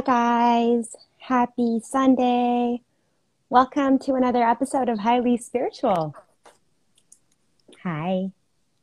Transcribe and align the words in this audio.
Hi, 0.00 0.62
guys. 0.72 0.96
Happy 1.18 1.78
Sunday. 1.84 2.80
Welcome 3.50 3.98
to 3.98 4.14
another 4.14 4.42
episode 4.42 4.88
of 4.88 5.00
Highly 5.00 5.36
Spiritual. 5.36 6.14
Hi. 7.82 8.30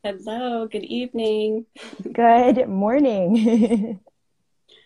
Hello, 0.04 0.68
good 0.68 0.84
evening. 0.84 1.66
Good 2.14 2.70
morning. 2.70 4.00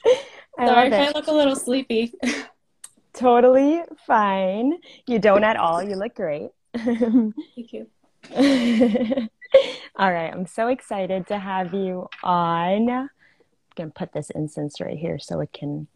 I 0.58 0.68
Sorry 0.68 0.88
if 0.88 0.94
it. 0.94 1.00
I 1.00 1.12
look 1.12 1.28
a 1.28 1.34
little 1.34 1.58
sleepy. 1.58 2.14
Totally 3.14 3.82
fine. 4.08 4.78
You 5.08 5.20
don't 5.20 5.44
at 5.44 5.58
all. 5.58 5.84
You 5.84 5.98
look 5.98 6.16
great. 6.16 6.52
Thank 6.78 7.74
you. 7.74 7.88
all 9.98 10.14
right. 10.14 10.32
I'm 10.32 10.46
so 10.46 10.70
excited 10.70 11.28
to 11.28 11.38
have 11.38 11.74
you 11.74 12.08
on. 12.24 12.90
I'm 12.90 13.10
going 13.76 13.90
to 13.90 13.94
put 13.94 14.14
this 14.14 14.30
incense 14.30 14.80
right 14.80 14.98
here 14.98 15.20
so 15.20 15.42
it 15.42 15.52
can 15.52 15.88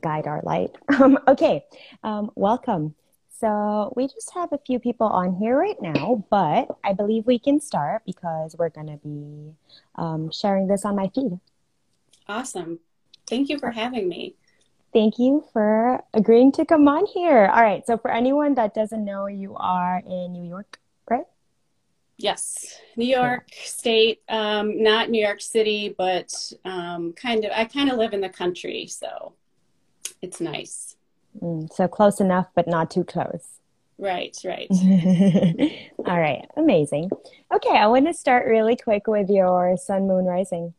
guide 0.00 0.26
our 0.26 0.40
light. 0.44 0.70
Um, 1.00 1.18
okay. 1.26 1.64
Um, 2.02 2.30
welcome. 2.36 2.94
So 3.40 3.92
we 3.96 4.06
just 4.06 4.32
have 4.34 4.52
a 4.52 4.58
few 4.58 4.78
people 4.78 5.08
on 5.08 5.34
here 5.34 5.58
right 5.58 5.80
now, 5.80 6.24
but 6.30 6.68
I 6.84 6.92
believe 6.92 7.26
we 7.26 7.38
can 7.38 7.60
start 7.60 8.02
because 8.06 8.54
we're 8.56 8.70
going 8.70 8.86
to 8.86 8.96
be 8.96 9.52
um, 9.96 10.30
sharing 10.30 10.68
this 10.68 10.84
on 10.84 10.94
my 10.96 11.08
feed. 11.08 11.40
Awesome. 12.28 12.78
Thank 13.26 13.48
you 13.48 13.58
for 13.58 13.70
having 13.70 14.08
me. 14.08 14.36
Thank 14.92 15.18
you 15.18 15.44
for 15.52 16.02
agreeing 16.14 16.52
to 16.52 16.64
come 16.64 16.86
on 16.86 17.06
here. 17.06 17.46
All 17.46 17.62
right. 17.62 17.84
So, 17.84 17.98
for 17.98 18.12
anyone 18.12 18.54
that 18.54 18.74
doesn't 18.74 19.04
know, 19.04 19.26
you 19.26 19.56
are 19.56 20.00
in 20.06 20.32
New 20.32 20.48
York, 20.48 20.78
right? 21.10 21.26
Yes, 22.16 22.78
New 22.96 23.06
York 23.06 23.48
State, 23.52 24.22
um, 24.28 24.80
not 24.80 25.10
New 25.10 25.20
York 25.20 25.40
City, 25.40 25.92
but 25.98 26.32
um, 26.64 27.12
kind 27.14 27.44
of. 27.44 27.50
I 27.52 27.64
kind 27.64 27.90
of 27.90 27.98
live 27.98 28.12
in 28.12 28.20
the 28.20 28.28
country, 28.28 28.86
so 28.86 29.32
it's 30.24 30.40
nice. 30.40 30.96
Mm, 31.40 31.72
so 31.72 31.86
close 31.86 32.20
enough, 32.20 32.48
but 32.54 32.66
not 32.66 32.90
too 32.90 33.04
close. 33.04 33.60
Right, 33.98 34.36
right. 34.44 34.66
All 36.06 36.18
right, 36.18 36.44
amazing. 36.56 37.10
Okay, 37.54 37.76
I 37.76 37.86
want 37.86 38.06
to 38.06 38.14
start 38.14 38.46
really 38.46 38.74
quick 38.74 39.06
with 39.06 39.28
your 39.28 39.76
sun, 39.76 40.08
moon, 40.08 40.24
rising. 40.24 40.74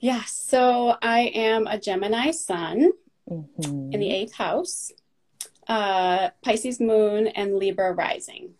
Yes. 0.00 0.32
So 0.32 0.96
I 1.00 1.32
am 1.34 1.66
a 1.66 1.78
Gemini 1.78 2.32
sun 2.32 2.92
mm-hmm. 3.30 3.92
in 3.92 4.00
the 4.00 4.10
eighth 4.10 4.34
house, 4.34 4.92
uh, 5.66 6.30
Pisces 6.42 6.78
moon, 6.80 7.28
and 7.28 7.56
Libra 7.56 7.92
rising. 7.92 8.50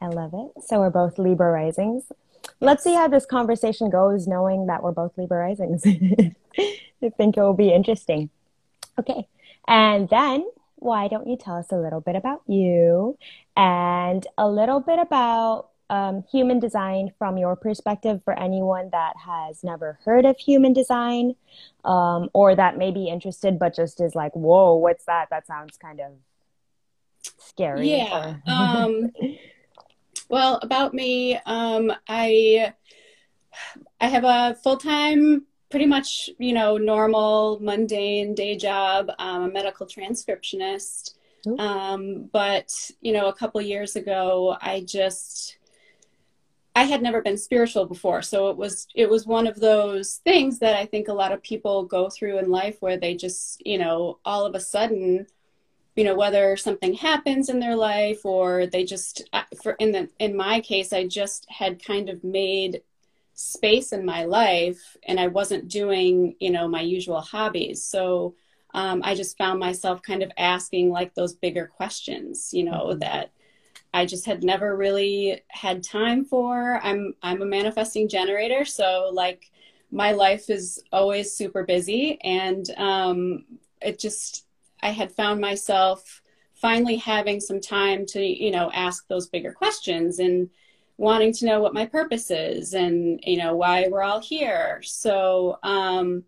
I 0.00 0.08
love 0.08 0.32
it. 0.34 0.62
So 0.64 0.78
we're 0.78 0.90
both 0.90 1.18
Libra 1.18 1.50
risings. 1.50 2.04
Let's 2.60 2.82
see 2.82 2.94
how 2.94 3.08
this 3.08 3.24
conversation 3.24 3.90
goes, 3.90 4.26
knowing 4.26 4.66
that 4.66 4.82
we're 4.82 4.92
both 4.92 5.16
Libra 5.16 5.38
risings. 5.38 5.82
I 7.02 7.10
think 7.16 7.36
it 7.36 7.40
will 7.40 7.54
be 7.54 7.72
interesting. 7.72 8.30
Okay. 8.98 9.28
And 9.68 10.08
then 10.08 10.48
why 10.76 11.08
don't 11.08 11.28
you 11.28 11.36
tell 11.36 11.56
us 11.56 11.70
a 11.70 11.76
little 11.76 12.00
bit 12.00 12.16
about 12.16 12.42
you 12.46 13.18
and 13.56 14.26
a 14.36 14.48
little 14.48 14.80
bit 14.80 14.98
about 14.98 15.68
um, 15.90 16.24
human 16.30 16.58
design 16.58 17.12
from 17.18 17.38
your 17.38 17.56
perspective 17.56 18.20
for 18.24 18.38
anyone 18.38 18.90
that 18.90 19.14
has 19.24 19.64
never 19.64 19.98
heard 20.04 20.24
of 20.24 20.36
human 20.38 20.72
design 20.72 21.34
um, 21.84 22.28
or 22.34 22.54
that 22.54 22.76
may 22.76 22.90
be 22.90 23.08
interested 23.08 23.58
but 23.58 23.74
just 23.74 24.00
is 24.00 24.14
like, 24.14 24.32
whoa, 24.34 24.74
what's 24.74 25.04
that? 25.06 25.28
That 25.30 25.46
sounds 25.46 25.76
kind 25.78 26.00
of 26.00 26.12
scary. 27.38 27.90
Yeah. 27.90 28.36
um, 28.46 29.12
well, 30.28 30.58
about 30.62 30.94
me, 30.94 31.38
um, 31.46 31.92
I 32.08 32.74
I 34.00 34.08
have 34.08 34.24
a 34.24 34.56
full 34.62 34.76
time, 34.76 35.46
pretty 35.70 35.86
much 35.86 36.30
you 36.38 36.52
know 36.52 36.76
normal 36.76 37.58
mundane 37.60 38.34
day 38.34 38.56
job. 38.56 39.10
I'm 39.18 39.42
a 39.42 39.48
medical 39.48 39.86
transcriptionist. 39.86 41.14
Um, 41.58 42.28
but 42.32 42.72
you 43.00 43.12
know, 43.12 43.28
a 43.28 43.32
couple 43.34 43.60
years 43.60 43.96
ago, 43.96 44.56
I 44.60 44.80
just 44.80 45.58
I 46.74 46.84
had 46.84 47.02
never 47.02 47.22
been 47.22 47.38
spiritual 47.38 47.86
before, 47.86 48.22
so 48.22 48.50
it 48.50 48.56
was 48.56 48.86
it 48.94 49.08
was 49.08 49.26
one 49.26 49.46
of 49.46 49.58
those 49.60 50.16
things 50.24 50.58
that 50.60 50.76
I 50.76 50.86
think 50.86 51.08
a 51.08 51.12
lot 51.12 51.32
of 51.32 51.42
people 51.42 51.84
go 51.84 52.08
through 52.08 52.38
in 52.38 52.50
life 52.50 52.76
where 52.80 52.96
they 52.98 53.14
just, 53.14 53.64
you 53.66 53.78
know, 53.78 54.18
all 54.24 54.44
of 54.46 54.54
a 54.54 54.60
sudden, 54.60 55.26
you 55.98 56.04
know, 56.04 56.14
whether 56.14 56.56
something 56.56 56.94
happens 56.94 57.48
in 57.48 57.58
their 57.58 57.74
life 57.74 58.24
or 58.24 58.68
they 58.68 58.84
just 58.84 59.28
for 59.60 59.72
in 59.80 59.90
the 59.90 60.08
in 60.20 60.36
my 60.36 60.60
case, 60.60 60.92
I 60.92 61.08
just 61.08 61.44
had 61.50 61.84
kind 61.84 62.08
of 62.08 62.22
made 62.22 62.82
space 63.34 63.92
in 63.92 64.06
my 64.06 64.24
life 64.24 64.96
and 65.08 65.18
I 65.18 65.26
wasn't 65.26 65.66
doing, 65.66 66.36
you 66.38 66.50
know, 66.50 66.68
my 66.68 66.82
usual 66.82 67.20
hobbies. 67.20 67.82
So 67.82 68.36
um, 68.74 69.00
I 69.02 69.16
just 69.16 69.36
found 69.36 69.58
myself 69.58 70.00
kind 70.00 70.22
of 70.22 70.30
asking 70.38 70.90
like 70.90 71.14
those 71.14 71.34
bigger 71.34 71.66
questions, 71.66 72.50
you 72.52 72.62
know, 72.62 72.90
mm-hmm. 72.90 73.00
that 73.00 73.32
I 73.92 74.06
just 74.06 74.24
had 74.24 74.44
never 74.44 74.76
really 74.76 75.42
had 75.48 75.82
time 75.82 76.24
for. 76.24 76.78
I'm 76.80 77.14
I'm 77.24 77.42
a 77.42 77.46
manifesting 77.46 78.08
generator, 78.08 78.64
so 78.64 79.10
like 79.12 79.50
my 79.90 80.12
life 80.12 80.48
is 80.48 80.80
always 80.92 81.32
super 81.32 81.64
busy, 81.64 82.20
and 82.22 82.70
um, 82.76 83.46
it 83.82 83.98
just 83.98 84.44
I 84.82 84.90
had 84.90 85.12
found 85.12 85.40
myself 85.40 86.22
finally 86.54 86.96
having 86.96 87.40
some 87.40 87.60
time 87.60 88.04
to 88.06 88.20
you 88.20 88.50
know 88.50 88.70
ask 88.72 89.06
those 89.08 89.28
bigger 89.28 89.52
questions 89.52 90.18
and 90.18 90.50
wanting 90.96 91.32
to 91.32 91.46
know 91.46 91.60
what 91.60 91.74
my 91.74 91.86
purpose 91.86 92.30
is 92.30 92.74
and 92.74 93.20
you 93.24 93.38
know 93.38 93.54
why 93.54 93.86
we're 93.88 94.02
all 94.02 94.20
here. 94.20 94.80
So 94.82 95.58
um, 95.62 96.24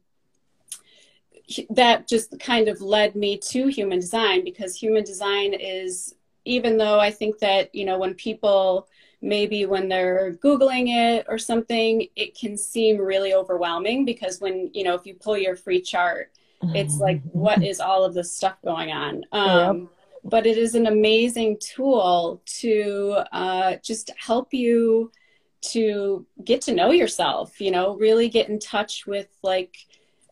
that 1.70 2.06
just 2.06 2.38
kind 2.38 2.68
of 2.68 2.80
led 2.80 3.16
me 3.16 3.36
to 3.36 3.66
human 3.66 3.98
design 3.98 4.44
because 4.44 4.76
human 4.76 5.04
design 5.04 5.54
is 5.54 6.14
even 6.44 6.78
though 6.78 6.98
I 6.98 7.10
think 7.10 7.38
that, 7.40 7.74
you 7.74 7.84
know, 7.84 7.98
when 7.98 8.14
people 8.14 8.88
maybe 9.22 9.66
when 9.66 9.88
they're 9.88 10.32
Googling 10.42 10.88
it 10.88 11.26
or 11.28 11.36
something, 11.36 12.06
it 12.16 12.38
can 12.38 12.56
seem 12.56 12.96
really 12.96 13.34
overwhelming 13.34 14.04
because 14.04 14.40
when, 14.40 14.70
you 14.72 14.82
know, 14.82 14.94
if 14.94 15.04
you 15.04 15.14
pull 15.14 15.36
your 15.36 15.56
free 15.56 15.80
chart, 15.80 16.32
it's 16.62 16.98
like, 16.98 17.22
what 17.32 17.62
is 17.70 17.80
all 17.80 18.04
of 18.04 18.14
this 18.14 18.34
stuff 18.34 18.56
going 18.64 18.90
on? 18.90 19.24
Um, 19.32 19.78
yep. 19.78 19.88
But 20.24 20.46
it 20.46 20.58
is 20.58 20.74
an 20.74 20.86
amazing 20.86 21.58
tool 21.60 22.42
to 22.60 23.22
uh, 23.32 23.76
just 23.82 24.10
help 24.18 24.52
you 24.52 25.10
to 25.72 26.26
get 26.44 26.62
to 26.62 26.74
know 26.74 26.90
yourself, 26.90 27.60
you 27.60 27.70
know, 27.70 27.96
really 27.96 28.28
get 28.28 28.48
in 28.48 28.58
touch 28.58 29.06
with 29.06 29.28
like, 29.42 29.76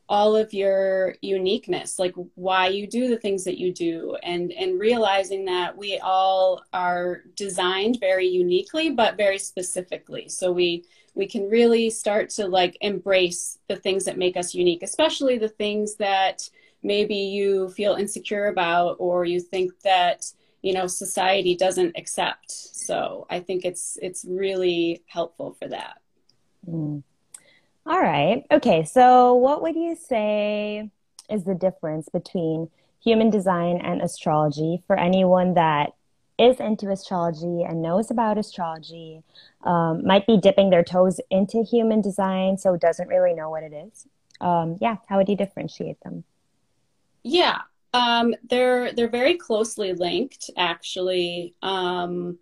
all 0.08 0.34
of 0.34 0.54
your 0.54 1.14
uniqueness 1.20 1.98
like 1.98 2.14
why 2.34 2.66
you 2.66 2.86
do 2.86 3.08
the 3.08 3.18
things 3.18 3.44
that 3.44 3.58
you 3.58 3.72
do 3.72 4.16
and 4.22 4.52
and 4.52 4.80
realizing 4.80 5.44
that 5.44 5.76
we 5.76 5.98
all 5.98 6.62
are 6.72 7.24
designed 7.36 7.98
very 8.00 8.26
uniquely 8.26 8.90
but 8.90 9.16
very 9.16 9.38
specifically 9.38 10.28
so 10.28 10.50
we 10.50 10.84
we 11.14 11.26
can 11.26 11.48
really 11.48 11.90
start 11.90 12.30
to 12.30 12.46
like 12.46 12.76
embrace 12.80 13.58
the 13.68 13.76
things 13.76 14.04
that 14.04 14.18
make 14.18 14.36
us 14.36 14.54
unique 14.54 14.82
especially 14.82 15.38
the 15.38 15.48
things 15.48 15.96
that 15.96 16.48
maybe 16.82 17.16
you 17.16 17.68
feel 17.70 17.94
insecure 17.94 18.46
about 18.46 18.96
or 18.98 19.24
you 19.24 19.40
think 19.40 19.72
that 19.80 20.24
you 20.62 20.72
know 20.72 20.86
society 20.86 21.56
doesn't 21.56 21.96
accept 21.96 22.50
so 22.50 23.26
i 23.30 23.38
think 23.40 23.64
it's 23.64 23.98
it's 24.02 24.24
really 24.28 25.02
helpful 25.06 25.56
for 25.58 25.68
that 25.68 25.98
mm. 26.68 27.02
All 27.88 27.98
right. 27.98 28.44
Okay. 28.50 28.84
So, 28.84 29.32
what 29.34 29.62
would 29.62 29.74
you 29.74 29.96
say 29.96 30.90
is 31.30 31.44
the 31.44 31.54
difference 31.54 32.06
between 32.10 32.68
human 33.02 33.30
design 33.30 33.78
and 33.78 34.02
astrology 34.02 34.82
for 34.86 34.98
anyone 34.98 35.54
that 35.54 35.94
is 36.38 36.60
into 36.60 36.90
astrology 36.90 37.62
and 37.62 37.82
knows 37.82 38.10
about 38.10 38.38
astrology, 38.38 39.22
um, 39.64 40.06
might 40.06 40.26
be 40.26 40.36
dipping 40.36 40.70
their 40.70 40.84
toes 40.84 41.20
into 41.30 41.62
human 41.62 42.00
design, 42.00 42.56
so 42.56 42.76
doesn't 42.76 43.08
really 43.08 43.34
know 43.34 43.50
what 43.50 43.62
it 43.62 43.72
is? 43.72 44.06
Um, 44.40 44.76
yeah. 44.80 44.96
How 45.08 45.16
would 45.16 45.28
you 45.28 45.36
differentiate 45.36 46.00
them? 46.00 46.24
Yeah. 47.22 47.58
Um, 47.94 48.34
they're 48.48 48.92
they're 48.92 49.08
very 49.08 49.36
closely 49.36 49.92
linked, 49.92 50.50
actually. 50.56 51.54
Um, 51.62 52.38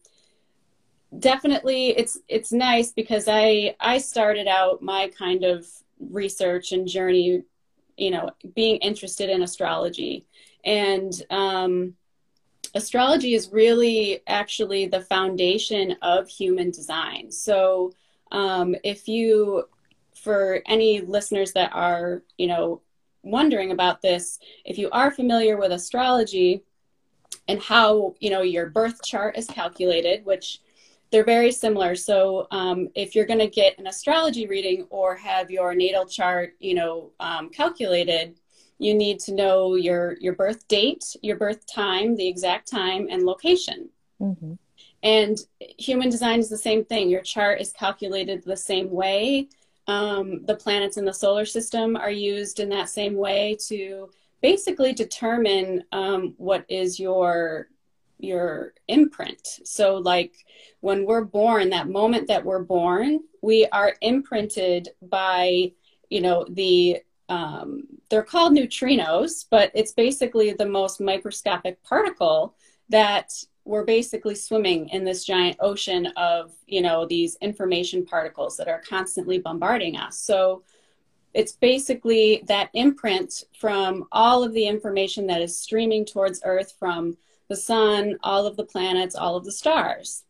definitely 1.19 1.97
it's 1.97 2.19
it's 2.29 2.53
nice 2.53 2.93
because 2.93 3.27
i 3.29 3.75
i 3.81 3.97
started 3.97 4.47
out 4.49 4.83
my 4.83 5.11
kind 5.17 5.45
of 5.45 5.65
research 6.11 6.73
and 6.73 6.87
journey 6.87 7.43
you 7.97 8.11
know 8.11 8.29
being 8.55 8.77
interested 8.79 9.31
in 9.31 9.43
astrology 9.43 10.27
and 10.65 11.23
um, 11.31 11.95
astrology 12.77 13.35
is 13.35 13.53
really 13.53 14.21
actually 14.27 14.87
the 14.87 15.01
foundation 15.01 15.97
of 16.03 16.29
human 16.29 16.71
design 16.71 17.31
so 17.31 17.93
um, 18.33 18.75
if 18.85 19.09
you 19.09 19.69
for 20.15 20.61
any 20.67 21.01
listeners 21.01 21.53
that 21.53 21.73
are 21.73 22.23
you 22.39 22.47
know 22.47 22.81
wondering 23.23 23.73
about 23.73 24.03
this 24.03 24.39
if 24.65 24.79
you 24.79 24.89
are 24.91 25.11
familiar 25.11 25.57
with 25.57 25.73
astrology 25.73 26.63
and 27.49 27.61
how 27.61 28.15
you 28.21 28.31
know 28.31 28.43
your 28.43 28.67
birth 28.71 29.03
chart 29.05 29.37
is 29.37 29.47
calculated 29.47 30.25
which 30.25 30.61
they're 31.11 31.25
very 31.25 31.53
similar. 31.53 31.95
So 31.95 32.47
um, 32.51 32.89
if 32.95 33.15
you're 33.15 33.27
going 33.27 33.39
to 33.39 33.49
get 33.49 33.79
an 33.79 33.87
astrology 33.87 34.47
reading 34.47 34.87
or 34.91 35.15
have 35.17 35.51
your 35.51 35.75
natal 35.75 36.07
chart, 36.07 36.55
you 36.59 36.75
know, 36.75 37.13
um, 37.21 37.49
calculated, 37.51 38.39
you 38.79 38.95
need 38.95 39.21
to 39.21 39.35
know 39.35 39.75
your 39.75 40.17
your 40.21 40.35
birth 40.35 40.67
date, 40.69 41.17
your 41.23 41.37
birth 41.37 41.67
time, 41.67 42.17
the 42.17 42.29
exact 42.29 42.71
time, 42.71 43.09
and 43.11 43.23
location. 43.23 43.89
Mm-hmm. 44.21 44.55
And 45.03 45.39
human 45.59 46.11
design 46.11 46.41
is 46.41 46.49
the 46.49 46.59
same 46.59 46.85
thing. 46.85 47.09
Your 47.09 47.23
chart 47.23 47.61
is 47.61 47.73
calculated 47.73 48.43
the 48.43 48.57
same 48.57 48.91
way. 48.91 49.49
Um, 49.87 50.45
the 50.47 50.57
planets 50.57 50.97
in 50.97 51.05
the 51.05 51.13
solar 51.13 51.45
system 51.47 51.97
are 51.97 52.11
used 52.11 52.59
in 52.59 52.69
that 52.71 52.89
same 52.89 53.15
way 53.15 53.57
to 53.69 54.11
basically 54.43 54.93
determine 54.93 55.85
um, 55.93 56.35
what 56.39 56.65
is 56.69 56.99
your 56.99 57.69
your 58.19 58.73
imprint. 58.89 59.47
So 59.65 59.97
like 59.99 60.35
when 60.81 61.05
we're 61.07 61.25
born, 61.25 61.71
that 61.71 61.89
moment 61.89 62.29
that 62.29 62.45
we're 62.45 62.63
born, 62.65 63.21
we 63.43 63.67
are 63.67 63.95
imprinted 64.01 64.89
by, 65.03 65.73
you 66.09 66.21
know, 66.21 66.47
the 66.49 66.99
um, 67.29 67.85
they're 68.09 68.23
called 68.23 68.53
neutrinos, 68.53 69.47
but 69.51 69.71
it's 69.75 69.93
basically 69.93 70.53
the 70.53 70.67
most 70.67 71.01
microscopic 71.01 71.83
particle 71.83 72.55
that 72.89 73.33
we're 73.65 73.85
basically 73.85 74.37
swimming 74.37 74.89
in 74.91 75.05
this 75.05 75.25
giant 75.25 75.57
ocean 75.59 76.07
of, 76.17 76.53
you 76.67 76.81
know, 76.81 77.05
these 77.05 77.37
information 77.41 78.07
particles 78.07 78.57
that 78.57 78.69
are 78.69 78.81
constantly 78.89 79.39
bombarding 79.39 79.97
us. 79.97 80.19
So 80.19 80.63
it's 81.35 81.53
basically 81.53 82.45
that 82.47 82.71
imprint 82.75 83.45
from 83.59 84.07
all 84.13 84.45
of 84.45 84.55
the 84.55 84.67
information 84.67 85.27
that 85.27 85.43
is 85.43 85.61
streaming 85.61 86.05
towards 86.05 86.41
Earth 86.45 86.75
from 86.79 87.17
the 87.49 87.57
sun, 87.57 88.17
all 88.23 88.47
of 88.47 88.57
the 88.57 88.65
planets, 88.65 89.17
all 89.17 89.37
of 89.37 89.45
the 89.45 89.53
stars. 89.53 90.25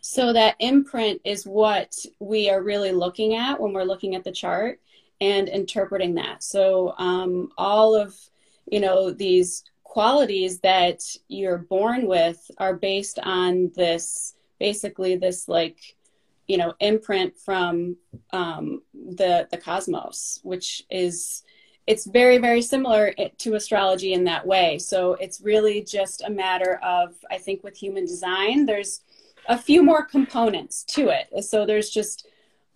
So 0.00 0.32
that 0.32 0.56
imprint 0.58 1.20
is 1.24 1.46
what 1.46 1.94
we 2.18 2.50
are 2.50 2.62
really 2.62 2.92
looking 2.92 3.34
at 3.34 3.60
when 3.60 3.72
we're 3.72 3.84
looking 3.84 4.14
at 4.14 4.24
the 4.24 4.32
chart 4.32 4.80
and 5.20 5.48
interpreting 5.48 6.14
that. 6.14 6.42
So 6.42 6.94
um, 6.98 7.50
all 7.58 7.94
of 7.94 8.14
you 8.70 8.80
know 8.80 9.10
these 9.10 9.64
qualities 9.82 10.60
that 10.60 11.02
you're 11.28 11.58
born 11.58 12.06
with 12.06 12.50
are 12.58 12.74
based 12.74 13.18
on 13.22 13.72
this 13.74 14.34
basically 14.58 15.16
this 15.16 15.48
like 15.48 15.96
you 16.46 16.56
know 16.56 16.74
imprint 16.80 17.36
from 17.36 17.96
um, 18.32 18.82
the 18.94 19.48
the 19.50 19.56
cosmos, 19.56 20.40
which 20.42 20.84
is 20.90 21.42
it's 21.86 22.06
very 22.06 22.38
very 22.38 22.62
similar 22.62 23.12
to 23.38 23.54
astrology 23.54 24.12
in 24.12 24.22
that 24.24 24.46
way 24.46 24.78
so 24.78 25.14
it's 25.14 25.40
really 25.40 25.82
just 25.82 26.22
a 26.22 26.30
matter 26.30 26.78
of 26.84 27.16
i 27.30 27.38
think 27.38 27.64
with 27.64 27.76
human 27.76 28.04
design 28.04 28.64
there's 28.66 29.00
a 29.48 29.58
few 29.58 29.82
more 29.82 30.04
components 30.04 30.84
to 30.84 31.08
it 31.08 31.44
so 31.44 31.66
there's 31.66 31.90
just 31.90 32.28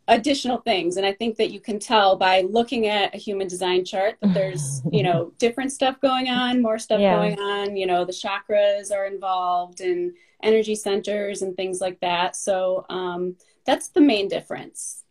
additional 0.08 0.58
things 0.58 0.96
and 0.96 1.06
i 1.06 1.12
think 1.12 1.36
that 1.36 1.50
you 1.50 1.60
can 1.60 1.78
tell 1.78 2.16
by 2.16 2.42
looking 2.42 2.86
at 2.86 3.14
a 3.14 3.18
human 3.18 3.48
design 3.48 3.84
chart 3.84 4.16
that 4.20 4.34
there's 4.34 4.82
you 4.92 5.02
know 5.02 5.32
different 5.38 5.72
stuff 5.72 5.98
going 6.00 6.28
on 6.28 6.60
more 6.60 6.78
stuff 6.78 7.00
yeah. 7.00 7.16
going 7.16 7.38
on 7.38 7.76
you 7.76 7.86
know 7.86 8.04
the 8.04 8.12
chakras 8.12 8.92
are 8.92 9.06
involved 9.06 9.80
and 9.80 10.12
energy 10.42 10.74
centers 10.74 11.40
and 11.40 11.56
things 11.56 11.80
like 11.80 11.98
that 12.00 12.36
so 12.36 12.84
um, 12.90 13.34
that's 13.64 13.88
the 13.88 14.00
main 14.00 14.28
difference 14.28 15.04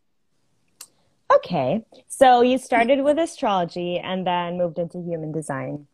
Okay. 1.35 1.83
So 2.07 2.41
you 2.41 2.57
started 2.57 3.01
with 3.03 3.17
astrology 3.17 3.97
and 3.99 4.25
then 4.25 4.57
moved 4.57 4.77
into 4.77 5.01
human 5.01 5.31
design. 5.31 5.87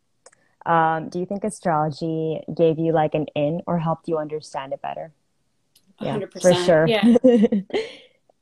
Um, 0.65 1.09
do 1.09 1.19
you 1.19 1.25
think 1.25 1.43
astrology 1.43 2.41
gave 2.53 2.77
you 2.77 2.91
like 2.91 3.15
an 3.15 3.27
in 3.35 3.61
or 3.65 3.79
helped 3.79 4.07
you 4.07 4.17
understand 4.17 4.73
it 4.73 4.81
better? 4.81 5.13
Yeah, 6.01 6.17
100%. 6.17 6.41
For 6.41 6.53
sure. 6.53 6.87
Yeah. 6.87 7.15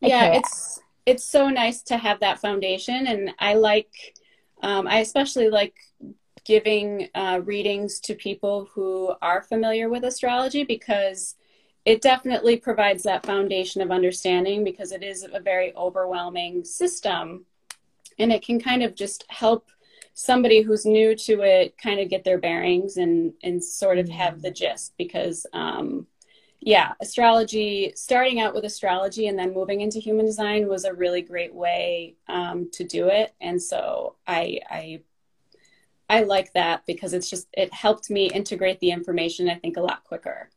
Yeah, 0.02 0.34
it's 0.34 0.80
it's 1.06 1.24
so 1.24 1.50
nice 1.50 1.82
to 1.84 1.98
have 1.98 2.20
that 2.20 2.40
foundation 2.40 3.08
and 3.08 3.32
I 3.40 3.56
like 3.56 4.16
um, 4.62 4.88
I 4.88 5.00
especially 5.00 5.50
like 5.50 5.76
giving 6.46 7.10
uh, 7.16 7.42
readings 7.44 8.00
to 8.00 8.16
people 8.16 8.70
who 8.74 9.14
are 9.22 9.42
familiar 9.42 9.90
with 9.90 10.04
astrology 10.04 10.64
because 10.64 11.36
it 11.86 12.02
definitely 12.02 12.58
provides 12.58 13.04
that 13.04 13.26
foundation 13.26 13.82
of 13.82 13.92
understanding 13.92 14.64
because 14.64 14.92
it 14.92 15.04
is 15.04 15.26
a 15.32 15.40
very 15.40 15.76
overwhelming 15.76 16.64
system 16.64 17.46
and 18.20 18.32
it 18.32 18.44
can 18.46 18.60
kind 18.60 18.84
of 18.84 18.96
just 18.96 19.26
help 19.30 19.70
somebody 20.14 20.62
who's 20.62 20.86
new 20.86 21.16
to 21.16 21.42
it 21.42 21.78
kind 21.78 22.00
of 22.00 22.10
get 22.10 22.24
their 22.24 22.40
bearings 22.40 22.98
and 22.98 23.34
and 23.44 23.64
sort 23.64 24.00
of 24.00 24.10
have 24.10 24.42
the 24.42 24.52
gist 24.52 24.94
because 24.98 25.46
um, 25.54 26.08
yeah 26.68 26.92
astrology 27.00 27.94
starting 27.96 28.42
out 28.42 28.54
with 28.54 28.66
astrology 28.66 29.28
and 29.28 29.40
then 29.40 29.54
moving 29.54 29.80
into 29.80 30.00
human 30.00 30.26
design 30.26 30.68
was 30.68 30.84
a 30.84 30.94
really 30.94 31.22
great 31.22 31.54
way 31.54 32.16
um, 32.28 32.70
to 32.72 32.84
do 32.84 33.08
it 33.08 33.34
and 33.40 33.62
so 33.62 34.16
i 34.28 34.60
i 34.70 35.00
i 36.10 36.24
like 36.24 36.52
that 36.52 36.86
because 36.86 37.14
it's 37.14 37.30
just 37.30 37.48
it 37.54 37.74
helped 37.74 38.10
me 38.10 38.30
integrate 38.32 38.80
the 38.82 38.92
information 38.92 39.50
i 39.50 39.56
think 39.56 39.78
a 39.78 39.82
lot 39.82 40.04
quicker 40.04 40.50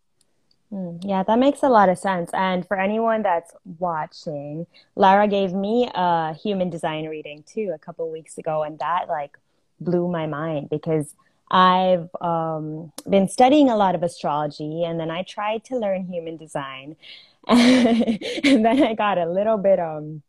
Mm, 0.72 1.02
yeah, 1.04 1.24
that 1.24 1.38
makes 1.40 1.64
a 1.64 1.68
lot 1.68 1.88
of 1.88 1.98
sense. 1.98 2.30
And 2.32 2.64
for 2.64 2.78
anyone 2.78 3.22
that's 3.22 3.52
watching, 3.80 4.68
Lara 4.94 5.26
gave 5.26 5.52
me 5.52 5.90
a 5.92 6.32
human 6.34 6.70
design 6.70 7.06
reading 7.08 7.42
too 7.42 7.72
a 7.74 7.78
couple 7.78 8.08
weeks 8.08 8.38
ago, 8.38 8.62
and 8.62 8.78
that 8.78 9.08
like 9.08 9.36
blew 9.80 10.08
my 10.08 10.26
mind 10.26 10.70
because 10.70 11.16
I've 11.50 12.09
um, 12.21 12.92
been 13.09 13.28
studying 13.28 13.71
a 13.71 13.76
lot 13.76 13.95
of 13.95 14.02
astrology, 14.02 14.85
and 14.85 15.00
then 15.00 15.11
I 15.11 15.23
tried 15.23 15.64
to 15.64 15.76
learn 15.76 16.07
human 16.07 16.37
design, 16.37 16.97
and 17.49 18.64
then 18.64 18.83
I 18.83 18.95
got 18.95 19.19
a 19.19 19.26
little 19.26 19.59
bit 19.59 19.80
um 19.80 20.23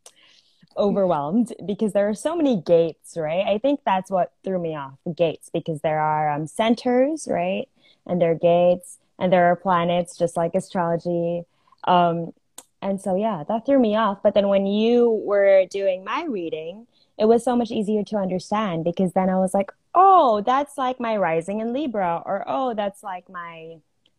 overwhelmed 0.77 1.53
because 1.65 1.93
there 1.93 2.07
are 2.09 2.15
so 2.15 2.35
many 2.35 2.61
gates, 2.61 3.17
right? 3.17 3.45
I 3.45 3.57
think 3.57 3.81
that's 3.85 4.09
what 4.09 4.31
threw 4.43 4.59
me 4.59 4.75
off 4.75 4.93
the 5.05 5.13
gates 5.13 5.49
because 5.53 5.81
there 5.81 5.99
are 5.99 6.31
um, 6.31 6.47
centers, 6.47 7.27
right, 7.29 7.67
and 8.07 8.21
there 8.21 8.31
are 8.31 8.35
gates 8.35 8.97
and 9.19 9.31
there 9.31 9.45
are 9.45 9.55
planets 9.55 10.17
just 10.17 10.35
like 10.37 10.55
astrology. 10.55 11.43
Um, 11.83 12.33
and 12.81 12.99
so, 12.99 13.15
yeah, 13.15 13.43
that 13.47 13.65
threw 13.65 13.79
me 13.79 13.95
off. 13.95 14.23
But 14.23 14.33
then 14.33 14.47
when 14.47 14.65
you 14.65 15.21
were 15.23 15.65
doing 15.69 16.03
my 16.03 16.23
reading, 16.23 16.87
it 17.17 17.25
was 17.25 17.43
so 17.43 17.55
much 17.55 17.71
easier 17.71 18.03
to 18.05 18.17
understand 18.17 18.83
because 18.83 19.13
then 19.13 19.29
I 19.29 19.37
was 19.37 19.53
like, 19.53 19.71
oh, 19.93 20.41
that's 20.41 20.77
like 20.77 20.99
my 20.99 21.17
rising 21.17 21.59
in 21.59 21.73
Libra, 21.73 22.21
or 22.25 22.43
oh, 22.47 22.73
that's 22.73 23.03
like 23.03 23.29
my 23.29 23.77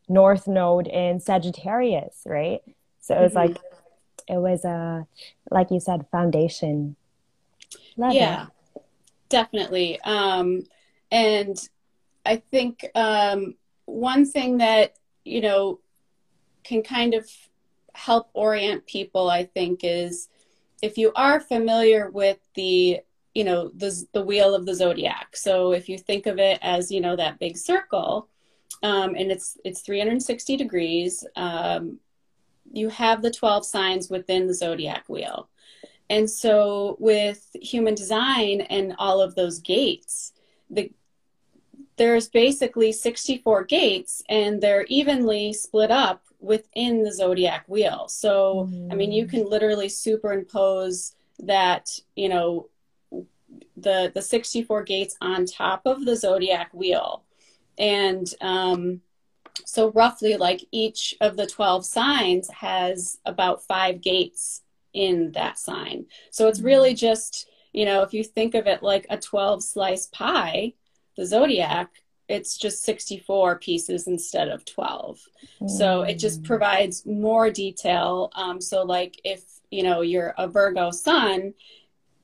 North 0.08 0.46
Node 0.46 0.87
in 0.87 1.20
Sagittarius, 1.20 2.22
right? 2.26 2.61
So 3.00 3.16
it 3.16 3.22
was 3.22 3.32
mm-hmm. 3.32 3.52
like, 3.52 3.62
it 4.28 4.38
was 4.38 4.64
a, 4.64 5.06
like 5.50 5.70
you 5.70 5.80
said, 5.80 6.06
foundation. 6.12 6.96
Love 7.96 8.14
yeah, 8.14 8.46
it. 8.76 8.82
definitely. 9.28 10.00
Um, 10.02 10.62
and 11.11 11.56
I 12.25 12.37
think 12.37 12.87
um, 12.94 13.56
one 13.87 14.25
thing 14.25 14.58
that 14.58 14.94
you 15.25 15.40
know 15.40 15.80
can 16.64 16.82
kind 16.82 17.14
of 17.14 17.28
help 17.94 18.30
orient 18.32 18.87
people 18.87 19.28
i 19.28 19.44
think 19.44 19.80
is 19.82 20.28
if 20.82 20.98
you 20.98 21.12
are 21.14 21.40
familiar 21.40 22.10
with 22.10 22.38
the 22.54 23.00
you 23.34 23.44
know 23.44 23.70
the 23.74 24.06
the 24.12 24.22
wheel 24.22 24.54
of 24.54 24.66
the 24.66 24.74
zodiac. 24.74 25.36
So 25.36 25.72
if 25.72 25.88
you 25.88 25.96
think 25.96 26.26
of 26.26 26.38
it 26.38 26.58
as 26.60 26.90
you 26.90 27.00
know 27.00 27.16
that 27.16 27.38
big 27.38 27.56
circle 27.56 28.28
um, 28.82 29.14
and 29.14 29.30
it's 29.30 29.56
it's 29.64 29.80
360 29.80 30.56
degrees 30.56 31.24
um, 31.36 31.98
you 32.72 32.88
have 32.88 33.22
the 33.22 33.30
12 33.30 33.64
signs 33.64 34.10
within 34.10 34.46
the 34.46 34.54
zodiac 34.54 35.04
wheel. 35.08 35.48
And 36.10 36.28
so 36.28 36.96
with 36.98 37.48
human 37.54 37.94
design 37.94 38.62
and 38.62 38.94
all 38.98 39.22
of 39.22 39.34
those 39.34 39.60
gates 39.60 40.32
the 40.68 40.90
there's 41.96 42.28
basically 42.28 42.90
64 42.90 43.64
gates 43.64 44.22
and 44.28 44.60
they're 44.60 44.84
evenly 44.84 45.52
split 45.52 45.90
up 45.90 46.24
within 46.42 47.04
the 47.04 47.12
zodiac 47.12 47.64
wheel. 47.68 48.08
So, 48.08 48.68
mm-hmm. 48.68 48.92
I 48.92 48.94
mean, 48.96 49.12
you 49.12 49.26
can 49.26 49.49
literally 49.49 49.88
superimpose 49.88 51.14
that, 51.38 51.88
you 52.16 52.28
know, 52.28 52.68
the 53.76 54.11
the 54.14 54.22
64 54.22 54.82
gates 54.82 55.16
on 55.20 55.46
top 55.46 55.82
of 55.87 56.04
the 56.04 56.16
zodiac 56.16 56.72
wheel. 56.75 57.25
And 57.78 58.26
um, 58.40 59.00
so 59.64 59.90
roughly 59.92 60.37
like 60.37 60.64
each 60.72 61.14
of 61.20 61.37
the 61.37 61.46
12 61.46 61.84
signs 61.84 62.50
has 62.50 63.18
about 63.25 63.64
5 63.64 64.00
gates 64.00 64.62
in 64.92 65.32
that 65.32 65.58
sign. 65.58 66.06
So 66.30 66.49
it's 66.49 66.61
really 66.61 66.90
mm-hmm. 66.90 66.96
just, 66.96 67.49
you 67.72 67.84
know, 67.84 68.02
if 68.02 68.12
you 68.12 68.25
think 68.25 68.54
of 68.54 68.66
it 68.66 68.82
like 68.82 69.06
a 69.08 69.16
12 69.16 69.62
slice 69.62 70.06
pie, 70.06 70.75
the 71.16 71.26
zodiac 71.26 72.01
it's 72.28 72.56
just 72.56 72.82
64 72.84 73.58
pieces 73.58 74.06
instead 74.06 74.48
of 74.48 74.64
12 74.64 75.20
mm. 75.60 75.70
so 75.70 76.02
it 76.02 76.14
just 76.14 76.42
mm. 76.42 76.46
provides 76.46 77.04
more 77.06 77.50
detail 77.50 78.30
um, 78.34 78.60
so 78.60 78.82
like 78.82 79.20
if 79.24 79.42
you 79.70 79.82
know 79.82 80.00
you're 80.00 80.34
a 80.38 80.48
virgo 80.48 80.90
sun 80.90 81.54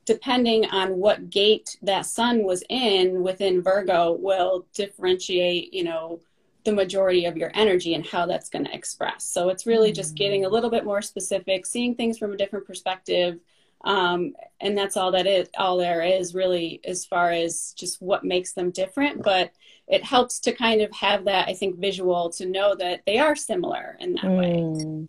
depending 0.05 0.65
on 0.67 0.97
what 0.97 1.31
gate 1.31 1.77
that 1.83 2.07
sun 2.07 2.43
was 2.43 2.63
in 2.69 3.23
within 3.23 3.63
virgo 3.63 4.13
will 4.13 4.67
differentiate 4.75 5.73
you 5.73 5.85
know 5.85 6.21
the 6.69 6.75
majority 6.75 7.25
of 7.25 7.37
your 7.37 7.51
energy 7.55 7.95
and 7.95 8.07
how 8.07 8.27
that's 8.27 8.51
going 8.51 8.67
to 8.67 8.75
express. 8.75 9.25
So 9.25 9.49
it's 9.49 9.67
really 9.67 9.91
just 9.91 10.15
getting 10.15 10.45
a 10.45 10.49
little 10.51 10.69
bit 10.69 10.85
more 10.85 11.01
specific, 11.01 11.65
seeing 11.65 11.95
things 11.95 12.19
from 12.19 12.35
a 12.35 12.37
different 12.37 12.67
perspective. 12.67 13.41
Um, 13.85 14.35
and 14.61 14.77
that's 14.77 14.97
all 14.97 15.13
that 15.13 15.27
is 15.27 15.49
all 15.57 15.77
there 15.77 16.03
is 16.03 16.35
really 16.35 16.81
as 16.85 17.05
far 17.05 17.31
as 17.31 17.75
just 17.77 18.03
what 18.03 18.25
makes 18.25 18.53
them 18.53 18.71
different. 18.71 19.23
But 19.23 19.53
it 19.89 20.05
helps 20.05 20.39
to 20.41 20.53
kind 20.53 20.81
of 20.83 20.93
have 20.93 21.25
that 21.25 21.49
i 21.49 21.55
think 21.55 21.79
visual 21.79 22.31
to 22.31 22.47
know 22.47 22.75
that 22.75 23.01
they 23.07 23.19
are 23.19 23.35
similar 23.35 23.97
in 24.01 24.13
that 24.15 24.25
mm. 24.25 24.39
way 24.39 25.09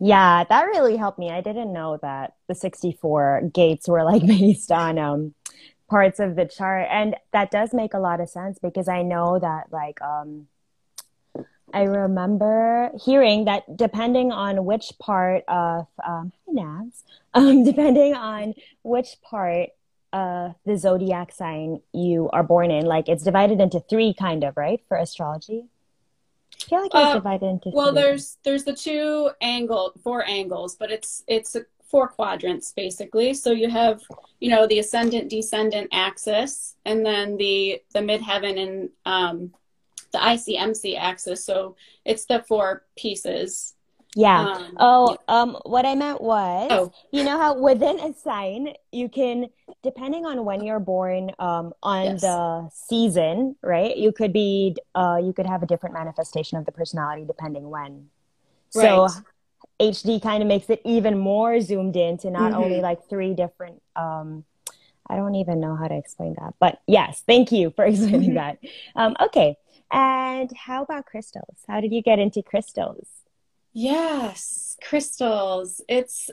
yeah 0.00 0.44
that 0.48 0.62
really 0.64 0.96
helped 0.96 1.18
me. 1.18 1.30
I 1.30 1.40
didn't 1.40 1.72
know 1.72 1.98
that 2.02 2.34
the 2.46 2.54
64 2.54 3.50
gates 3.52 3.88
were 3.88 4.04
like 4.04 4.24
based 4.26 4.70
on 4.70 4.98
um 4.98 5.34
parts 5.90 6.20
of 6.20 6.36
the 6.36 6.44
chart. 6.44 6.86
And 6.90 7.16
that 7.32 7.50
does 7.50 7.72
make 7.72 7.94
a 7.94 7.98
lot 7.98 8.20
of 8.20 8.28
sense 8.28 8.58
because 8.60 8.88
i 8.88 9.02
know 9.02 9.38
that 9.38 9.72
like 9.72 10.00
um 10.02 10.46
I 11.72 11.82
remember 11.82 12.90
hearing 13.04 13.44
that 13.44 13.76
depending 13.76 14.32
on 14.32 14.64
which 14.64 14.92
part 14.98 15.44
of 15.48 15.86
um, 16.06 16.32
hi 16.46 16.52
Navs, 16.54 17.02
um, 17.34 17.64
depending 17.64 18.14
on 18.14 18.54
which 18.82 19.16
part 19.22 19.70
of 20.12 20.54
the 20.64 20.76
zodiac 20.76 21.32
sign 21.32 21.80
you 21.92 22.30
are 22.30 22.42
born 22.42 22.70
in, 22.70 22.86
like 22.86 23.08
it's 23.08 23.24
divided 23.24 23.60
into 23.60 23.80
three, 23.80 24.14
kind 24.14 24.44
of 24.44 24.56
right 24.56 24.80
for 24.88 24.96
astrology. 24.96 25.66
I 26.60 26.64
feel 26.64 26.80
like 26.80 26.90
it's 26.94 27.10
uh, 27.10 27.14
divided 27.14 27.46
into. 27.46 27.70
Well, 27.72 27.92
three. 27.92 28.02
there's 28.02 28.38
there's 28.42 28.64
the 28.64 28.74
two 28.74 29.30
angle, 29.40 29.92
four 30.02 30.26
angles, 30.26 30.76
but 30.76 30.90
it's 30.90 31.22
it's 31.26 31.56
four 31.88 32.08
quadrants 32.08 32.72
basically. 32.72 33.34
So 33.34 33.52
you 33.52 33.68
have 33.68 34.02
you 34.40 34.50
know 34.50 34.66
the 34.66 34.78
ascendant 34.78 35.30
descendant 35.30 35.88
axis, 35.92 36.74
and 36.84 37.04
then 37.04 37.36
the 37.36 37.82
the 37.92 38.00
midheaven 38.00 38.58
and 38.60 38.90
um, 39.04 39.54
the 40.18 40.52
ICMC 40.52 40.98
axis. 40.98 41.44
So 41.44 41.76
it's 42.04 42.26
the 42.26 42.44
four 42.46 42.84
pieces. 42.96 43.74
Yeah. 44.14 44.40
Um, 44.40 44.76
oh, 44.78 45.10
yeah. 45.10 45.16
um, 45.40 45.58
what 45.64 45.84
I 45.84 45.94
meant 45.94 46.20
was, 46.20 46.68
oh. 46.70 46.92
you 47.12 47.24
know 47.24 47.38
how 47.38 47.58
within 47.58 48.00
a 48.00 48.14
sign 48.14 48.72
you 48.90 49.08
can, 49.08 49.46
depending 49.82 50.24
on 50.24 50.44
when 50.44 50.64
you're 50.64 50.80
born, 50.80 51.30
um, 51.38 51.72
on 51.82 52.04
yes. 52.04 52.22
the 52.22 52.70
season, 52.72 53.56
right? 53.62 53.96
You 53.96 54.12
could 54.12 54.32
be, 54.32 54.76
uh, 54.94 55.20
you 55.22 55.32
could 55.32 55.46
have 55.46 55.62
a 55.62 55.66
different 55.66 55.94
manifestation 55.94 56.58
of 56.58 56.64
the 56.64 56.72
personality 56.72 57.24
depending 57.26 57.68
when. 57.68 58.08
Right. 58.74 58.84
So 58.84 59.08
HD 59.78 60.20
kind 60.22 60.42
of 60.42 60.48
makes 60.48 60.70
it 60.70 60.80
even 60.84 61.18
more 61.18 61.60
zoomed 61.60 61.96
in 61.96 62.18
to 62.18 62.30
not 62.30 62.52
mm-hmm. 62.52 62.62
only 62.62 62.80
like 62.80 63.08
three 63.08 63.34
different, 63.34 63.82
um, 63.94 64.44
I 65.08 65.16
don't 65.16 65.34
even 65.36 65.60
know 65.60 65.76
how 65.76 65.86
to 65.86 65.96
explain 65.96 66.34
that, 66.38 66.54
but 66.58 66.80
yes, 66.86 67.22
thank 67.26 67.52
you 67.52 67.70
for 67.76 67.84
explaining 67.86 68.34
that. 68.34 68.58
Um, 68.96 69.16
okay. 69.20 69.56
And 69.90 70.50
how 70.56 70.82
about 70.82 71.06
crystals? 71.06 71.56
How 71.66 71.80
did 71.80 71.92
you 71.92 72.02
get 72.02 72.18
into 72.18 72.42
crystals? 72.42 73.06
Yes, 73.72 74.76
crystals. 74.82 75.80
It's 75.88 76.30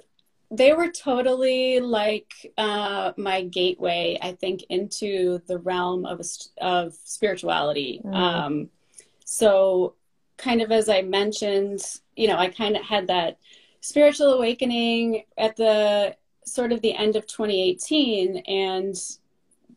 they 0.51 0.73
were 0.73 0.89
totally 0.89 1.79
like 1.79 2.53
uh, 2.57 3.13
my 3.17 3.43
gateway, 3.43 4.17
I 4.21 4.33
think, 4.33 4.63
into 4.69 5.41
the 5.47 5.57
realm 5.57 6.05
of 6.05 6.21
of 6.59 6.93
spirituality. 7.03 8.01
Mm. 8.03 8.15
Um, 8.15 8.69
so, 9.25 9.95
kind 10.37 10.61
of 10.61 10.71
as 10.71 10.87
I 10.87 11.01
mentioned, 11.01 11.81
you 12.15 12.27
know, 12.27 12.37
I 12.37 12.49
kind 12.49 12.75
of 12.75 12.83
had 12.83 13.07
that 13.07 13.37
spiritual 13.81 14.33
awakening 14.33 15.23
at 15.37 15.55
the 15.55 16.15
sort 16.45 16.71
of 16.71 16.81
the 16.81 16.95
end 16.95 17.15
of 17.15 17.25
2018, 17.27 18.37
and 18.37 18.95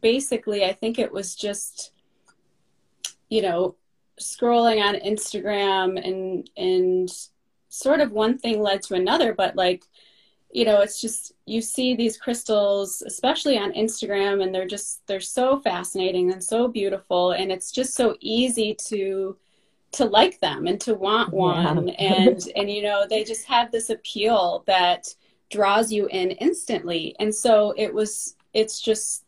basically, 0.00 0.64
I 0.64 0.72
think 0.72 0.98
it 0.98 1.12
was 1.12 1.34
just 1.34 1.92
you 3.28 3.42
know, 3.42 3.76
scrolling 4.20 4.82
on 4.82 4.96
Instagram 4.96 6.04
and 6.04 6.50
and 6.56 7.10
sort 7.68 8.00
of 8.00 8.12
one 8.12 8.38
thing 8.38 8.60
led 8.60 8.82
to 8.82 8.94
another, 8.94 9.34
but 9.34 9.54
like, 9.54 9.84
you 10.50 10.64
know, 10.64 10.80
it's 10.80 11.00
just 11.00 11.32
you 11.46 11.60
see 11.60 11.94
these 11.94 12.16
crystals, 12.16 13.02
especially 13.02 13.58
on 13.58 13.72
Instagram, 13.72 14.42
and 14.42 14.54
they're 14.54 14.66
just 14.66 15.06
they're 15.06 15.20
so 15.20 15.60
fascinating 15.60 16.32
and 16.32 16.42
so 16.42 16.68
beautiful, 16.68 17.32
and 17.32 17.52
it's 17.52 17.70
just 17.70 17.94
so 17.94 18.16
easy 18.20 18.74
to 18.86 19.36
to 19.92 20.04
like 20.04 20.38
them 20.40 20.66
and 20.66 20.80
to 20.82 20.94
want 20.94 21.32
one, 21.32 21.88
yeah. 21.88 21.94
and 21.98 22.48
and 22.56 22.70
you 22.70 22.82
know, 22.82 23.06
they 23.08 23.24
just 23.24 23.46
have 23.46 23.70
this 23.70 23.90
appeal 23.90 24.64
that 24.66 25.14
draws 25.50 25.92
you 25.92 26.06
in 26.08 26.30
instantly, 26.32 27.14
and 27.20 27.34
so 27.34 27.74
it 27.76 27.92
was 27.92 28.34
it's 28.54 28.80
just 28.80 29.27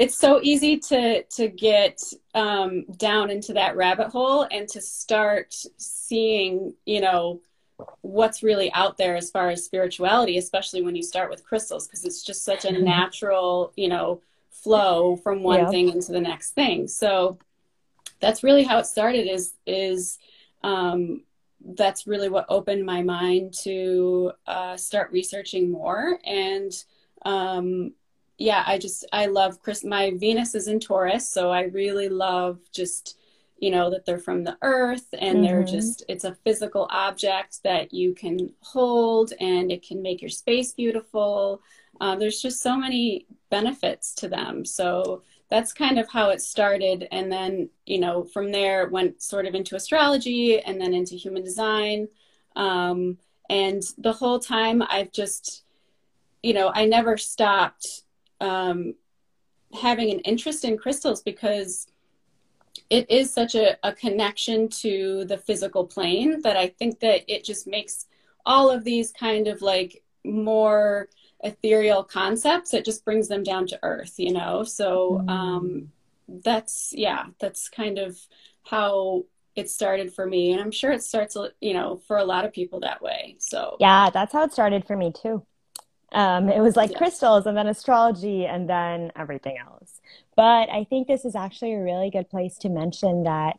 it's 0.00 0.16
so 0.16 0.40
easy 0.42 0.78
to 0.78 1.22
to 1.24 1.48
get 1.48 2.02
um, 2.34 2.84
down 2.96 3.30
into 3.30 3.52
that 3.52 3.76
rabbit 3.76 4.08
hole 4.08 4.46
and 4.50 4.66
to 4.70 4.80
start 4.80 5.54
seeing 5.76 6.74
you 6.86 7.02
know 7.02 7.40
what's 8.00 8.42
really 8.42 8.72
out 8.72 8.96
there 8.96 9.14
as 9.14 9.30
far 9.30 9.50
as 9.50 9.64
spirituality 9.64 10.38
especially 10.38 10.82
when 10.82 10.96
you 10.96 11.02
start 11.02 11.30
with 11.30 11.44
crystals 11.44 11.86
because 11.86 12.04
it's 12.04 12.22
just 12.22 12.44
such 12.44 12.64
a 12.64 12.68
mm-hmm. 12.68 12.84
natural 12.84 13.72
you 13.76 13.88
know 13.88 14.20
flow 14.50 15.16
from 15.16 15.42
one 15.42 15.60
yeah. 15.60 15.70
thing 15.70 15.88
into 15.90 16.12
the 16.12 16.20
next 16.20 16.52
thing 16.52 16.88
so 16.88 17.38
that's 18.20 18.42
really 18.42 18.62
how 18.62 18.78
it 18.78 18.86
started 18.86 19.26
is 19.26 19.54
is 19.66 20.18
um, 20.62 21.22
that's 21.74 22.06
really 22.06 22.28
what 22.28 22.46
opened 22.48 22.84
my 22.84 23.02
mind 23.02 23.52
to 23.52 24.32
uh, 24.46 24.76
start 24.76 25.10
researching 25.10 25.70
more 25.70 26.18
and 26.24 26.84
um, 27.24 27.92
yeah, 28.40 28.64
I 28.66 28.78
just 28.78 29.04
I 29.12 29.26
love 29.26 29.60
Chris. 29.60 29.84
My 29.84 30.12
Venus 30.16 30.54
is 30.54 30.66
in 30.66 30.80
Taurus, 30.80 31.28
so 31.28 31.50
I 31.50 31.64
really 31.64 32.08
love 32.08 32.58
just 32.72 33.18
you 33.58 33.70
know 33.70 33.90
that 33.90 34.06
they're 34.06 34.18
from 34.18 34.44
the 34.44 34.56
earth 34.62 35.06
and 35.12 35.36
mm-hmm. 35.36 35.44
they're 35.44 35.62
just 35.62 36.02
it's 36.08 36.24
a 36.24 36.34
physical 36.36 36.88
object 36.90 37.62
that 37.64 37.92
you 37.92 38.14
can 38.14 38.50
hold 38.62 39.34
and 39.40 39.70
it 39.70 39.86
can 39.86 40.00
make 40.00 40.22
your 40.22 40.30
space 40.30 40.72
beautiful. 40.72 41.60
Uh, 42.00 42.16
there's 42.16 42.40
just 42.40 42.62
so 42.62 42.78
many 42.78 43.26
benefits 43.50 44.14
to 44.14 44.26
them. 44.26 44.64
So 44.64 45.22
that's 45.50 45.74
kind 45.74 45.98
of 45.98 46.08
how 46.08 46.30
it 46.30 46.40
started, 46.40 47.08
and 47.12 47.30
then 47.30 47.68
you 47.84 48.00
know 48.00 48.24
from 48.24 48.52
there 48.52 48.88
went 48.88 49.20
sort 49.20 49.44
of 49.44 49.54
into 49.54 49.76
astrology 49.76 50.60
and 50.60 50.80
then 50.80 50.94
into 50.94 51.14
human 51.16 51.44
design. 51.44 52.08
Um, 52.56 53.18
and 53.50 53.82
the 53.98 54.14
whole 54.14 54.38
time 54.38 54.82
I've 54.88 55.12
just 55.12 55.62
you 56.42 56.54
know 56.54 56.72
I 56.74 56.86
never 56.86 57.18
stopped 57.18 58.04
um, 58.40 58.94
having 59.80 60.10
an 60.10 60.20
interest 60.20 60.64
in 60.64 60.76
crystals 60.76 61.22
because 61.22 61.86
it 62.88 63.10
is 63.10 63.32
such 63.32 63.54
a, 63.54 63.76
a 63.86 63.92
connection 63.92 64.68
to 64.68 65.24
the 65.26 65.38
physical 65.38 65.86
plane 65.86 66.42
that 66.42 66.56
I 66.56 66.68
think 66.68 67.00
that 67.00 67.22
it 67.32 67.44
just 67.44 67.66
makes 67.66 68.06
all 68.44 68.70
of 68.70 68.84
these 68.84 69.12
kind 69.12 69.48
of 69.48 69.62
like 69.62 70.02
more 70.24 71.08
ethereal 71.42 72.04
concepts 72.04 72.74
it 72.74 72.84
just 72.84 73.04
brings 73.04 73.26
them 73.28 73.42
down 73.42 73.66
to 73.66 73.78
earth 73.82 74.14
you 74.18 74.32
know? 74.32 74.62
So 74.62 75.22
mm. 75.24 75.30
um 75.30 75.92
that's 76.44 76.92
yeah 76.96 77.26
that's 77.38 77.68
kind 77.68 77.98
of 77.98 78.18
how 78.64 79.24
it 79.56 79.68
started 79.68 80.12
for 80.12 80.26
me 80.26 80.52
and 80.52 80.60
i'm 80.60 80.70
sure 80.70 80.92
it 80.92 81.02
starts 81.02 81.36
you 81.60 81.74
know 81.74 82.00
for 82.06 82.18
a 82.18 82.24
lot 82.24 82.44
of 82.44 82.52
people 82.52 82.80
that 82.80 83.02
way 83.02 83.34
so. 83.38 83.76
Yeah 83.80 84.10
that's 84.10 84.32
how 84.32 84.44
it 84.44 84.52
started 84.52 84.86
for 84.86 84.96
me 84.96 85.12
too 85.12 85.44
um, 86.12 86.48
it 86.48 86.60
was 86.60 86.76
like 86.76 86.94
crystals 86.94 87.46
and 87.46 87.56
then 87.56 87.66
astrology 87.66 88.46
and 88.46 88.68
then 88.68 89.12
everything 89.16 89.56
else. 89.58 90.00
But 90.36 90.70
I 90.70 90.84
think 90.88 91.06
this 91.06 91.24
is 91.24 91.34
actually 91.34 91.74
a 91.74 91.82
really 91.82 92.10
good 92.10 92.28
place 92.30 92.56
to 92.58 92.68
mention 92.68 93.24
that 93.24 93.58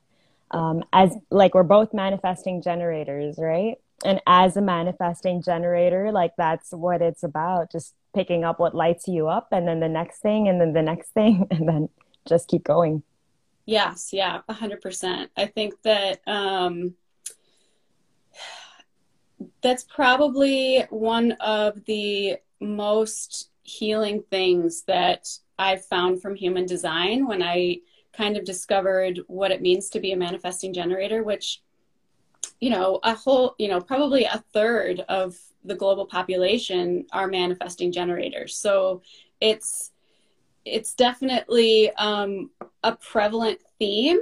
um, 0.51 0.84
as 0.91 1.15
like 1.29 1.53
we're 1.53 1.63
both 1.63 1.93
manifesting 1.93 2.62
generators, 2.62 3.36
right? 3.38 3.75
And 4.03 4.20
as 4.27 4.58
a 4.58 4.62
manifesting 4.62 5.41
generator, 5.41 6.12
like 6.12 6.34
that's 6.38 6.72
what 6.72 7.01
it's 7.01 7.24
about 7.24 7.72
just 7.72 7.93
picking 8.13 8.43
up 8.43 8.60
what 8.60 8.75
lights 8.75 9.08
you 9.08 9.27
up 9.27 9.50
and 9.51 9.67
then 9.67 9.79
the 9.79 9.88
next 9.88 10.20
thing 10.20 10.48
and 10.48 10.60
then 10.60 10.74
the 10.74 10.81
next 10.81 11.10
thing 11.12 11.48
and 11.51 11.67
then 11.67 11.89
just 12.27 12.48
keep 12.48 12.63
going. 12.63 13.03
Yes, 13.65 14.10
yeah, 14.12 14.41
100%. 14.50 15.29
I 15.38 15.46
think 15.46 15.75
that 15.84 16.20
um, 16.27 16.96
that's 19.62 19.83
probably 19.83 20.86
one 20.89 21.33
of 21.33 21.83
the 21.86 22.38
most 22.60 23.50
healing 23.63 24.24
things 24.29 24.83
that 24.83 25.27
I've 25.57 25.86
found 25.86 26.21
from 26.21 26.36
human 26.36 26.65
design 26.65 27.27
when 27.27 27.41
I 27.43 27.79
kind 28.13 28.36
of 28.38 28.45
discovered 28.45 29.19
what 29.27 29.51
it 29.51 29.62
means 29.62 29.89
to 29.89 30.00
be 30.00 30.12
a 30.12 30.17
manifesting 30.17 30.74
generator, 30.74 31.24
which, 31.24 31.62
you 32.60 32.69
know, 32.69 33.00
a 33.03 33.15
whole, 33.15 33.55
you 33.57 33.67
know, 33.67 33.79
probably 33.79 34.25
a 34.25 34.43
third 34.53 35.01
of 35.07 35.38
the 35.63 35.75
global 35.75 36.05
population 36.05 37.05
are 37.13 37.27
manifesting 37.27 37.91
generators. 37.91 38.57
So 38.57 39.01
it's, 39.39 39.91
it's 40.65 40.93
definitely 40.93 41.91
um, 41.95 42.50
a 42.83 42.95
prevalent 42.95 43.60
theme 43.79 44.19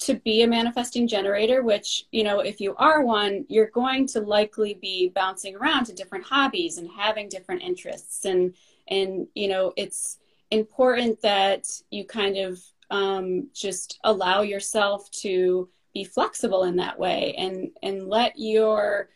to 0.00 0.14
be 0.14 0.42
a 0.42 0.46
manifesting 0.46 1.08
generator, 1.08 1.62
which, 1.62 2.06
you 2.12 2.22
know, 2.22 2.40
if 2.40 2.60
you 2.60 2.74
are 2.76 3.02
one, 3.02 3.44
you're 3.48 3.70
going 3.70 4.06
to 4.08 4.20
likely 4.20 4.74
be 4.74 5.08
bouncing 5.08 5.56
around 5.56 5.86
to 5.86 5.92
different 5.92 6.24
hobbies 6.24 6.78
and 6.78 6.88
having 6.96 7.28
different 7.28 7.62
interests. 7.62 8.24
And, 8.24 8.54
and, 8.88 9.26
you 9.34 9.48
know, 9.48 9.72
it's 9.76 10.18
important 10.50 11.20
that 11.22 11.66
you 11.90 12.04
kind 12.04 12.36
of 12.36 12.60
um, 12.90 13.48
just 13.52 13.98
allow 14.04 14.42
yourself 14.42 15.10
to 15.10 15.68
be 15.94 16.04
flexible 16.04 16.64
in 16.64 16.76
that 16.76 16.98
way 16.98 17.34
and 17.36 17.70
and 17.82 18.08
let 18.08 18.38
your 18.38 19.08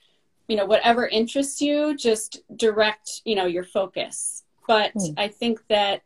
you 0.49 0.57
know 0.57 0.67
whatever 0.67 1.07
interests 1.07 1.61
you 1.61 1.97
just 1.97 2.41
direct 2.57 3.23
you 3.25 3.35
know 3.35 3.47
your 3.47 3.63
focus 3.63 4.43
but 4.67 4.93
mm. 4.95 5.15
i 5.17 5.29
think 5.29 5.63
that 5.69 6.03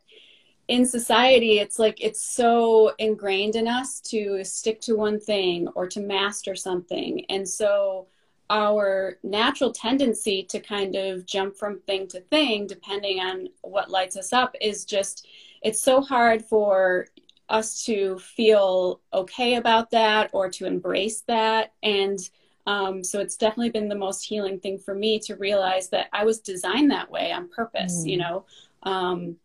in 0.68 0.84
society 0.84 1.60
it's 1.60 1.78
like 1.78 2.02
it's 2.02 2.22
so 2.22 2.92
ingrained 2.98 3.54
in 3.54 3.68
us 3.68 4.00
to 4.00 4.42
stick 4.42 4.80
to 4.80 4.96
one 4.96 5.20
thing 5.20 5.68
or 5.74 5.86
to 5.86 6.00
master 6.00 6.54
something. 6.54 7.24
And 7.28 7.48
so 7.48 8.08
our 8.50 9.18
natural 9.22 9.72
tendency 9.72 10.44
to 10.44 10.60
kind 10.60 10.94
of 10.94 11.26
jump 11.26 11.56
from 11.56 11.80
thing 11.80 12.06
to 12.06 12.20
thing 12.20 12.66
depending 12.66 13.18
on 13.18 13.48
what 13.62 13.90
lights 13.90 14.16
us 14.16 14.32
up 14.32 14.54
is 14.60 14.84
just 14.84 15.26
it's 15.62 15.80
so 15.80 16.00
hard 16.00 16.44
for 16.44 17.06
us 17.48 17.84
to 17.84 18.18
feel 18.18 19.00
okay 19.12 19.54
about 19.54 19.90
that 19.90 20.30
or 20.32 20.50
to 20.50 20.66
embrace 20.66 21.22
that. 21.22 21.72
And 21.82 22.18
um, 22.66 23.04
so 23.04 23.20
it's 23.20 23.36
definitely 23.36 23.70
been 23.70 23.88
the 23.88 23.94
most 23.94 24.24
healing 24.24 24.58
thing 24.58 24.78
for 24.78 24.94
me 24.94 25.20
to 25.20 25.36
realize 25.36 25.88
that 25.90 26.08
i 26.12 26.24
was 26.24 26.40
designed 26.40 26.90
that 26.90 27.08
way 27.08 27.30
on 27.30 27.48
purpose 27.48 28.02
mm. 28.02 28.10
you 28.10 28.16
know? 28.16 28.44
Um, 28.82 29.36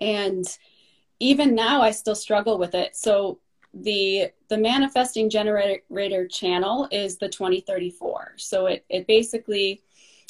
and 0.00 0.58
even 1.20 1.54
now 1.54 1.82
i 1.82 1.90
still 1.90 2.14
struggle 2.14 2.58
with 2.58 2.74
it. 2.74 2.96
So 2.96 3.38
the 3.74 4.30
the 4.48 4.56
manifesting 4.56 5.28
generator 5.28 6.26
channel 6.26 6.88
is 6.90 7.18
the 7.18 7.28
2034 7.28 8.32
so 8.36 8.64
it, 8.66 8.84
it 8.88 9.06
basically 9.06 9.82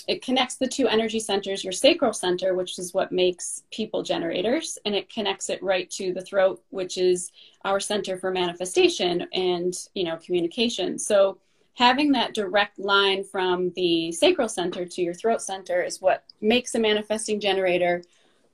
it 0.09 0.23
connects 0.23 0.57
the 0.57 0.67
two 0.67 0.89
energy 0.89 1.21
centers 1.21 1.63
your 1.63 1.73
sacral 1.73 2.13
center 2.13 2.55
which 2.55 2.81
is 2.81 2.93
what 2.93 3.13
makes 3.13 3.63
people 3.71 4.03
generators 4.03 4.77
and 4.85 4.95
it 4.95 5.09
connects 5.09 5.51
it 5.51 5.63
right 5.63 5.89
to 5.89 6.13
the 6.13 6.21
throat 6.21 6.61
which 6.71 6.99
is 6.99 7.31
our 7.65 7.81
center 7.81 8.17
for 8.17 8.31
manifestation 8.31 9.27
and 9.33 9.75
you 9.95 10.05
know 10.05 10.17
communication. 10.17 10.99
So 10.99 11.39
having 11.75 12.13
that 12.13 12.35
direct 12.35 12.79
line 12.79 13.23
from 13.25 13.71
the 13.77 14.11
sacral 14.13 14.49
center 14.49 14.85
to 14.85 15.03
your 15.03 15.15
throat 15.15 15.43
center 15.43 15.83
is 15.83 16.01
what 16.01 16.25
makes 16.41 16.75
a 16.75 16.79
manifesting 16.79 17.41
generator. 17.41 18.03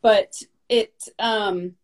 But 0.03 0.43
it 0.75 1.09
um 1.19 1.75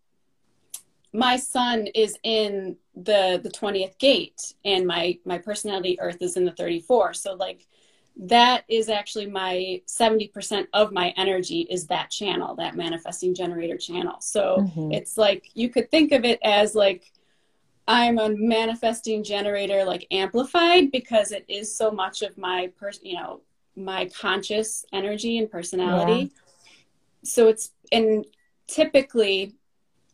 my 1.12 1.36
sun 1.36 1.86
is 1.94 2.16
in 2.22 2.76
the 2.94 3.40
the 3.42 3.50
20th 3.50 3.98
gate 3.98 4.54
and 4.64 4.86
my 4.86 5.18
my 5.24 5.38
personality 5.38 5.98
earth 6.00 6.20
is 6.20 6.36
in 6.36 6.44
the 6.44 6.52
34 6.52 7.14
so 7.14 7.34
like 7.34 7.66
that 8.16 8.64
is 8.68 8.88
actually 8.88 9.26
my 9.26 9.80
70% 9.86 10.66
of 10.74 10.92
my 10.92 11.14
energy 11.16 11.60
is 11.70 11.86
that 11.86 12.10
channel 12.10 12.54
that 12.56 12.76
manifesting 12.76 13.34
generator 13.34 13.78
channel 13.78 14.16
so 14.20 14.58
mm-hmm. 14.60 14.92
it's 14.92 15.16
like 15.16 15.50
you 15.54 15.68
could 15.68 15.90
think 15.90 16.12
of 16.12 16.24
it 16.24 16.38
as 16.42 16.74
like 16.74 17.12
i'm 17.88 18.18
a 18.18 18.28
manifesting 18.28 19.24
generator 19.24 19.84
like 19.84 20.06
amplified 20.10 20.90
because 20.90 21.32
it 21.32 21.44
is 21.48 21.74
so 21.74 21.90
much 21.90 22.22
of 22.22 22.36
my 22.36 22.70
person 22.78 23.06
you 23.06 23.14
know 23.14 23.40
my 23.76 24.10
conscious 24.20 24.84
energy 24.92 25.38
and 25.38 25.50
personality 25.50 26.22
yeah. 26.22 26.40
so 27.22 27.48
it's 27.48 27.70
and 27.92 28.26
typically 28.70 29.54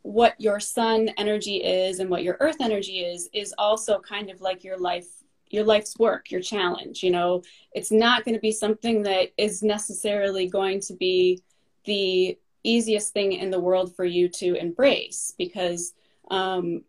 what 0.03 0.41
your 0.41 0.61
sun 0.61 1.11
energy 1.19 1.57
is 1.57 1.99
and 1.99 2.09
what 2.09 2.23
your 2.23 2.37
earth 2.41 2.57
energy 2.61 3.01
is 3.01 3.29
is 3.33 3.53
also 3.59 3.99
kind 3.99 4.31
of 4.31 4.41
like 4.41 4.63
your 4.63 4.79
life 4.79 5.07
your 5.49 5.65
life's 5.65 5.99
work 5.99 6.31
your 6.31 6.41
challenge 6.41 7.03
you 7.03 7.11
know? 7.11 7.43
It's 7.73 7.93
not 7.93 8.25
going 8.25 8.35
to 8.35 8.41
be 8.41 8.53
something 8.53 9.03
that 9.03 9.33
is 9.37 9.63
necessarily 9.63 10.49
going 10.49 10.81
to 10.81 10.95
be 10.95 11.43
the 11.85 12.39
easiest 12.63 13.13
thing 13.13 13.33
in 13.33 13.51
the 13.51 13.61
world 13.61 13.95
for 13.95 14.05
you 14.05 14.29
to 14.29 14.55
embrace 14.55 15.35
because 15.39 15.95
um, 16.31 16.83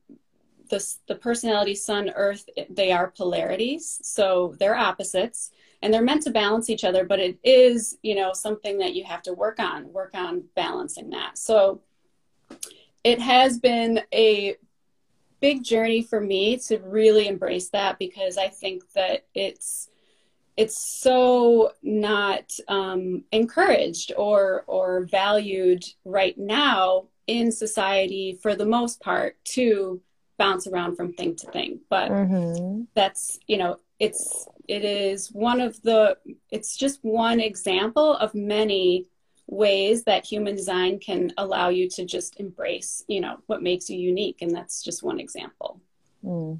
the, 0.70 0.84
the 1.08 1.16
personality 1.16 1.76
sun 1.76 2.12
earth 2.16 2.50
they 2.70 2.92
are 2.92 3.08
polarities 3.08 4.00
so 4.04 4.56
they're 4.60 4.76
opposites 4.76 5.52
and 5.82 5.94
they're 5.94 6.02
meant 6.02 6.24
to 6.24 6.32
balance 6.32 6.70
each 6.70 6.84
other 6.84 7.06
but 7.06 7.20
it 7.20 7.38
is 7.44 7.98
you 8.02 8.16
know 8.16 8.34
something 8.34 8.78
that 8.78 8.94
you 8.94 9.04
have 9.04 9.22
to 9.22 9.34
work 9.34 9.60
on 9.60 9.92
work 9.92 10.12
on 10.14 10.44
balancing 10.56 11.10
that 11.10 11.38
so 11.38 11.82
it 13.04 13.22
has 13.22 13.60
been 13.60 14.02
a 14.14 14.56
big 15.40 15.64
journey 15.64 16.02
for 16.02 16.20
me 16.20 16.58
to 16.58 16.78
really 16.80 17.28
embrace 17.28 17.70
that 17.70 18.00
because 18.00 18.38
I 18.38 18.48
think 18.48 18.84
that 18.94 19.26
it's 19.34 19.90
it's 20.56 21.00
so 21.00 21.74
not 21.84 22.52
um, 22.68 23.24
encouraged 23.32 24.12
or 24.18 24.64
or 24.68 25.06
valued 25.06 25.84
right 26.04 26.38
now 26.38 27.06
in 27.28 27.52
society 27.52 28.40
for 28.42 28.56
the 28.56 28.66
most 28.66 29.00
part 29.00 29.38
to 29.44 30.02
bounce 30.38 30.68
around 30.68 30.96
from 30.96 31.14
thing 31.14 31.36
to 31.36 31.52
thing 31.52 31.80
but 31.90 32.12
mm-hmm. 32.12 32.84
that's 32.94 33.40
you 33.48 33.58
know 33.58 33.80
it's 34.00 34.48
it 34.68 34.84
is 34.84 35.30
one 35.32 35.62
of 35.62 35.82
the 35.82 36.18
it's 36.52 36.76
just 36.76 37.00
one 37.02 37.40
example 37.40 38.16
of 38.16 38.34
many 38.36 39.06
ways 39.48 40.04
that 40.04 40.26
human 40.26 40.56
design 40.56 41.00
can 41.00 41.32
allow 41.38 41.70
you 41.70 41.90
to 41.90 42.06
just 42.06 42.40
embrace 42.40 43.04
you 43.08 43.22
know 43.22 43.38
what 43.48 43.64
makes 43.64 43.90
you 43.90 43.98
unique 43.98 44.42
and 44.42 44.54
that's 44.54 44.84
just 44.84 45.04
one 45.04 45.20
example. 45.20 45.80
Mm. 46.26 46.60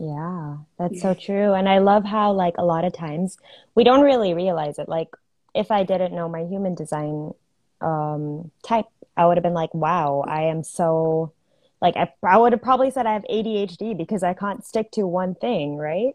yeah 0.00 0.56
that's 0.78 1.00
so 1.00 1.14
true 1.14 1.52
and 1.52 1.68
i 1.68 1.78
love 1.78 2.04
how 2.04 2.32
like 2.32 2.54
a 2.56 2.64
lot 2.64 2.84
of 2.84 2.92
times 2.92 3.36
we 3.74 3.84
don't 3.84 4.00
really 4.00 4.34
realize 4.34 4.78
it 4.78 4.88
like 4.88 5.08
if 5.54 5.70
i 5.70 5.84
didn't 5.84 6.14
know 6.14 6.28
my 6.28 6.44
human 6.44 6.74
design 6.74 7.32
um, 7.80 8.50
type 8.62 8.86
i 9.16 9.26
would 9.26 9.36
have 9.36 9.44
been 9.44 9.54
like 9.54 9.72
wow 9.74 10.24
i 10.26 10.44
am 10.44 10.62
so 10.64 11.32
like 11.80 11.96
I, 11.96 12.12
I 12.24 12.38
would 12.38 12.52
have 12.52 12.62
probably 12.62 12.90
said 12.90 13.06
i 13.06 13.12
have 13.12 13.24
adhd 13.30 13.96
because 13.96 14.22
i 14.22 14.32
can't 14.32 14.64
stick 14.64 14.90
to 14.92 15.06
one 15.06 15.34
thing 15.34 15.76
right 15.76 16.14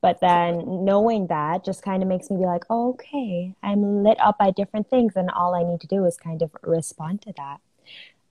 but 0.00 0.20
then 0.20 0.84
knowing 0.84 1.26
that 1.28 1.64
just 1.64 1.82
kind 1.82 2.02
of 2.02 2.08
makes 2.08 2.30
me 2.30 2.38
be 2.38 2.44
like, 2.44 2.64
oh, 2.70 2.90
okay, 2.90 3.54
I'm 3.62 4.02
lit 4.02 4.18
up 4.20 4.38
by 4.38 4.50
different 4.50 4.88
things, 4.88 5.14
and 5.16 5.30
all 5.30 5.54
I 5.54 5.62
need 5.62 5.80
to 5.80 5.86
do 5.86 6.04
is 6.04 6.16
kind 6.16 6.42
of 6.42 6.50
respond 6.62 7.22
to 7.22 7.32
that. 7.36 7.60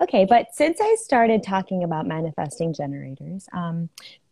Okay, 0.02 0.26
but 0.26 0.54
since 0.54 0.80
I 0.82 0.96
started 1.00 1.42
talking 1.42 1.84
about 1.84 2.06
manifesting 2.06 2.74
generators, 2.74 3.48
um, 3.54 3.90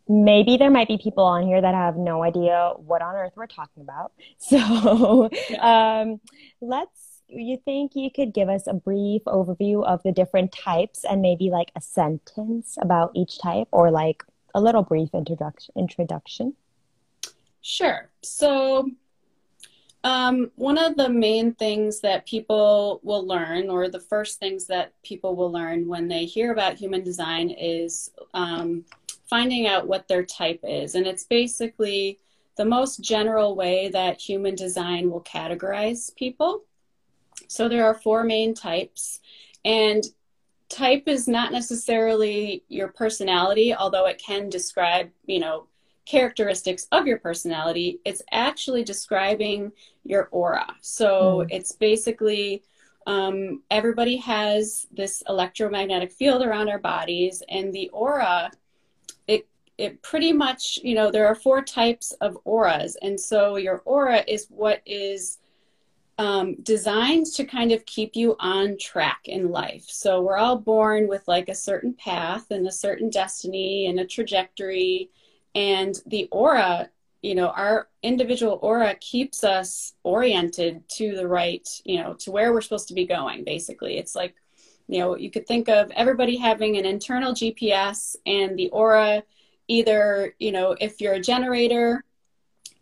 maybe 0.08 0.56
there 0.56 0.70
might 0.70 0.88
be 0.88 0.98
people 0.98 1.24
on 1.24 1.46
here 1.46 1.60
that 1.60 1.74
have 1.74 1.96
no 1.96 2.22
idea 2.22 2.72
what 2.76 3.00
on 3.00 3.14
earth 3.14 3.32
we're 3.34 3.46
talking 3.46 3.82
about. 3.82 4.12
So 4.38 5.30
um, 5.60 6.20
let's. 6.60 7.10
You 7.26 7.56
think 7.64 7.92
you 7.96 8.10
could 8.14 8.34
give 8.34 8.50
us 8.50 8.66
a 8.66 8.74
brief 8.74 9.22
overview 9.24 9.82
of 9.84 10.02
the 10.02 10.12
different 10.12 10.52
types 10.52 11.04
and 11.08 11.22
maybe 11.22 11.48
like 11.48 11.72
a 11.74 11.80
sentence 11.80 12.76
about 12.80 13.12
each 13.14 13.40
type, 13.40 13.66
or 13.72 13.90
like 13.90 14.22
a 14.54 14.60
little 14.60 14.82
brief 14.82 15.08
introduction? 15.14 15.72
Introduction. 15.76 16.54
Sure. 17.66 18.10
So, 18.22 18.90
um, 20.04 20.50
one 20.56 20.76
of 20.76 20.98
the 20.98 21.08
main 21.08 21.54
things 21.54 22.00
that 22.00 22.26
people 22.26 23.00
will 23.02 23.26
learn, 23.26 23.70
or 23.70 23.88
the 23.88 24.00
first 24.00 24.38
things 24.38 24.66
that 24.66 24.92
people 25.02 25.34
will 25.34 25.50
learn 25.50 25.88
when 25.88 26.06
they 26.06 26.26
hear 26.26 26.52
about 26.52 26.74
human 26.74 27.02
design, 27.02 27.48
is 27.48 28.10
um, 28.34 28.84
finding 29.30 29.66
out 29.66 29.88
what 29.88 30.06
their 30.08 30.22
type 30.26 30.60
is. 30.62 30.94
And 30.94 31.06
it's 31.06 31.24
basically 31.24 32.20
the 32.56 32.66
most 32.66 32.98
general 32.98 33.56
way 33.56 33.88
that 33.88 34.20
human 34.20 34.54
design 34.54 35.10
will 35.10 35.22
categorize 35.22 36.14
people. 36.16 36.64
So, 37.48 37.66
there 37.66 37.86
are 37.86 37.94
four 37.94 38.24
main 38.24 38.52
types. 38.52 39.20
And 39.64 40.04
type 40.68 41.04
is 41.06 41.26
not 41.26 41.50
necessarily 41.50 42.62
your 42.68 42.88
personality, 42.88 43.74
although 43.74 44.04
it 44.04 44.22
can 44.22 44.50
describe, 44.50 45.08
you 45.24 45.40
know, 45.40 45.66
characteristics 46.04 46.86
of 46.92 47.06
your 47.06 47.18
personality, 47.18 48.00
it's 48.04 48.22
actually 48.30 48.84
describing 48.84 49.72
your 50.04 50.28
aura. 50.30 50.74
So 50.80 51.44
mm. 51.44 51.46
it's 51.50 51.72
basically 51.72 52.62
um, 53.06 53.62
everybody 53.70 54.16
has 54.16 54.86
this 54.92 55.22
electromagnetic 55.28 56.12
field 56.12 56.42
around 56.42 56.68
our 56.68 56.78
bodies, 56.78 57.42
and 57.48 57.72
the 57.72 57.88
aura, 57.90 58.50
it 59.26 59.46
it 59.76 60.02
pretty 60.02 60.32
much, 60.32 60.78
you 60.82 60.94
know, 60.94 61.10
there 61.10 61.26
are 61.26 61.34
four 61.34 61.62
types 61.62 62.12
of 62.20 62.38
auras, 62.44 62.96
and 63.02 63.18
so 63.18 63.56
your 63.56 63.82
aura 63.84 64.24
is 64.26 64.46
what 64.48 64.80
is 64.86 65.38
um, 66.16 66.54
designed 66.62 67.26
to 67.26 67.44
kind 67.44 67.72
of 67.72 67.84
keep 67.84 68.14
you 68.14 68.36
on 68.38 68.78
track 68.78 69.20
in 69.24 69.50
life. 69.50 69.84
So 69.88 70.22
we're 70.22 70.38
all 70.38 70.56
born 70.56 71.08
with 71.08 71.26
like 71.26 71.48
a 71.48 71.54
certain 71.54 71.92
path 71.94 72.50
and 72.50 72.66
a 72.66 72.72
certain 72.72 73.10
destiny 73.10 73.86
and 73.86 73.98
a 73.98 74.06
trajectory 74.06 75.10
and 75.54 76.00
the 76.06 76.28
aura 76.30 76.88
you 77.22 77.34
know 77.34 77.48
our 77.48 77.88
individual 78.02 78.58
aura 78.62 78.94
keeps 78.96 79.44
us 79.44 79.94
oriented 80.02 80.82
to 80.88 81.16
the 81.16 81.26
right 81.26 81.68
you 81.84 82.00
know 82.00 82.14
to 82.14 82.30
where 82.30 82.52
we're 82.52 82.60
supposed 82.60 82.88
to 82.88 82.94
be 82.94 83.06
going 83.06 83.44
basically. 83.44 83.98
It's 83.98 84.14
like 84.14 84.34
you 84.88 84.98
know 84.98 85.16
you 85.16 85.30
could 85.30 85.46
think 85.46 85.68
of 85.68 85.90
everybody 85.92 86.36
having 86.36 86.76
an 86.76 86.84
internal 86.84 87.32
gps 87.32 88.16
and 88.26 88.58
the 88.58 88.68
aura 88.68 89.22
either 89.66 90.34
you 90.38 90.52
know 90.52 90.76
if 90.78 91.00
you're 91.00 91.14
a 91.14 91.20
generator 91.20 92.04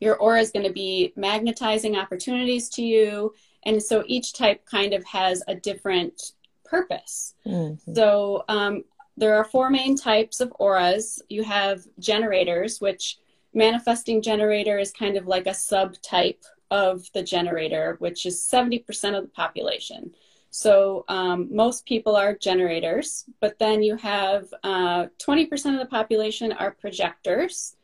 your 0.02 0.16
aura 0.16 0.40
is 0.40 0.50
going 0.50 0.66
to 0.66 0.72
be 0.72 1.12
magnetizing 1.14 1.96
opportunities 1.96 2.68
to 2.70 2.82
you. 2.82 3.32
And 3.64 3.80
so 3.80 4.02
each 4.06 4.32
type 4.32 4.66
kind 4.66 4.94
of 4.94 5.04
has 5.04 5.44
a 5.46 5.54
different 5.54 6.32
purpose. 6.64 7.34
Mm-hmm. 7.46 7.94
so 7.94 8.44
um, 8.48 8.82
there 9.16 9.34
are 9.34 9.44
four 9.44 9.70
main 9.70 9.96
types 9.96 10.40
of 10.40 10.52
auras. 10.58 11.22
You 11.28 11.44
have 11.44 11.82
generators, 11.98 12.80
which 12.80 13.18
manifesting 13.54 14.22
generator 14.22 14.78
is 14.78 14.90
kind 14.90 15.16
of 15.16 15.26
like 15.26 15.46
a 15.46 15.50
subtype 15.50 16.44
of 16.70 17.10
the 17.12 17.22
generator, 17.22 17.96
which 17.98 18.24
is 18.24 18.40
70% 18.40 19.16
of 19.16 19.24
the 19.24 19.30
population. 19.34 20.14
So 20.50 21.04
um, 21.08 21.48
most 21.54 21.86
people 21.86 22.16
are 22.16 22.34
generators, 22.34 23.24
but 23.40 23.58
then 23.58 23.82
you 23.82 23.96
have 23.96 24.52
uh, 24.62 25.06
20% 25.18 25.50
of 25.72 25.78
the 25.78 25.86
population 25.90 26.52
are 26.52 26.70
projectors. 26.70 27.76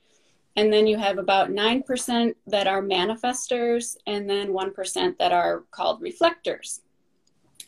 And 0.57 0.73
then 0.73 0.87
you 0.87 0.99
have 0.99 1.19
about 1.19 1.51
9% 1.51 2.35
that 2.49 2.67
are 2.67 2.83
manifestors, 2.83 3.97
and 4.07 4.29
then 4.29 4.49
1% 4.49 5.19
that 5.19 5.33
are 5.33 5.65
called 5.71 6.03
reflectors. 6.03 6.81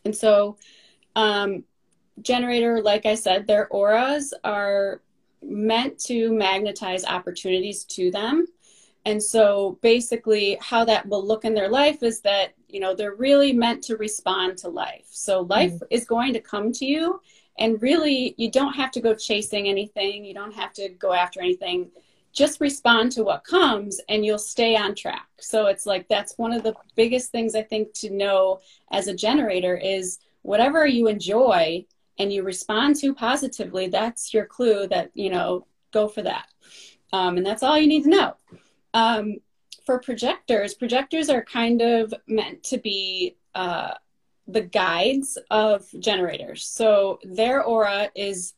And 0.04 0.16
so, 0.16 0.56
um, 1.14 1.64
generator, 2.22 2.82
like 2.82 3.06
I 3.06 3.14
said, 3.14 3.46
their 3.46 3.68
auras 3.68 4.34
are 4.44 5.00
meant 5.42 5.98
to 5.98 6.32
magnetize 6.32 7.04
opportunities 7.04 7.84
to 7.84 8.10
them. 8.10 8.46
And 9.06 9.22
so 9.22 9.78
basically 9.80 10.58
how 10.60 10.84
that 10.84 11.08
will 11.08 11.26
look 11.26 11.44
in 11.44 11.54
their 11.54 11.70
life 11.70 12.02
is 12.02 12.20
that, 12.20 12.54
you 12.68 12.80
know, 12.80 12.94
they're 12.94 13.14
really 13.14 13.52
meant 13.52 13.82
to 13.84 13.96
respond 13.96 14.58
to 14.58 14.68
life. 14.68 15.06
So 15.10 15.42
life 15.42 15.72
mm. 15.72 15.82
is 15.90 16.04
going 16.04 16.34
to 16.34 16.40
come 16.40 16.72
to 16.72 16.84
you 16.84 17.20
and 17.58 17.80
really 17.80 18.34
you 18.36 18.50
don't 18.50 18.74
have 18.74 18.90
to 18.92 19.00
go 19.00 19.14
chasing 19.14 19.68
anything. 19.68 20.24
You 20.24 20.34
don't 20.34 20.54
have 20.54 20.72
to 20.74 20.90
go 20.90 21.12
after 21.12 21.40
anything. 21.40 21.90
Just 22.32 22.60
respond 22.60 23.12
to 23.12 23.24
what 23.24 23.44
comes 23.44 24.00
and 24.08 24.24
you'll 24.24 24.38
stay 24.38 24.76
on 24.76 24.94
track. 24.94 25.28
So 25.38 25.66
it's 25.66 25.86
like 25.86 26.06
that's 26.08 26.36
one 26.36 26.52
of 26.52 26.62
the 26.62 26.74
biggest 26.94 27.32
things 27.32 27.54
I 27.54 27.62
think 27.62 27.94
to 27.94 28.10
know 28.10 28.60
as 28.92 29.08
a 29.08 29.14
generator 29.14 29.76
is 29.76 30.18
whatever 30.42 30.86
you 30.86 31.08
enjoy 31.08 31.86
and 32.20 32.30
you 32.30 32.42
respond 32.42 32.96
to 32.96 33.14
positively, 33.14 33.88
that's 33.88 34.34
your 34.34 34.44
clue 34.44 34.86
that, 34.88 35.10
you 35.14 35.30
know, 35.30 35.66
go 35.90 36.06
for 36.06 36.20
that. 36.22 36.46
Um, 37.14 37.38
and 37.38 37.46
that's 37.46 37.62
all 37.62 37.78
you 37.78 37.88
need 37.88 38.04
to 38.04 38.10
know. 38.10 38.34
Um, 38.92 39.36
for 39.86 39.98
projectors, 39.98 40.74
projectors 40.74 41.30
are 41.30 41.42
kind 41.42 41.80
of 41.80 42.12
meant 42.26 42.62
to 42.64 42.76
be 42.78 43.36
uh, 43.54 43.94
the 44.46 44.60
guides 44.60 45.38
of 45.50 45.86
generators. 45.98 46.66
So 46.66 47.18
their 47.24 47.64
aura 47.64 48.10
is 48.14 48.52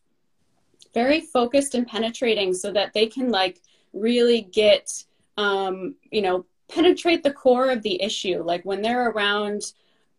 very 0.93 1.21
focused 1.21 1.77
and 1.77 1.87
penetrating 1.87 2.53
so 2.53 2.73
that 2.73 2.93
they 2.93 3.07
can 3.07 3.31
like 3.31 3.63
really 3.93 4.43
get, 4.43 5.05
um, 5.37 5.95
you 6.11 6.23
know, 6.23 6.47
penetrate 6.69 7.23
the 7.23 7.33
core 7.33 7.71
of 7.71 7.83
the 7.83 8.03
issue. 8.03 8.43
Like 8.43 8.65
when 8.65 8.83
they're 8.83 9.11
around 9.11 9.63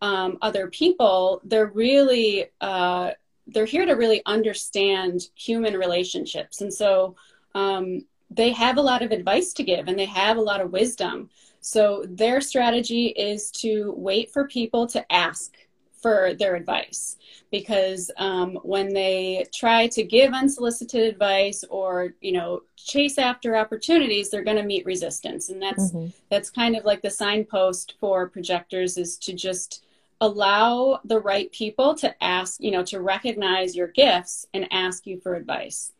um, 0.02 0.38
other 0.42 0.70
people, 0.70 1.42
they're 1.44 1.68
really, 1.68 2.46
uh, 2.62 3.12
they're 3.48 3.66
here 3.66 3.86
to 3.86 3.94
really 3.94 4.22
understand 4.26 5.28
human 5.36 5.76
relationships. 5.76 6.62
And 6.62 6.74
so, 6.74 7.16
um, 7.56 8.06
they 8.36 8.52
have 8.52 8.78
a 8.78 8.82
lot 8.82 9.02
of 9.02 9.12
advice 9.12 9.54
to 9.54 9.64
give 9.64 9.88
and 9.88 9.98
they 9.98 10.06
have 10.06 10.38
a 10.38 10.42
lot 10.42 10.62
of 10.62 10.72
wisdom. 10.72 11.30
So 11.62 12.04
their 12.08 12.42
strategy 12.42 13.08
is 13.08 13.52
to 13.52 13.94
wait 13.96 14.32
for 14.32 14.48
people 14.48 14.88
to 14.88 15.12
ask 15.12 15.54
for 16.02 16.34
their 16.34 16.56
advice 16.56 17.16
because 17.50 18.12
um, 18.18 18.60
when 18.64 18.94
they 18.94 19.46
try 19.56 19.88
to 19.88 20.04
give 20.04 20.34
unsolicited 20.34 21.02
advice 21.08 21.64
or 21.70 22.14
you 22.20 22.34
know 22.34 22.62
chase 22.76 23.18
after 23.18 23.56
opportunities 23.56 24.30
they're 24.30 24.44
going 24.44 24.58
to 24.58 24.64
meet 24.64 24.86
resistance 24.86 25.50
and 25.50 25.62
that's 25.62 25.92
mm-hmm. 25.92 26.10
that's 26.30 26.50
kind 26.50 26.76
of 26.76 26.84
like 26.84 27.02
the 27.02 27.10
signpost 27.10 27.96
for 28.02 28.28
projectors 28.28 28.98
is 28.98 29.18
to 29.18 29.32
just 29.32 29.83
allow 30.24 31.02
the 31.04 31.20
right 31.20 31.52
people 31.52 31.94
to 31.96 32.24
ask 32.24 32.60
you 32.60 32.72
know 32.72 32.84
to 32.84 33.02
recognize 33.02 33.76
your 33.76 33.88
gifts 33.88 34.48
and 34.54 34.68
ask 34.72 35.06
you 35.06 35.20
for 35.20 35.36
advice. 35.36 35.92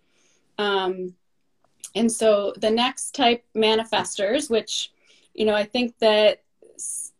Um, 0.58 1.16
and 1.96 2.12
so 2.12 2.54
the 2.58 2.72
next 2.72 3.14
type 3.14 3.44
manifestors, 3.56 4.50
which, 4.50 4.92
you 5.34 5.46
know, 5.46 5.56
I 5.56 5.64
think 5.64 5.98
that 6.00 6.42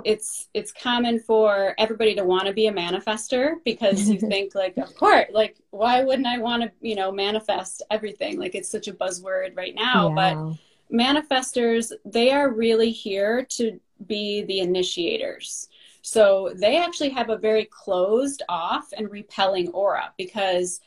it's 0.04 0.50
it's 0.54 0.72
common 0.72 1.20
for 1.20 1.76
everybody 1.78 2.16
to 2.16 2.24
want 2.24 2.48
to 2.48 2.54
be 2.54 2.68
a 2.68 2.74
manifester 2.74 3.56
because 3.64 4.10
you 4.10 4.20
think 4.34 4.56
like 4.56 4.76
of 4.78 4.94
course 4.96 5.28
like 5.32 5.56
why 5.70 6.04
wouldn't 6.04 6.28
i 6.28 6.40
want 6.40 6.64
to 6.64 6.72
you 6.82 6.96
know 6.96 7.12
manifest 7.12 7.84
everything? 7.92 8.40
Like 8.40 8.56
it's 8.56 8.70
such 8.70 8.88
a 8.88 8.94
buzzword 8.94 9.56
right 9.56 9.76
now 9.76 10.10
yeah. 10.10 10.34
but 10.34 10.58
manifestors 10.92 11.94
they 12.04 12.32
are 12.32 12.52
really 12.52 12.92
here 12.92 13.46
to 13.52 13.80
be 14.06 14.42
the 14.44 14.60
initiators 14.60 15.70
so 16.04 16.52
they 16.54 16.78
actually 16.78 17.10
have 17.10 17.30
a 17.30 17.38
very 17.38 17.64
closed 17.64 18.44
off 18.50 18.90
and 18.96 19.10
repelling 19.10 19.70
aura 19.70 20.14
because 20.18 20.82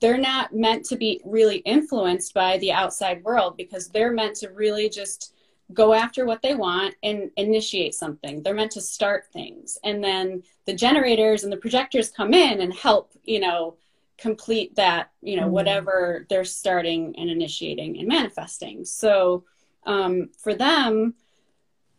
they're 0.00 0.16
not 0.16 0.54
meant 0.54 0.84
to 0.86 0.96
be 0.96 1.20
really 1.24 1.58
influenced 1.58 2.32
by 2.34 2.56
the 2.58 2.70
outside 2.70 3.22
world 3.24 3.56
because 3.56 3.88
they're 3.88 4.12
meant 4.12 4.36
to 4.36 4.48
really 4.50 4.88
just 4.88 5.34
go 5.74 5.92
after 5.92 6.24
what 6.24 6.40
they 6.40 6.54
want 6.54 6.94
and 7.02 7.32
initiate 7.36 7.96
something. 7.96 8.42
They're 8.42 8.54
meant 8.54 8.70
to 8.72 8.80
start 8.80 9.26
things. 9.32 9.76
And 9.82 10.02
then 10.02 10.44
the 10.66 10.74
generators 10.74 11.42
and 11.42 11.52
the 11.52 11.56
projectors 11.56 12.08
come 12.08 12.32
in 12.32 12.60
and 12.60 12.72
help, 12.72 13.12
you 13.24 13.40
know, 13.40 13.76
complete 14.18 14.76
that, 14.76 15.10
you 15.20 15.36
know, 15.36 15.44
mm-hmm. 15.44 15.52
whatever 15.52 16.26
they're 16.30 16.44
starting 16.44 17.16
and 17.18 17.28
initiating 17.28 17.98
and 17.98 18.06
manifesting. 18.06 18.84
So 18.84 19.44
um, 19.84 20.30
for 20.38 20.54
them, 20.54 21.14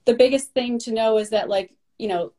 the 0.05 0.13
biggest 0.13 0.53
thing 0.53 0.79
to 0.79 0.93
know 0.93 1.17
is 1.17 1.31
that, 1.31 1.49
like, 1.49 1.75
you 1.97 2.07
know, 2.07 2.31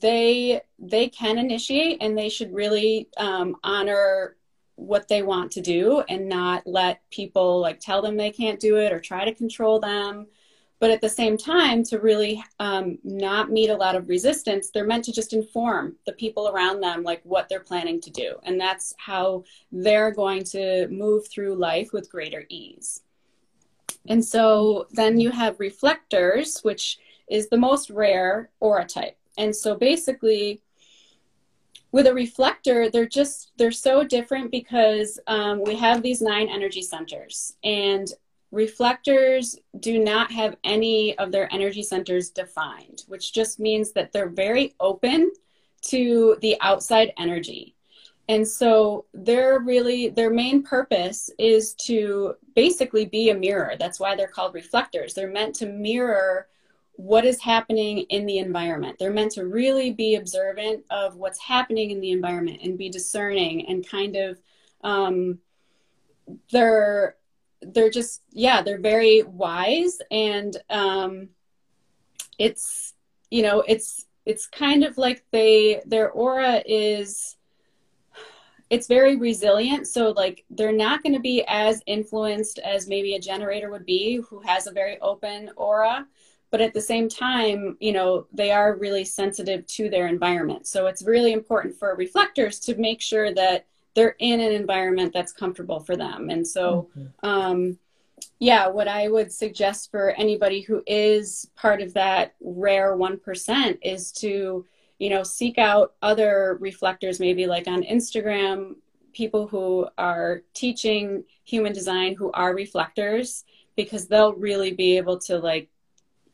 they 0.00 0.60
they 0.78 1.08
can 1.08 1.38
initiate 1.38 1.98
and 2.00 2.16
they 2.16 2.28
should 2.28 2.52
really 2.52 3.08
um, 3.16 3.56
honor 3.62 4.36
what 4.76 5.08
they 5.08 5.22
want 5.22 5.50
to 5.52 5.60
do 5.60 6.02
and 6.08 6.28
not 6.28 6.66
let 6.66 7.00
people 7.10 7.60
like 7.60 7.80
tell 7.80 8.02
them 8.02 8.16
they 8.16 8.30
can't 8.30 8.60
do 8.60 8.76
it 8.76 8.92
or 8.92 9.00
try 9.00 9.24
to 9.24 9.34
control 9.34 9.80
them. 9.80 10.26
But 10.78 10.90
at 10.90 11.00
the 11.00 11.08
same 11.08 11.38
time 11.38 11.82
to 11.84 11.98
really 11.98 12.44
um, 12.60 12.98
not 13.02 13.50
meet 13.50 13.70
a 13.70 13.76
lot 13.76 13.94
of 13.94 14.10
resistance 14.10 14.68
they're 14.68 14.86
meant 14.86 15.06
to 15.06 15.12
just 15.12 15.32
inform 15.32 15.96
the 16.04 16.12
people 16.12 16.48
around 16.48 16.82
them 16.82 17.02
like 17.02 17.22
what 17.24 17.48
they're 17.48 17.60
planning 17.60 18.00
to 18.02 18.10
do. 18.10 18.36
And 18.42 18.60
that's 18.60 18.94
how 18.98 19.44
they're 19.72 20.10
going 20.10 20.44
to 20.44 20.88
move 20.88 21.28
through 21.28 21.54
life 21.54 21.94
with 21.94 22.10
greater 22.10 22.44
ease. 22.50 23.02
And 24.08 24.22
so 24.22 24.86
then 24.90 25.18
you 25.18 25.30
have 25.30 25.58
reflectors 25.58 26.60
which 26.60 26.98
is 27.28 27.48
the 27.48 27.56
most 27.56 27.88
rare 27.88 28.50
aura 28.60 28.84
type 28.84 29.16
and 29.36 29.54
so 29.54 29.74
basically 29.74 30.60
with 31.92 32.06
a 32.06 32.14
reflector 32.14 32.90
they're 32.90 33.06
just 33.06 33.52
they're 33.56 33.70
so 33.70 34.04
different 34.04 34.50
because 34.50 35.18
um, 35.26 35.62
we 35.64 35.76
have 35.76 36.02
these 36.02 36.20
nine 36.20 36.48
energy 36.48 36.82
centers. 36.82 37.54
And 37.64 38.08
reflectors 38.52 39.58
do 39.80 39.98
not 39.98 40.30
have 40.30 40.56
any 40.62 41.16
of 41.18 41.32
their 41.32 41.52
energy 41.52 41.82
centers 41.82 42.30
defined 42.30 43.02
which 43.08 43.32
just 43.32 43.58
means 43.58 43.92
that 43.92 44.12
they're 44.12 44.28
very 44.28 44.74
open 44.78 45.32
to 45.82 46.36
the 46.40 46.56
outside 46.60 47.12
energy. 47.18 47.74
And 48.28 48.46
so 48.46 49.04
they're 49.14 49.60
really 49.60 50.08
their 50.08 50.30
main 50.30 50.62
purpose 50.62 51.30
is 51.38 51.74
to 51.86 52.34
basically 52.54 53.06
be 53.06 53.30
a 53.30 53.34
mirror. 53.34 53.74
That's 53.78 54.00
why 54.00 54.16
they're 54.16 54.26
called 54.26 54.54
reflectors. 54.54 55.14
They're 55.14 55.30
meant 55.30 55.54
to 55.56 55.66
mirror 55.66 56.48
what 56.96 57.24
is 57.24 57.40
happening 57.40 57.98
in 58.08 58.26
the 58.26 58.38
environment. 58.38 58.98
They're 58.98 59.12
meant 59.12 59.32
to 59.32 59.46
really 59.46 59.92
be 59.92 60.16
observant 60.16 60.84
of 60.90 61.16
what's 61.16 61.40
happening 61.40 61.90
in 61.90 62.00
the 62.00 62.10
environment 62.10 62.60
and 62.62 62.78
be 62.78 62.88
discerning 62.88 63.66
and 63.68 63.86
kind 63.86 64.16
of 64.16 64.38
um, 64.82 65.38
they're 66.50 67.16
they're 67.62 67.90
just 67.90 68.22
yeah 68.32 68.62
they're 68.62 68.80
very 68.80 69.22
wise 69.22 69.98
and 70.10 70.56
um, 70.70 71.28
it's 72.38 72.94
you 73.30 73.42
know 73.42 73.62
it's 73.66 74.06
it's 74.24 74.46
kind 74.46 74.84
of 74.84 74.98
like 74.98 75.24
they 75.30 75.82
their 75.86 76.10
aura 76.10 76.62
is 76.66 77.36
it's 78.68 78.88
very 78.88 79.16
resilient 79.16 79.86
so 79.86 80.10
like 80.10 80.44
they're 80.50 80.72
not 80.72 81.02
going 81.02 81.14
to 81.14 81.20
be 81.20 81.44
as 81.46 81.82
influenced 81.86 82.58
as 82.58 82.88
maybe 82.88 83.14
a 83.14 83.20
generator 83.20 83.70
would 83.70 83.86
be 83.86 84.20
who 84.28 84.40
has 84.40 84.66
a 84.66 84.72
very 84.72 84.98
open 85.00 85.50
aura 85.56 86.06
but 86.50 86.60
at 86.60 86.74
the 86.74 86.80
same 86.80 87.08
time 87.08 87.76
you 87.80 87.92
know 87.92 88.26
they 88.32 88.50
are 88.50 88.76
really 88.76 89.04
sensitive 89.04 89.66
to 89.66 89.88
their 89.88 90.06
environment. 90.06 90.66
So 90.66 90.86
it's 90.86 91.04
really 91.04 91.32
important 91.32 91.74
for 91.74 91.94
reflectors 91.94 92.58
to 92.60 92.76
make 92.76 93.00
sure 93.00 93.32
that 93.34 93.66
they're 93.94 94.16
in 94.18 94.40
an 94.40 94.52
environment 94.52 95.12
that's 95.14 95.32
comfortable 95.32 95.80
for 95.80 95.96
them. 95.96 96.28
And 96.28 96.46
so 96.46 96.88
um, 97.22 97.78
yeah 98.38 98.66
what 98.66 98.88
i 98.88 99.08
would 99.08 99.32
suggest 99.32 99.90
for 99.90 100.10
anybody 100.10 100.60
who 100.60 100.82
is 100.86 101.50
part 101.56 101.80
of 101.80 101.94
that 101.94 102.34
rare 102.40 102.96
1% 102.96 103.78
is 103.82 104.12
to 104.12 104.64
you 104.98 105.10
know 105.10 105.22
seek 105.22 105.58
out 105.58 105.94
other 106.02 106.56
reflectors 106.60 107.20
maybe 107.20 107.46
like 107.46 107.66
on 107.66 107.82
instagram 107.82 108.74
people 109.12 109.46
who 109.46 109.86
are 109.96 110.42
teaching 110.52 111.24
human 111.44 111.72
design 111.72 112.14
who 112.14 112.30
are 112.32 112.54
reflectors 112.54 113.44
because 113.76 114.06
they'll 114.06 114.34
really 114.34 114.72
be 114.72 114.96
able 114.96 115.18
to 115.18 115.38
like 115.38 115.68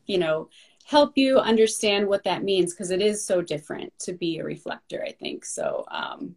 you 0.05 0.17
know, 0.17 0.49
help 0.85 1.17
you 1.17 1.39
understand 1.39 2.07
what 2.07 2.23
that 2.23 2.43
means 2.43 2.73
because 2.73 2.91
it 2.91 3.01
is 3.01 3.25
so 3.25 3.41
different 3.41 3.93
to 3.99 4.13
be 4.13 4.37
a 4.37 4.43
reflector, 4.43 5.03
I 5.05 5.11
think. 5.11 5.45
So, 5.45 5.85
um, 5.89 6.35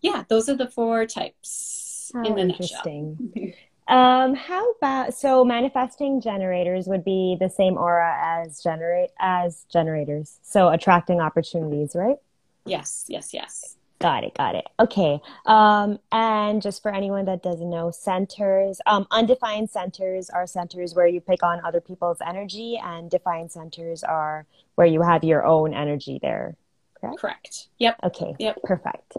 yeah, 0.00 0.24
those 0.28 0.48
are 0.48 0.56
the 0.56 0.68
four 0.68 1.06
types 1.06 2.10
How 2.14 2.24
in 2.24 2.38
a 2.38 2.52
interesting. 2.52 3.54
Um, 3.88 4.36
how 4.36 4.70
about 4.74 5.14
so 5.14 5.44
manifesting 5.44 6.20
generators 6.20 6.86
would 6.86 7.02
be 7.02 7.36
the 7.40 7.50
same 7.50 7.76
aura 7.76 8.16
as 8.22 8.62
generate 8.62 9.10
as 9.18 9.66
generators. 9.68 10.38
So 10.42 10.68
attracting 10.68 11.20
opportunities, 11.20 11.96
right? 11.96 12.18
Yes, 12.64 13.06
yes, 13.08 13.34
yes. 13.34 13.76
Got 14.00 14.24
it, 14.24 14.34
got 14.34 14.54
it. 14.54 14.66
Okay. 14.78 15.20
Um, 15.44 15.98
and 16.10 16.62
just 16.62 16.82
for 16.82 16.92
anyone 16.92 17.26
that 17.26 17.42
doesn't 17.42 17.68
know, 17.68 17.90
centers, 17.90 18.80
um, 18.86 19.06
undefined 19.10 19.68
centers 19.68 20.30
are 20.30 20.46
centers 20.46 20.94
where 20.94 21.06
you 21.06 21.20
pick 21.20 21.42
on 21.42 21.60
other 21.64 21.82
people's 21.82 22.18
energy, 22.26 22.80
and 22.82 23.10
defined 23.10 23.52
centers 23.52 24.02
are 24.02 24.46
where 24.76 24.86
you 24.86 25.02
have 25.02 25.22
your 25.22 25.44
own 25.44 25.74
energy 25.74 26.18
there. 26.22 26.56
Correct? 26.98 27.20
Correct. 27.20 27.68
Yep. 27.78 27.96
Okay. 28.04 28.34
Yep. 28.38 28.62
Perfect. 28.64 29.16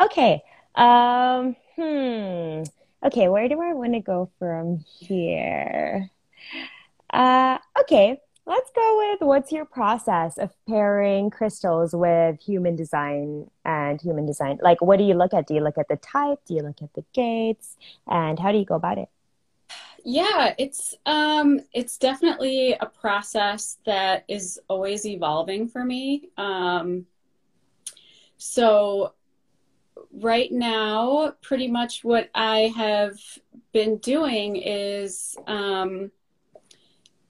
Okay. 0.00 0.42
Um, 0.76 1.54
hmm. 1.76 2.62
Okay, 3.04 3.28
where 3.28 3.48
do 3.48 3.60
I 3.60 3.74
want 3.74 3.94
to 3.94 4.00
go 4.00 4.30
from 4.38 4.84
here? 5.00 6.08
Uh, 7.12 7.58
okay. 7.80 8.20
Let's 8.44 8.70
go 8.74 8.98
with 8.98 9.26
what's 9.26 9.52
your 9.52 9.64
process 9.64 10.36
of 10.36 10.50
pairing 10.68 11.30
crystals 11.30 11.94
with 11.94 12.40
human 12.40 12.74
design 12.74 13.48
and 13.64 14.00
human 14.00 14.26
design? 14.26 14.58
Like, 14.60 14.82
what 14.82 14.98
do 14.98 15.04
you 15.04 15.14
look 15.14 15.32
at? 15.32 15.46
Do 15.46 15.54
you 15.54 15.60
look 15.60 15.78
at 15.78 15.88
the 15.88 15.96
type? 15.96 16.40
Do 16.46 16.54
you 16.54 16.62
look 16.62 16.82
at 16.82 16.92
the 16.94 17.04
gates? 17.12 17.76
And 18.08 18.38
how 18.38 18.50
do 18.50 18.58
you 18.58 18.64
go 18.64 18.74
about 18.74 18.98
it? 18.98 19.08
Yeah, 20.04 20.54
it's 20.58 20.96
um, 21.06 21.60
it's 21.72 21.96
definitely 21.96 22.72
a 22.72 22.86
process 22.86 23.78
that 23.86 24.24
is 24.26 24.58
always 24.66 25.06
evolving 25.06 25.68
for 25.68 25.84
me. 25.84 26.30
Um, 26.36 27.06
so 28.38 29.12
right 30.12 30.50
now, 30.50 31.34
pretty 31.42 31.68
much 31.68 32.02
what 32.02 32.28
I 32.34 32.72
have 32.76 33.16
been 33.72 33.98
doing 33.98 34.56
is 34.56 35.36
um, 35.46 36.10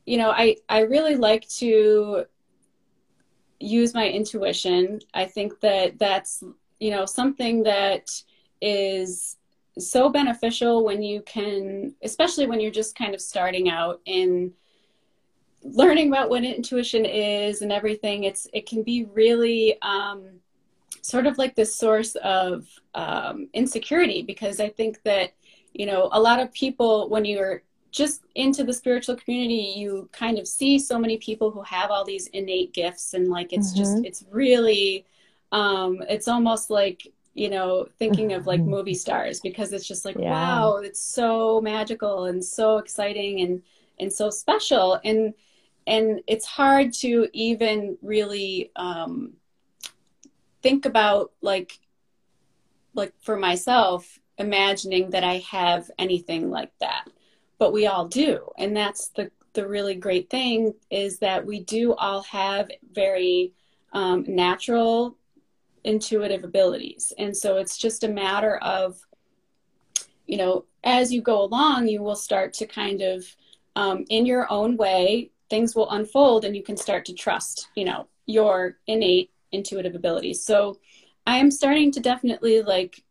you 0.06 0.16
know, 0.16 0.30
I, 0.30 0.56
I 0.68 0.80
really 0.80 1.16
like 1.16 1.48
to 1.58 2.24
use 3.60 3.94
my 3.94 4.08
intuition. 4.08 5.00
I 5.14 5.26
think 5.26 5.60
that 5.60 5.98
that's, 5.98 6.42
you 6.80 6.90
know, 6.90 7.06
something 7.06 7.62
that 7.62 8.10
is 8.60 9.36
so 9.78 10.08
beneficial 10.08 10.84
when 10.84 11.02
you 11.02 11.22
can, 11.22 11.94
especially 12.02 12.46
when 12.46 12.60
you're 12.60 12.70
just 12.70 12.96
kind 12.96 13.14
of 13.14 13.20
starting 13.20 13.70
out 13.70 14.00
in 14.04 14.52
learning 15.62 16.08
about 16.08 16.28
what 16.28 16.44
intuition 16.44 17.04
is 17.04 17.62
and 17.62 17.72
everything. 17.72 18.24
It's, 18.24 18.48
it 18.52 18.68
can 18.68 18.82
be 18.82 19.04
really, 19.04 19.80
um, 19.82 20.40
sort 21.00 21.26
of 21.26 21.38
like 21.38 21.54
the 21.54 21.66
source 21.66 22.14
of 22.16 22.66
um, 22.94 23.48
insecurity 23.54 24.22
because 24.22 24.60
I 24.60 24.68
think 24.68 25.02
that, 25.04 25.32
you 25.72 25.86
know, 25.86 26.08
a 26.12 26.20
lot 26.20 26.38
of 26.38 26.52
people, 26.52 27.08
when 27.08 27.24
you're 27.24 27.62
just 27.92 28.24
into 28.34 28.64
the 28.64 28.72
spiritual 28.72 29.14
community 29.14 29.74
you 29.76 30.08
kind 30.12 30.38
of 30.38 30.48
see 30.48 30.78
so 30.78 30.98
many 30.98 31.18
people 31.18 31.50
who 31.50 31.62
have 31.62 31.90
all 31.90 32.04
these 32.04 32.26
innate 32.28 32.72
gifts 32.72 33.14
and 33.14 33.28
like 33.28 33.52
it's 33.52 33.68
mm-hmm. 33.68 33.78
just 33.78 34.04
it's 34.04 34.24
really 34.30 35.04
um 35.52 36.02
it's 36.08 36.26
almost 36.26 36.70
like 36.70 37.06
you 37.34 37.50
know 37.50 37.86
thinking 37.98 38.32
of 38.32 38.46
like 38.46 38.60
mm-hmm. 38.60 38.70
movie 38.70 38.94
stars 38.94 39.40
because 39.40 39.72
it's 39.72 39.86
just 39.86 40.04
like 40.04 40.16
yeah. 40.18 40.30
wow 40.30 40.76
it's 40.76 41.00
so 41.00 41.60
magical 41.60 42.24
and 42.24 42.42
so 42.42 42.78
exciting 42.78 43.40
and 43.40 43.62
and 44.00 44.12
so 44.12 44.30
special 44.30 44.98
and 45.04 45.34
and 45.86 46.20
it's 46.26 46.46
hard 46.46 46.92
to 46.92 47.28
even 47.32 47.96
really 48.02 48.70
um 48.76 49.34
think 50.62 50.86
about 50.86 51.32
like 51.42 51.78
like 52.94 53.12
for 53.20 53.36
myself 53.36 54.18
imagining 54.38 55.10
that 55.10 55.24
i 55.24 55.38
have 55.50 55.90
anything 55.98 56.50
like 56.50 56.72
that 56.80 57.06
but 57.62 57.72
we 57.72 57.86
all 57.86 58.08
do. 58.08 58.48
And 58.58 58.76
that's 58.76 59.10
the 59.10 59.30
the 59.52 59.68
really 59.68 59.94
great 59.94 60.28
thing 60.28 60.74
is 60.90 61.20
that 61.20 61.46
we 61.46 61.60
do 61.60 61.94
all 61.94 62.22
have 62.22 62.68
very 62.92 63.52
um, 63.92 64.24
natural 64.26 65.16
intuitive 65.84 66.42
abilities. 66.42 67.12
And 67.18 67.36
so 67.36 67.58
it's 67.58 67.78
just 67.78 68.02
a 68.02 68.08
matter 68.08 68.56
of 68.56 68.98
you 70.26 70.38
know 70.38 70.64
as 70.82 71.12
you 71.12 71.22
go 71.22 71.40
along 71.42 71.86
you 71.86 72.02
will 72.02 72.16
start 72.16 72.52
to 72.54 72.66
kind 72.66 73.00
of 73.00 73.24
um, 73.76 74.06
in 74.08 74.26
your 74.26 74.50
own 74.50 74.76
way 74.76 75.30
things 75.48 75.76
will 75.76 75.90
unfold 75.90 76.44
and 76.44 76.56
you 76.56 76.64
can 76.64 76.76
start 76.76 77.04
to 77.04 77.14
trust 77.14 77.68
you 77.76 77.84
know 77.84 78.08
your 78.26 78.76
innate 78.88 79.30
intuitive 79.52 79.94
abilities. 79.94 80.44
So 80.44 80.78
i 81.28 81.36
am 81.36 81.52
starting 81.52 81.92
to 81.92 82.00
definitely 82.00 82.62
like 82.62 83.04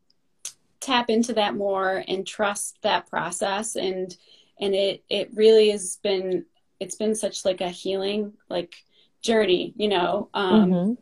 tap 0.81 1.09
into 1.09 1.33
that 1.33 1.55
more 1.55 2.03
and 2.07 2.27
trust 2.27 2.79
that 2.81 3.09
process 3.09 3.77
and 3.77 4.17
and 4.61 4.75
it 4.75 5.03
it 5.09 5.29
really 5.33 5.71
has 5.71 5.97
been 5.97 6.45
it's 6.79 6.95
been 6.95 7.15
such 7.15 7.43
like 7.43 7.61
a 7.61 7.69
healing 7.69 8.33
like 8.49 8.75
journey 9.21 9.73
you 9.75 9.89
know 9.89 10.29
um 10.33 10.71
mm-hmm. 10.71 10.93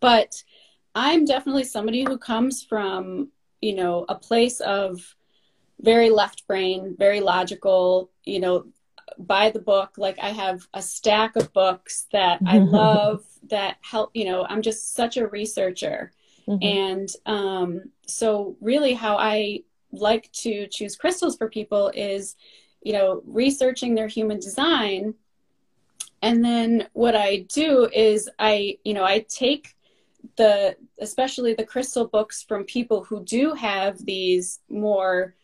but 0.00 0.42
i'm 0.94 1.24
definitely 1.24 1.64
somebody 1.64 2.04
who 2.04 2.18
comes 2.18 2.62
from 2.62 3.28
you 3.60 3.74
know 3.74 4.04
a 4.08 4.14
place 4.14 4.60
of 4.60 5.14
very 5.80 6.10
left 6.10 6.46
brain 6.46 6.94
very 6.98 7.20
logical 7.20 8.10
you 8.24 8.40
know 8.40 8.66
by 9.18 9.50
the 9.50 9.58
book 9.58 9.92
like 9.96 10.18
i 10.20 10.30
have 10.30 10.66
a 10.74 10.82
stack 10.82 11.36
of 11.36 11.52
books 11.52 12.06
that 12.12 12.40
i 12.46 12.58
love 12.58 13.24
that 13.48 13.76
help 13.82 14.10
you 14.14 14.24
know 14.24 14.46
i'm 14.48 14.62
just 14.62 14.94
such 14.94 15.16
a 15.16 15.26
researcher 15.26 16.12
mm-hmm. 16.48 16.62
and 16.62 17.08
um 17.26 17.82
so 18.06 18.56
really 18.60 18.94
how 18.94 19.16
i 19.16 19.60
like 19.92 20.30
to 20.32 20.66
choose 20.68 20.96
crystals 20.96 21.36
for 21.36 21.48
people 21.48 21.90
is 21.94 22.36
you 22.82 22.92
know, 22.92 23.22
researching 23.26 23.94
their 23.94 24.08
human 24.08 24.38
design. 24.38 25.14
And 26.20 26.44
then 26.44 26.88
what 26.92 27.16
I 27.16 27.46
do 27.48 27.88
is 27.92 28.28
I, 28.38 28.78
you 28.84 28.94
know, 28.94 29.04
I 29.04 29.26
take 29.28 29.74
the, 30.36 30.76
especially 31.00 31.54
the 31.54 31.64
crystal 31.64 32.06
books 32.06 32.42
from 32.42 32.64
people 32.64 33.04
who 33.04 33.24
do 33.24 33.54
have 33.54 34.04
these 34.04 34.60
more, 34.68 35.34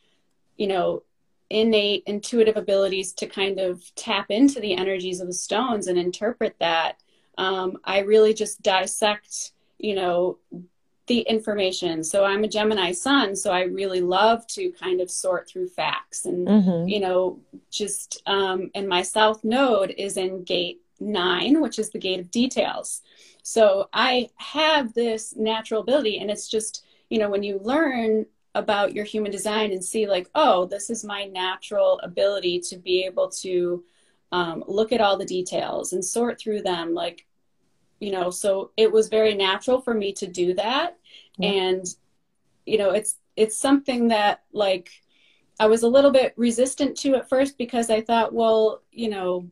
you 0.56 0.66
know, 0.68 1.02
innate 1.50 2.02
intuitive 2.06 2.56
abilities 2.56 3.12
to 3.14 3.26
kind 3.26 3.58
of 3.58 3.82
tap 3.94 4.30
into 4.30 4.60
the 4.60 4.74
energies 4.74 5.20
of 5.20 5.26
the 5.26 5.32
stones 5.32 5.86
and 5.86 5.98
interpret 5.98 6.54
that. 6.60 7.00
Um, 7.38 7.78
I 7.84 8.00
really 8.00 8.34
just 8.34 8.62
dissect, 8.62 9.52
you 9.78 9.94
know, 9.94 10.38
the 11.08 11.20
information. 11.20 12.04
So 12.04 12.24
I'm 12.24 12.44
a 12.44 12.48
Gemini 12.48 12.92
sun, 12.92 13.34
so 13.34 13.50
I 13.50 13.62
really 13.62 14.00
love 14.00 14.46
to 14.48 14.70
kind 14.72 15.00
of 15.00 15.10
sort 15.10 15.48
through 15.48 15.68
facts 15.68 16.24
and 16.24 16.46
mm-hmm. 16.46 16.88
you 16.88 17.00
know 17.00 17.40
just 17.70 18.22
um, 18.26 18.70
and 18.74 18.88
my 18.88 19.02
south 19.02 19.42
node 19.42 19.94
is 19.98 20.16
in 20.16 20.44
gate 20.44 20.80
nine, 21.00 21.60
which 21.60 21.78
is 21.78 21.90
the 21.90 21.98
gate 21.98 22.20
of 22.20 22.30
details. 22.30 23.02
So 23.42 23.88
I 23.92 24.28
have 24.36 24.94
this 24.94 25.34
natural 25.36 25.82
ability, 25.82 26.18
and 26.18 26.30
it's 26.30 26.48
just 26.48 26.84
you 27.08 27.18
know 27.18 27.30
when 27.30 27.42
you 27.42 27.58
learn 27.58 28.26
about 28.54 28.94
your 28.94 29.04
human 29.04 29.30
design 29.30 29.72
and 29.72 29.84
see 29.84 30.06
like 30.06 30.28
oh 30.34 30.66
this 30.66 30.90
is 30.90 31.04
my 31.04 31.24
natural 31.24 32.00
ability 32.02 32.58
to 32.58 32.76
be 32.76 33.04
able 33.04 33.28
to 33.28 33.84
um, 34.32 34.64
look 34.66 34.92
at 34.92 35.00
all 35.00 35.16
the 35.16 35.24
details 35.24 35.92
and 35.92 36.04
sort 36.04 36.40
through 36.40 36.62
them 36.62 36.92
like 36.92 37.26
you 38.00 38.10
know 38.10 38.30
so 38.30 38.70
it 38.76 38.90
was 38.90 39.08
very 39.08 39.34
natural 39.34 39.80
for 39.80 39.94
me 39.94 40.12
to 40.12 40.26
do 40.26 40.54
that 40.54 40.97
yeah. 41.38 41.50
and 41.50 41.94
you 42.66 42.78
know 42.78 42.90
it's 42.90 43.16
it's 43.36 43.56
something 43.56 44.08
that 44.08 44.42
like 44.52 44.90
i 45.58 45.66
was 45.66 45.82
a 45.82 45.88
little 45.88 46.10
bit 46.10 46.34
resistant 46.36 46.96
to 46.96 47.14
at 47.14 47.28
first 47.28 47.56
because 47.58 47.90
i 47.90 48.00
thought 48.00 48.32
well 48.32 48.82
you 48.90 49.08
know 49.08 49.48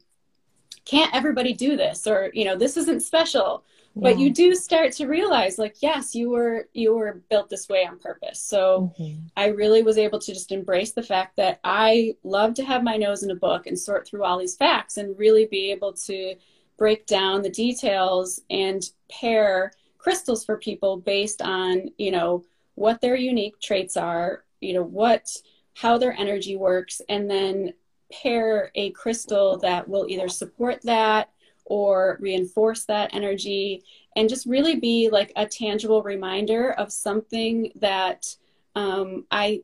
can't 0.84 1.14
everybody 1.14 1.52
do 1.52 1.76
this 1.76 2.06
or 2.06 2.30
you 2.34 2.44
know 2.44 2.56
this 2.56 2.76
isn't 2.76 3.00
special 3.00 3.64
yeah. 3.94 4.02
but 4.02 4.18
you 4.18 4.30
do 4.30 4.54
start 4.54 4.92
to 4.92 5.06
realize 5.06 5.58
like 5.58 5.76
yes 5.80 6.14
you 6.14 6.30
were 6.30 6.68
you 6.74 6.94
were 6.94 7.22
built 7.30 7.48
this 7.48 7.68
way 7.68 7.86
on 7.86 7.98
purpose 7.98 8.40
so 8.40 8.92
mm-hmm. 8.98 9.18
i 9.36 9.46
really 9.46 9.82
was 9.82 9.98
able 9.98 10.18
to 10.18 10.32
just 10.32 10.52
embrace 10.52 10.92
the 10.92 11.02
fact 11.02 11.36
that 11.36 11.58
i 11.64 12.14
love 12.22 12.54
to 12.54 12.64
have 12.64 12.82
my 12.82 12.96
nose 12.96 13.22
in 13.22 13.30
a 13.30 13.36
book 13.36 13.66
and 13.66 13.78
sort 13.78 14.06
through 14.06 14.22
all 14.22 14.38
these 14.38 14.56
facts 14.56 14.96
and 14.96 15.18
really 15.18 15.46
be 15.46 15.70
able 15.70 15.92
to 15.92 16.34
break 16.76 17.06
down 17.06 17.42
the 17.42 17.50
details 17.50 18.40
and 18.50 18.90
pair 19.10 19.72
crystals 20.06 20.44
for 20.44 20.56
people 20.56 20.98
based 20.98 21.42
on 21.42 21.90
you 21.98 22.12
know 22.12 22.44
what 22.76 23.00
their 23.00 23.16
unique 23.16 23.58
traits 23.60 23.96
are 23.96 24.44
you 24.60 24.72
know 24.72 24.84
what 24.84 25.26
how 25.74 25.98
their 25.98 26.12
energy 26.12 26.54
works 26.54 27.02
and 27.08 27.28
then 27.28 27.72
pair 28.12 28.70
a 28.76 28.92
crystal 28.92 29.58
that 29.58 29.88
will 29.88 30.06
either 30.08 30.28
support 30.28 30.80
that 30.82 31.30
or 31.64 32.18
reinforce 32.20 32.84
that 32.84 33.12
energy 33.12 33.82
and 34.14 34.28
just 34.28 34.46
really 34.46 34.76
be 34.76 35.08
like 35.10 35.32
a 35.34 35.44
tangible 35.44 36.04
reminder 36.04 36.70
of 36.74 36.92
something 36.92 37.72
that 37.74 38.32
um, 38.76 39.24
i 39.32 39.60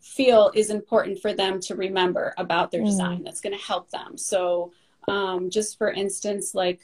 feel 0.00 0.50
is 0.56 0.68
important 0.68 1.16
for 1.20 1.32
them 1.32 1.60
to 1.60 1.76
remember 1.76 2.34
about 2.38 2.72
their 2.72 2.82
mm. 2.82 2.86
design 2.86 3.22
that's 3.22 3.40
going 3.40 3.56
to 3.56 3.64
help 3.64 3.88
them 3.90 4.18
so 4.18 4.72
um, 5.08 5.50
just 5.50 5.78
for 5.78 5.90
instance, 5.90 6.54
like 6.54 6.80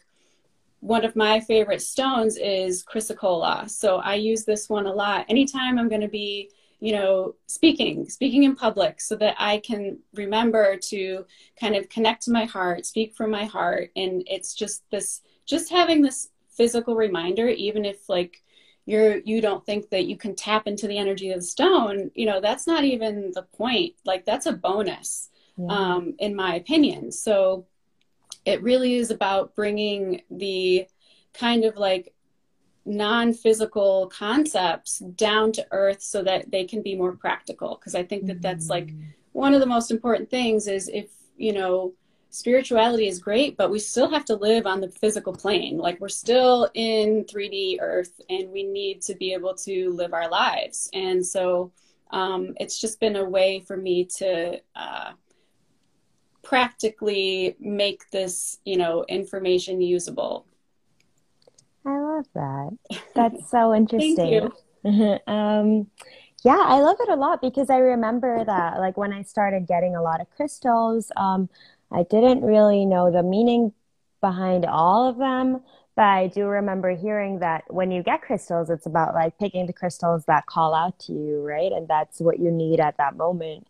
one 0.81 1.05
of 1.05 1.15
my 1.15 1.41
favorite 1.41 1.83
stones 1.83 2.37
is 2.39 2.83
chrysocolla. 2.83 3.69
So 3.69 3.97
I 3.99 4.15
use 4.15 4.45
this 4.45 4.69
one 4.69 4.87
a 4.87 4.93
lot. 4.93 5.27
Anytime 5.29 5.79
I'm 5.79 5.89
going 5.89 6.01
to 6.01 6.09
be, 6.09 6.51
you 6.81 6.93
know, 6.93 7.35
speaking, 7.47 8.09
speaking 8.09 8.45
in 8.45 8.57
public 8.57 9.01
so 9.01 9.15
that 9.17 9.37
I 9.39 9.59
can 9.59 9.99
remember 10.15 10.79
to 10.79 11.27
kind 11.61 11.77
of 11.77 11.91
connect 11.91 12.23
to 12.25 12.31
my 12.31 12.47
heart, 12.47 12.87
speak 12.87 13.15
from 13.15 13.31
my 13.31 13.45
heart. 13.45 13.91
And 13.95 14.23
it's 14.27 14.55
just 14.55 14.83
this, 14.91 15.21
just 15.45 15.71
having 15.71 16.01
this 16.01 16.31
physical 16.49 16.97
reminder, 16.97 17.49
even 17.49 17.85
if 17.85 18.09
like 18.09 18.43
you're, 18.87 19.19
you 19.19 19.43
don't 19.43 19.65
think 19.67 19.91
that 19.91 20.07
you 20.07 20.17
can 20.17 20.35
tap 20.35 20.67
into 20.67 20.89
the 20.89 20.97
energy 20.97 21.31
of 21.31 21.41
the 21.41 21.47
stone, 21.47 22.11
you 22.15 22.25
know, 22.25 22.41
that's 22.41 22.67
not 22.67 22.85
even 22.85 23.33
the 23.35 23.43
point. 23.43 23.95
Like 24.07 24.25
that's 24.25 24.47
a 24.47 24.53
bonus, 24.53 25.29
yeah. 25.59 25.67
um, 25.69 26.15
in 26.19 26.35
my 26.35 26.55
opinion. 26.55 27.13
So 27.13 27.67
it 28.45 28.63
really 28.63 28.95
is 28.95 29.11
about 29.11 29.55
bringing 29.55 30.23
the 30.31 30.87
kind 31.35 31.65
of 31.65 31.77
like 31.77 32.15
non-physical 32.87 34.09
concepts 34.09 34.99
down 34.99 35.53
to 35.53 35.67
earth 35.71 36.03
so 36.03 36.23
that 36.23 36.51
they 36.51 36.65
can 36.65 36.83
be 36.83 36.97
more 36.97 37.17
practical. 37.17 37.77
Because 37.77 37.95
i 37.95 38.03
think 38.03 38.27
that 38.27 38.43
that's 38.43 38.69
like 38.69 38.89
mm. 38.89 39.05
one 39.33 39.55
of 39.55 39.61
the 39.61 39.67
most 39.67 39.91
important 39.91 40.31
things 40.31 40.67
is 40.67 40.89
if 40.89 41.11
you 41.37 41.53
know 41.53 41.93
spirituality 42.31 43.09
is 43.09 43.19
great 43.19 43.57
but 43.57 43.71
we 43.71 43.79
still 43.79 44.09
have 44.09 44.25
to 44.25 44.37
live 44.37 44.67
on 44.67 44.81
the 44.81 44.89
physical 44.89 45.33
plane. 45.33 45.77
Like 45.77 46.01
we're 46.01 46.09
still 46.09 46.71
in 46.75 47.25
3d 47.25 47.79
earth 47.81 48.21
and 48.31 48.51
we 48.51 48.63
need 48.63 49.03
to 49.03 49.15
be 49.15 49.33
able 49.33 49.55
to 49.55 49.91
live 49.91 50.15
our 50.15 50.31
lives. 50.31 50.89
And 50.93 51.27
so 51.27 51.73
um, 52.13 52.55
it's 52.59 52.81
just 52.81 53.01
been 53.01 53.17
a 53.17 53.25
way 53.25 53.61
for 53.61 53.77
me 53.77 54.05
to 54.19 54.61
uh, 54.75 55.13
practically 56.51 57.57
make 57.61 58.11
this 58.11 58.59
you 58.65 58.77
know 58.77 59.05
information 59.09 59.81
usable 59.81 60.45
I 61.87 61.99
love 61.99 62.27
that. 62.35 62.79
That's 63.15 63.51
so 63.51 63.75
interesting. 63.75 64.51
um, 65.27 65.87
yeah, 66.45 66.59
I 66.59 66.81
love 66.81 66.97
it 67.01 67.09
a 67.09 67.17
lot 67.17 67.41
because 67.41 67.71
I 67.71 67.79
remember 67.79 68.45
that, 68.45 68.79
like, 68.79 68.97
when 68.97 69.13
I 69.13 69.23
started 69.23 69.67
getting 69.67 69.95
a 69.97 70.03
lot 70.03 70.21
of 70.21 70.31
crystals, 70.31 71.11
um, 71.17 71.49
I 71.91 72.03
didn't 72.05 72.43
really 72.43 72.87
know 72.87 73.11
the 73.11 73.23
meaning 73.23 73.73
behind 74.21 74.65
all 74.65 75.09
of 75.09 75.19
them. 75.19 75.63
But 75.97 76.05
I 76.05 76.29
do 76.29 76.47
remember 76.47 76.97
hearing 76.97 77.41
that 77.41 77.65
when 77.69 77.91
you 77.91 78.03
get 78.03 78.23
crystals, 78.23 78.71
it's 78.71 78.87
about 78.87 79.13
like 79.13 79.39
picking 79.39 79.67
the 79.67 79.73
crystals 79.73 80.25
that 80.27 80.47
call 80.47 80.73
out 80.73 80.99
to 81.01 81.13
you, 81.13 81.43
right? 81.43 81.73
And 81.73 81.89
that's 81.89 82.21
what 82.21 82.39
you 82.39 82.51
need 82.51 82.81
at 82.81 82.97
that 82.97 83.17
moment. 83.17 83.67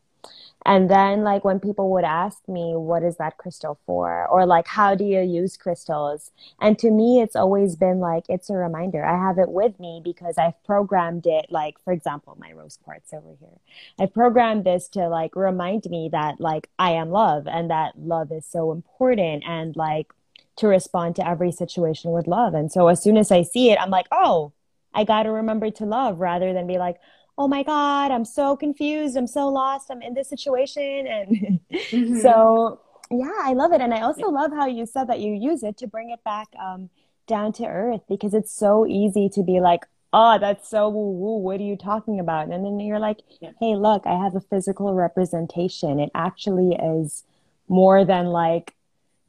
And 0.66 0.90
then, 0.90 1.24
like, 1.24 1.42
when 1.42 1.58
people 1.58 1.90
would 1.90 2.04
ask 2.04 2.46
me, 2.46 2.74
what 2.76 3.02
is 3.02 3.16
that 3.16 3.38
crystal 3.38 3.78
for? 3.86 4.26
Or, 4.26 4.44
like, 4.44 4.66
how 4.66 4.94
do 4.94 5.04
you 5.04 5.20
use 5.20 5.56
crystals? 5.56 6.30
And 6.60 6.78
to 6.80 6.90
me, 6.90 7.22
it's 7.22 7.34
always 7.34 7.76
been 7.76 7.98
like, 7.98 8.24
it's 8.28 8.50
a 8.50 8.54
reminder. 8.54 9.04
I 9.04 9.18
have 9.18 9.38
it 9.38 9.48
with 9.48 9.80
me 9.80 10.02
because 10.04 10.36
I've 10.36 10.62
programmed 10.64 11.26
it, 11.26 11.46
like, 11.48 11.82
for 11.82 11.92
example, 11.92 12.36
my 12.38 12.52
rose 12.52 12.78
quartz 12.84 13.12
over 13.14 13.34
here. 13.40 13.58
I've 13.98 14.12
programmed 14.12 14.64
this 14.64 14.88
to, 14.90 15.08
like, 15.08 15.34
remind 15.34 15.86
me 15.86 16.10
that, 16.12 16.40
like, 16.40 16.68
I 16.78 16.92
am 16.92 17.10
love 17.10 17.46
and 17.46 17.70
that 17.70 17.98
love 17.98 18.30
is 18.30 18.44
so 18.44 18.70
important 18.70 19.44
and, 19.46 19.74
like, 19.76 20.12
to 20.56 20.68
respond 20.68 21.16
to 21.16 21.26
every 21.26 21.52
situation 21.52 22.10
with 22.10 22.26
love. 22.26 22.52
And 22.52 22.70
so 22.70 22.88
as 22.88 23.02
soon 23.02 23.16
as 23.16 23.32
I 23.32 23.42
see 23.42 23.70
it, 23.70 23.80
I'm 23.80 23.90
like, 23.90 24.06
oh, 24.12 24.52
I 24.92 25.04
got 25.04 25.22
to 25.22 25.30
remember 25.30 25.70
to 25.70 25.86
love 25.86 26.20
rather 26.20 26.52
than 26.52 26.66
be 26.66 26.76
like, 26.76 26.96
oh 27.40 27.48
my 27.48 27.62
god 27.62 28.10
i'm 28.10 28.24
so 28.24 28.54
confused 28.54 29.16
i'm 29.16 29.26
so 29.26 29.48
lost 29.48 29.90
i'm 29.90 30.02
in 30.02 30.12
this 30.12 30.28
situation 30.28 31.06
and 31.06 31.60
mm-hmm. 31.72 32.20
so 32.20 32.78
yeah 33.10 33.40
i 33.42 33.54
love 33.54 33.72
it 33.72 33.80
and 33.80 33.94
i 33.94 34.02
also 34.02 34.28
love 34.28 34.52
how 34.52 34.66
you 34.66 34.84
said 34.84 35.08
that 35.08 35.20
you 35.20 35.32
use 35.32 35.62
it 35.62 35.78
to 35.78 35.86
bring 35.86 36.10
it 36.10 36.22
back 36.22 36.48
um, 36.62 36.90
down 37.26 37.50
to 37.50 37.64
earth 37.64 38.02
because 38.08 38.34
it's 38.34 38.52
so 38.52 38.86
easy 38.86 39.30
to 39.30 39.42
be 39.42 39.58
like 39.58 39.86
oh 40.12 40.38
that's 40.38 40.68
so 40.68 40.88
woo 40.90 41.12
woo 41.12 41.38
what 41.38 41.60
are 41.60 41.64
you 41.64 41.76
talking 41.76 42.18
about? 42.20 42.48
And 42.48 42.64
then 42.64 42.80
you're 42.80 42.98
like 42.98 43.20
yeah. 43.40 43.52
hey 43.60 43.76
look 43.76 44.02
i 44.06 44.22
have 44.22 44.34
a 44.34 44.40
physical 44.40 44.92
representation. 44.92 46.00
It 46.00 46.10
actually 46.14 46.74
is 46.74 47.24
more 47.68 48.04
than 48.04 48.26
like 48.26 48.74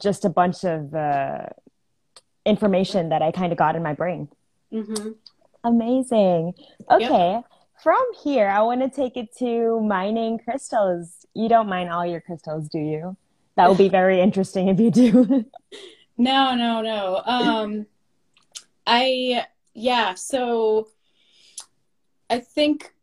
just 0.01 0.25
a 0.25 0.29
bunch 0.29 0.63
of 0.63 0.93
uh, 0.95 1.45
information 2.45 3.09
that 3.09 3.21
i 3.21 3.31
kind 3.31 3.51
of 3.51 3.57
got 3.57 3.75
in 3.75 3.83
my 3.83 3.93
brain. 3.93 4.27
Mm-hmm. 4.73 5.11
amazing. 5.63 6.53
Okay. 6.89 7.33
yep 7.33 7.45
from 7.81 8.03
here, 8.23 8.47
I 8.47 8.61
want 8.61 8.81
to 8.81 8.89
take 8.89 9.17
it 9.17 9.35
to 9.37 9.79
mining 9.81 10.39
crystals. 10.39 11.25
You 11.33 11.49
don't 11.49 11.67
mine 11.67 11.89
all 11.89 12.05
your 12.05 12.21
crystals, 12.21 12.67
do 12.69 12.79
you? 12.79 13.17
That 13.55 13.69
would 13.69 13.77
be 13.77 13.89
very 14.01 14.21
interesting 14.21 14.67
if 14.67 14.79
you 14.79 14.91
do. 14.91 15.45
no, 16.17 16.55
no, 16.55 16.81
no. 16.81 17.21
Um, 17.25 17.85
I, 18.85 19.45
yeah, 19.73 20.13
so 20.13 20.89
I 22.29 22.39
think 22.39 22.93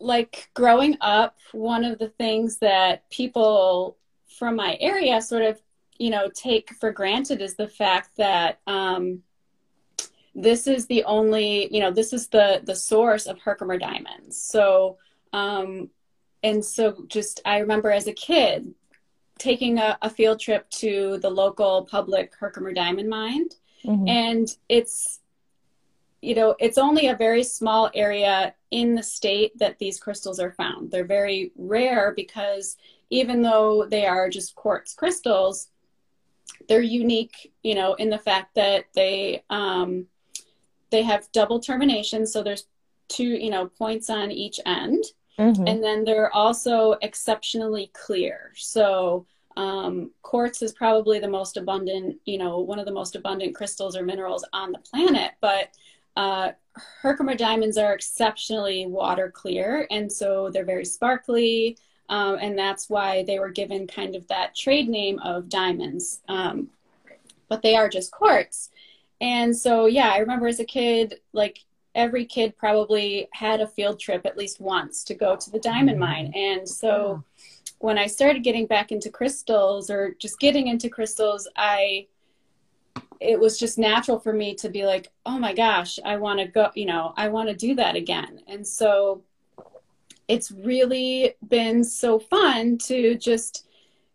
like 0.00 0.50
growing 0.54 0.96
up, 1.00 1.36
one 1.52 1.84
of 1.84 1.98
the 1.98 2.08
things 2.08 2.58
that 2.58 3.08
people 3.10 3.96
from 4.38 4.56
my 4.56 4.76
area 4.80 5.20
sort 5.20 5.42
of, 5.42 5.60
you 5.98 6.10
know, 6.10 6.30
take 6.34 6.74
for 6.74 6.90
granted 6.90 7.42
is 7.42 7.54
the 7.54 7.68
fact 7.68 8.16
that, 8.16 8.60
um, 8.66 9.22
this 10.34 10.66
is 10.66 10.86
the 10.86 11.04
only 11.04 11.72
you 11.74 11.80
know 11.80 11.90
this 11.90 12.12
is 12.12 12.28
the 12.28 12.60
the 12.64 12.74
source 12.74 13.26
of 13.26 13.38
herkimer 13.40 13.78
diamonds. 13.78 14.40
So 14.40 14.98
um 15.32 15.90
and 16.42 16.64
so 16.64 17.04
just 17.08 17.40
i 17.44 17.58
remember 17.58 17.90
as 17.90 18.06
a 18.06 18.12
kid 18.12 18.74
taking 19.38 19.78
a, 19.78 19.98
a 20.02 20.10
field 20.10 20.40
trip 20.40 20.68
to 20.70 21.18
the 21.18 21.30
local 21.30 21.84
public 21.84 22.32
herkimer 22.38 22.72
diamond 22.72 23.08
mine. 23.08 23.46
Mm-hmm. 23.84 24.08
and 24.08 24.56
it's 24.68 25.20
you 26.20 26.34
know 26.34 26.54
it's 26.58 26.76
only 26.76 27.06
a 27.06 27.16
very 27.16 27.42
small 27.42 27.90
area 27.94 28.54
in 28.70 28.94
the 28.94 29.02
state 29.02 29.58
that 29.58 29.78
these 29.78 29.98
crystals 29.98 30.38
are 30.38 30.52
found. 30.52 30.90
They're 30.90 31.04
very 31.04 31.50
rare 31.56 32.12
because 32.14 32.76
even 33.08 33.42
though 33.42 33.86
they 33.86 34.06
are 34.06 34.28
just 34.28 34.54
quartz 34.54 34.94
crystals 34.94 35.68
they're 36.68 36.82
unique 36.82 37.52
you 37.62 37.74
know 37.74 37.94
in 37.94 38.10
the 38.10 38.18
fact 38.18 38.54
that 38.54 38.84
they 38.94 39.42
um, 39.50 40.06
they 40.90 41.02
have 41.02 41.30
double 41.32 41.60
termination, 41.60 42.26
so 42.26 42.42
there's 42.42 42.66
two, 43.08 43.24
you 43.24 43.50
know, 43.50 43.66
points 43.66 44.10
on 44.10 44.30
each 44.30 44.60
end. 44.66 45.04
Mm-hmm. 45.38 45.66
And 45.66 45.82
then 45.82 46.04
they're 46.04 46.34
also 46.34 46.96
exceptionally 47.00 47.90
clear. 47.94 48.52
So 48.56 49.26
um, 49.56 50.10
quartz 50.22 50.62
is 50.62 50.72
probably 50.72 51.18
the 51.18 51.28
most 51.28 51.56
abundant, 51.56 52.16
you 52.24 52.38
know, 52.38 52.60
one 52.60 52.78
of 52.78 52.86
the 52.86 52.92
most 52.92 53.16
abundant 53.16 53.54
crystals 53.54 53.96
or 53.96 54.02
minerals 54.02 54.44
on 54.52 54.72
the 54.72 54.78
planet. 54.78 55.32
But 55.40 55.70
uh, 56.16 56.52
Herkimer 56.74 57.34
diamonds 57.34 57.78
are 57.78 57.94
exceptionally 57.94 58.86
water 58.86 59.30
clear, 59.30 59.86
and 59.90 60.10
so 60.10 60.50
they're 60.50 60.64
very 60.64 60.84
sparkly. 60.84 61.78
Um, 62.08 62.38
and 62.40 62.58
that's 62.58 62.90
why 62.90 63.22
they 63.22 63.38
were 63.38 63.50
given 63.50 63.86
kind 63.86 64.16
of 64.16 64.26
that 64.28 64.56
trade 64.56 64.88
name 64.88 65.18
of 65.20 65.48
diamonds. 65.48 66.20
Um, 66.28 66.68
but 67.48 67.62
they 67.62 67.76
are 67.76 67.88
just 67.88 68.10
quartz. 68.10 68.70
And 69.20 69.56
so, 69.56 69.86
yeah, 69.86 70.10
I 70.10 70.18
remember 70.18 70.46
as 70.46 70.60
a 70.60 70.64
kid, 70.64 71.20
like 71.32 71.60
every 71.94 72.24
kid 72.24 72.56
probably 72.56 73.28
had 73.32 73.60
a 73.60 73.66
field 73.66 73.98
trip 73.98 74.24
at 74.24 74.36
least 74.36 74.60
once 74.60 75.04
to 75.04 75.14
go 75.14 75.36
to 75.36 75.50
the 75.50 75.58
diamond 75.58 75.98
mm-hmm. 75.98 76.10
mine. 76.10 76.32
And 76.34 76.68
so 76.68 77.24
when 77.78 77.98
I 77.98 78.06
started 78.06 78.44
getting 78.44 78.66
back 78.66 78.92
into 78.92 79.10
crystals 79.10 79.90
or 79.90 80.14
just 80.18 80.38
getting 80.38 80.68
into 80.68 80.88
crystals, 80.88 81.48
I 81.56 82.06
it 83.20 83.38
was 83.38 83.58
just 83.58 83.78
natural 83.78 84.18
for 84.18 84.32
me 84.32 84.54
to 84.54 84.70
be 84.70 84.86
like, 84.86 85.10
"Oh 85.26 85.38
my 85.38 85.52
gosh, 85.52 85.98
I 86.04 86.16
want 86.16 86.40
to 86.40 86.46
go, 86.46 86.70
you 86.74 86.86
know, 86.86 87.12
I 87.16 87.28
want 87.28 87.48
to 87.50 87.54
do 87.54 87.74
that 87.74 87.94
again." 87.94 88.40
And 88.48 88.66
so 88.66 89.22
it's 90.28 90.50
really 90.50 91.34
been 91.48 91.84
so 91.84 92.18
fun 92.18 92.78
to 92.78 93.16
just 93.16 93.66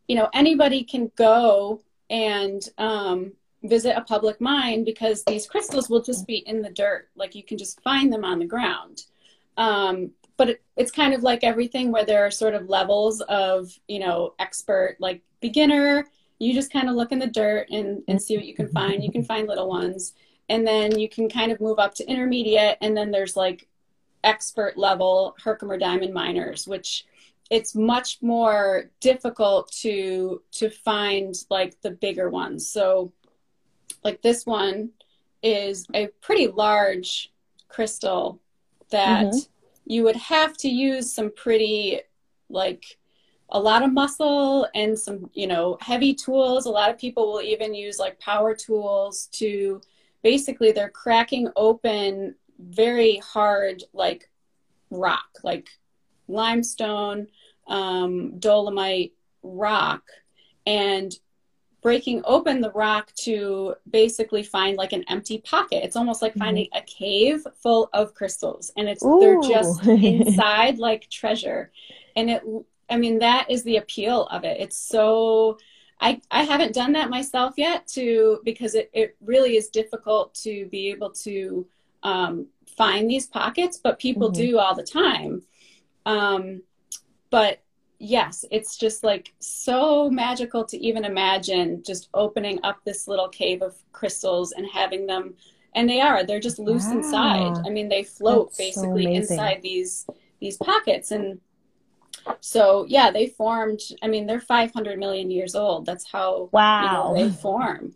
you 0.08 0.16
know, 0.16 0.30
anybody 0.34 0.84
can 0.84 1.12
go 1.16 1.82
and 2.10 2.70
um 2.78 3.34
visit 3.68 3.98
a 3.98 4.02
public 4.02 4.40
mine 4.42 4.84
because 4.84 5.24
these 5.24 5.48
crystals 5.48 5.90
will 5.90 6.02
just 6.02 6.28
be 6.28 6.38
in 6.38 6.62
the 6.62 6.70
dirt. 6.70 7.10
Like 7.16 7.36
you 7.36 7.44
can 7.44 7.58
just 7.58 7.82
find 7.82 8.12
them 8.12 8.26
on 8.26 8.40
the 8.40 8.46
ground. 8.46 9.04
Um, 9.58 10.12
but 10.38 10.50
it, 10.50 10.64
it's 10.76 10.92
kind 10.92 11.14
of 11.14 11.24
like 11.24 11.44
everything 11.44 11.92
where 11.92 12.06
there 12.06 12.26
are 12.26 12.32
sort 12.32 12.56
of 12.56 12.70
levels 12.70 13.22
of, 13.22 13.72
you 13.88 14.00
know, 14.00 14.34
expert, 14.40 14.98
like 15.00 15.22
beginner. 15.40 16.06
You 16.40 16.54
just 16.54 16.74
kind 16.74 16.90
of 16.90 16.96
look 16.96 17.12
in 17.12 17.20
the 17.20 17.28
dirt 17.28 17.70
and, 17.70 18.04
and 18.08 18.22
see 18.22 18.36
what 18.36 18.46
you 18.46 18.54
can 18.54 18.68
find. 18.70 19.04
You 19.04 19.12
can 19.12 19.24
find 19.32 19.48
little 19.48 19.70
ones. 19.70 20.14
And 20.50 20.68
then 20.68 21.00
you 21.00 21.10
can 21.10 21.30
kind 21.30 21.52
of 21.52 21.62
move 21.62 21.80
up 21.80 21.96
to 21.96 22.08
intermediate. 22.08 22.78
And 22.82 22.96
then 22.96 23.12
there's 23.12 23.36
like 23.36 23.68
expert 24.24 24.78
level 24.78 25.36
Herkimer 25.44 25.78
diamond 25.78 26.14
miners, 26.14 26.68
which 26.68 27.06
it's 27.50 27.76
much 27.76 28.18
more 28.22 28.90
difficult 29.00 29.72
to 29.72 30.42
to 30.52 30.70
find 30.70 31.36
like 31.50 31.80
the 31.82 31.92
bigger 31.92 32.30
ones. 32.30 32.68
So 32.68 33.14
like 34.04 34.22
this 34.22 34.46
one 34.46 34.90
is 35.44 35.86
a 35.94 36.08
pretty 36.22 36.48
large 36.48 37.32
crystal 37.68 38.40
that 38.92 39.26
mm-hmm. 39.26 39.38
you 39.86 40.04
would 40.04 40.16
have 40.16 40.56
to 40.58 40.70
use 40.70 41.12
some 41.12 41.32
pretty 41.36 42.02
like 42.50 42.98
a 43.50 43.60
lot 43.60 43.84
of 43.84 43.92
muscle 43.94 44.68
and 44.74 44.98
some 44.98 45.30
you 45.34 45.48
know 45.48 45.78
heavy 45.82 46.14
tools 46.14 46.66
a 46.66 46.70
lot 46.70 46.90
of 46.90 46.98
people 46.98 47.32
will 47.32 47.42
even 47.42 47.74
use 47.74 48.00
like 48.00 48.20
power 48.20 48.56
tools 48.56 49.28
to 49.32 49.80
basically 50.24 50.72
they're 50.72 50.90
cracking 50.90 51.48
open 51.56 52.36
very 52.60 53.18
hard 53.18 53.84
like 53.94 54.30
rock 54.90 55.28
like 55.44 55.70
limestone, 56.28 57.28
um, 57.68 58.40
dolomite 58.40 59.14
rock, 59.44 60.04
and 60.66 61.18
breaking 61.86 62.20
open 62.26 62.62
the 62.62 62.72
rock 62.72 63.14
to 63.14 63.76
basically 63.92 64.42
find 64.42 64.76
like 64.76 64.92
an 64.92 65.06
empty 65.08 65.38
pocket. 65.38 65.84
It's 65.84 65.96
almost 65.96 66.20
like 66.20 66.34
finding 66.34 66.66
mm-hmm. 66.66 66.80
a 66.80 66.82
cave 66.82 67.46
full 67.62 67.92
of 67.94 68.16
crystals, 68.16 68.72
and 68.76 68.90
it's 68.90 69.06
Ooh. 69.06 69.20
they're 69.22 69.40
just 69.40 69.86
inside 69.86 70.80
like 70.80 71.08
treasure. 71.12 71.72
And 72.16 72.32
it, 72.32 72.44
I 72.90 72.98
mean, 72.98 73.20
that 73.20 73.52
is 73.52 73.62
the 73.62 73.78
appeal 73.78 74.26
of 74.28 74.44
it. 74.44 74.60
It's 74.60 74.80
so. 74.80 75.60
I, 76.02 76.20
I 76.32 76.44
haven't 76.44 76.74
done 76.74 76.94
that 76.94 77.12
myself 77.12 77.54
yet 77.56 77.86
to 77.90 78.42
because 78.44 78.74
it, 78.74 78.90
it 78.92 79.16
really 79.24 79.56
is 79.56 79.70
difficult 79.70 80.34
to 80.44 80.66
be 80.72 80.90
able 80.90 81.12
to 81.12 81.68
um, 82.02 82.48
find 82.76 83.08
these 83.08 83.28
pockets, 83.28 83.78
but 83.78 84.00
people 84.00 84.32
mm-hmm. 84.32 84.42
do 84.42 84.58
all 84.58 84.74
the 84.74 84.84
time. 84.84 85.44
Um, 86.08 86.64
but 87.30 87.62
yes, 88.00 88.46
it's 88.52 88.78
just 88.78 89.04
like 89.04 89.34
so 89.40 90.10
magical 90.10 90.66
to 90.66 90.78
even 90.78 91.06
imagine 91.06 91.84
just 91.86 92.10
opening 92.14 92.60
up 92.64 92.84
this 92.84 93.08
little 93.08 93.30
cave 93.30 93.62
of 93.62 93.76
crystals 93.92 94.52
and 94.52 94.66
having 94.72 95.06
them 95.08 95.36
and 95.76 95.90
they 95.90 96.02
are 96.02 96.24
they're 96.24 96.40
just 96.40 96.58
loose 96.58 96.86
wow. 96.86 96.94
inside 96.94 97.68
i 97.68 97.70
mean 97.70 97.90
they 97.90 98.04
float 98.04 98.50
That's 98.50 98.58
basically 98.58 99.04
so 99.04 99.12
inside 99.12 99.62
these 99.62 100.08
these 100.40 100.58
pockets 100.58 101.12
and 101.12 101.40
so 102.40 102.86
yeah 102.88 103.12
they 103.12 103.28
formed 103.28 103.82
i 104.02 104.08
mean 104.08 104.26
they're 104.26 104.40
500 104.40 104.98
million 104.98 105.30
years 105.30 105.54
old. 105.54 105.86
That's 105.86 106.10
how 106.10 106.50
wow 106.52 106.82
you 106.82 106.92
know, 106.92 107.30
they 107.30 107.36
form. 107.36 107.94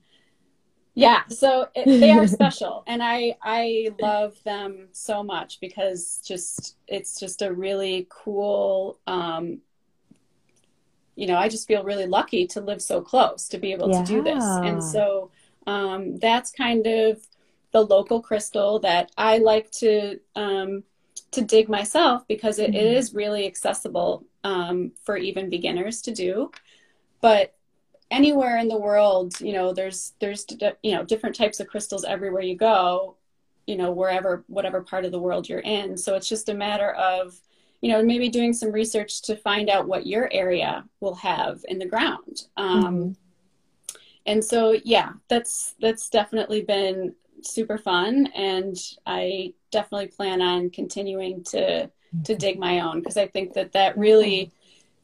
Yeah 0.93 1.24
so 1.30 1.68
it, 1.74 1.86
they 1.86 2.12
are 2.12 2.28
special 2.39 2.84
and 2.86 3.02
i 3.02 3.36
i 3.41 3.89
love 4.02 4.36
them 4.43 4.89
so 4.91 5.24
much 5.24 5.60
because 5.62 6.22
just 6.26 6.76
it's 6.88 7.20
just 7.20 7.41
a 7.41 7.52
really 7.52 8.08
cool 8.10 9.00
um 9.08 9.60
you 11.20 11.28
know, 11.28 11.36
I 11.36 11.49
just 11.49 11.67
feel 11.67 11.84
really 11.84 12.05
lucky 12.05 12.47
to 12.47 12.61
live 12.61 12.82
so 12.82 13.01
close 13.01 13.49
to 13.49 13.57
be 13.57 13.74
able 13.74 13.91
yeah. 13.91 14.03
to 14.03 14.05
do 14.05 14.24
this. 14.24 14.43
And 14.43 14.82
so 14.82 15.32
um, 15.67 16.15
that's 16.17 16.49
kind 16.49 16.88
of 16.88 17.20
the 17.72 17.82
local 17.82 18.22
crystal 18.22 18.80
that 18.80 19.11
I 19.17 19.39
like 19.39 19.70
to 19.72 20.20
um, 20.36 20.84
to 21.32 21.41
dig 21.41 21.67
myself 21.67 22.26
because 22.28 22.57
it, 22.57 22.72
mm-hmm. 22.72 22.80
it 22.80 22.97
is 22.97 23.13
really 23.13 23.45
accessible 23.45 24.24
um, 24.45 24.93
for 25.03 25.17
even 25.17 25.49
beginners 25.49 26.01
to 26.03 26.13
do. 26.13 26.51
But 27.20 27.53
anywhere 28.09 28.57
in 28.57 28.70
the 28.70 28.80
world, 28.80 29.39
you 29.41 29.51
know, 29.51 29.74
there's 29.74 30.13
there's 30.20 30.45
you 30.82 30.93
know 30.93 31.03
different 31.03 31.36
types 31.36 31.59
of 31.59 31.67
crystals 31.67 32.05
everywhere 32.05 32.43
you 32.43 32.55
go, 32.55 33.17
you 33.67 33.76
know, 33.76 33.91
wherever 33.91 34.45
whatever 34.47 34.82
part 34.82 35.03
of 35.03 35.11
the 35.11 35.20
world 35.20 35.49
you're 35.49 35.59
in. 35.59 35.97
So 35.97 36.15
it's 36.15 36.30
just 36.30 36.47
a 36.47 36.53
matter 36.53 36.91
of 36.91 37.38
you 37.82 37.89
know, 37.91 38.03
maybe 38.03 38.30
doing 38.30 38.53
some 38.53 38.71
research 38.71 39.21
to 39.23 39.36
find 39.36 39.69
out 39.69 39.88
what 39.88 40.05
your 40.05 40.30
area 40.34 40.84
will 40.99 41.15
have 41.15 41.63
in 41.67 41.80
the 41.80 41.86
ground. 41.86 42.43
Um, 42.57 42.84
mm-hmm. 42.84 43.11
And 44.25 44.43
so, 44.43 44.77
yeah, 44.84 45.13
that's 45.27 45.75
that's 45.80 46.09
definitely 46.09 46.61
been 46.61 47.15
super 47.41 47.77
fun, 47.77 48.27
and 48.36 48.75
I 49.05 49.53
definitely 49.71 50.07
plan 50.07 50.41
on 50.41 50.69
continuing 50.69 51.43
to 51.45 51.89
to 52.25 52.36
dig 52.36 52.59
my 52.59 52.80
own 52.80 52.99
because 52.99 53.17
I 53.17 53.27
think 53.27 53.53
that 53.53 53.71
that 53.73 53.97
really 53.97 54.51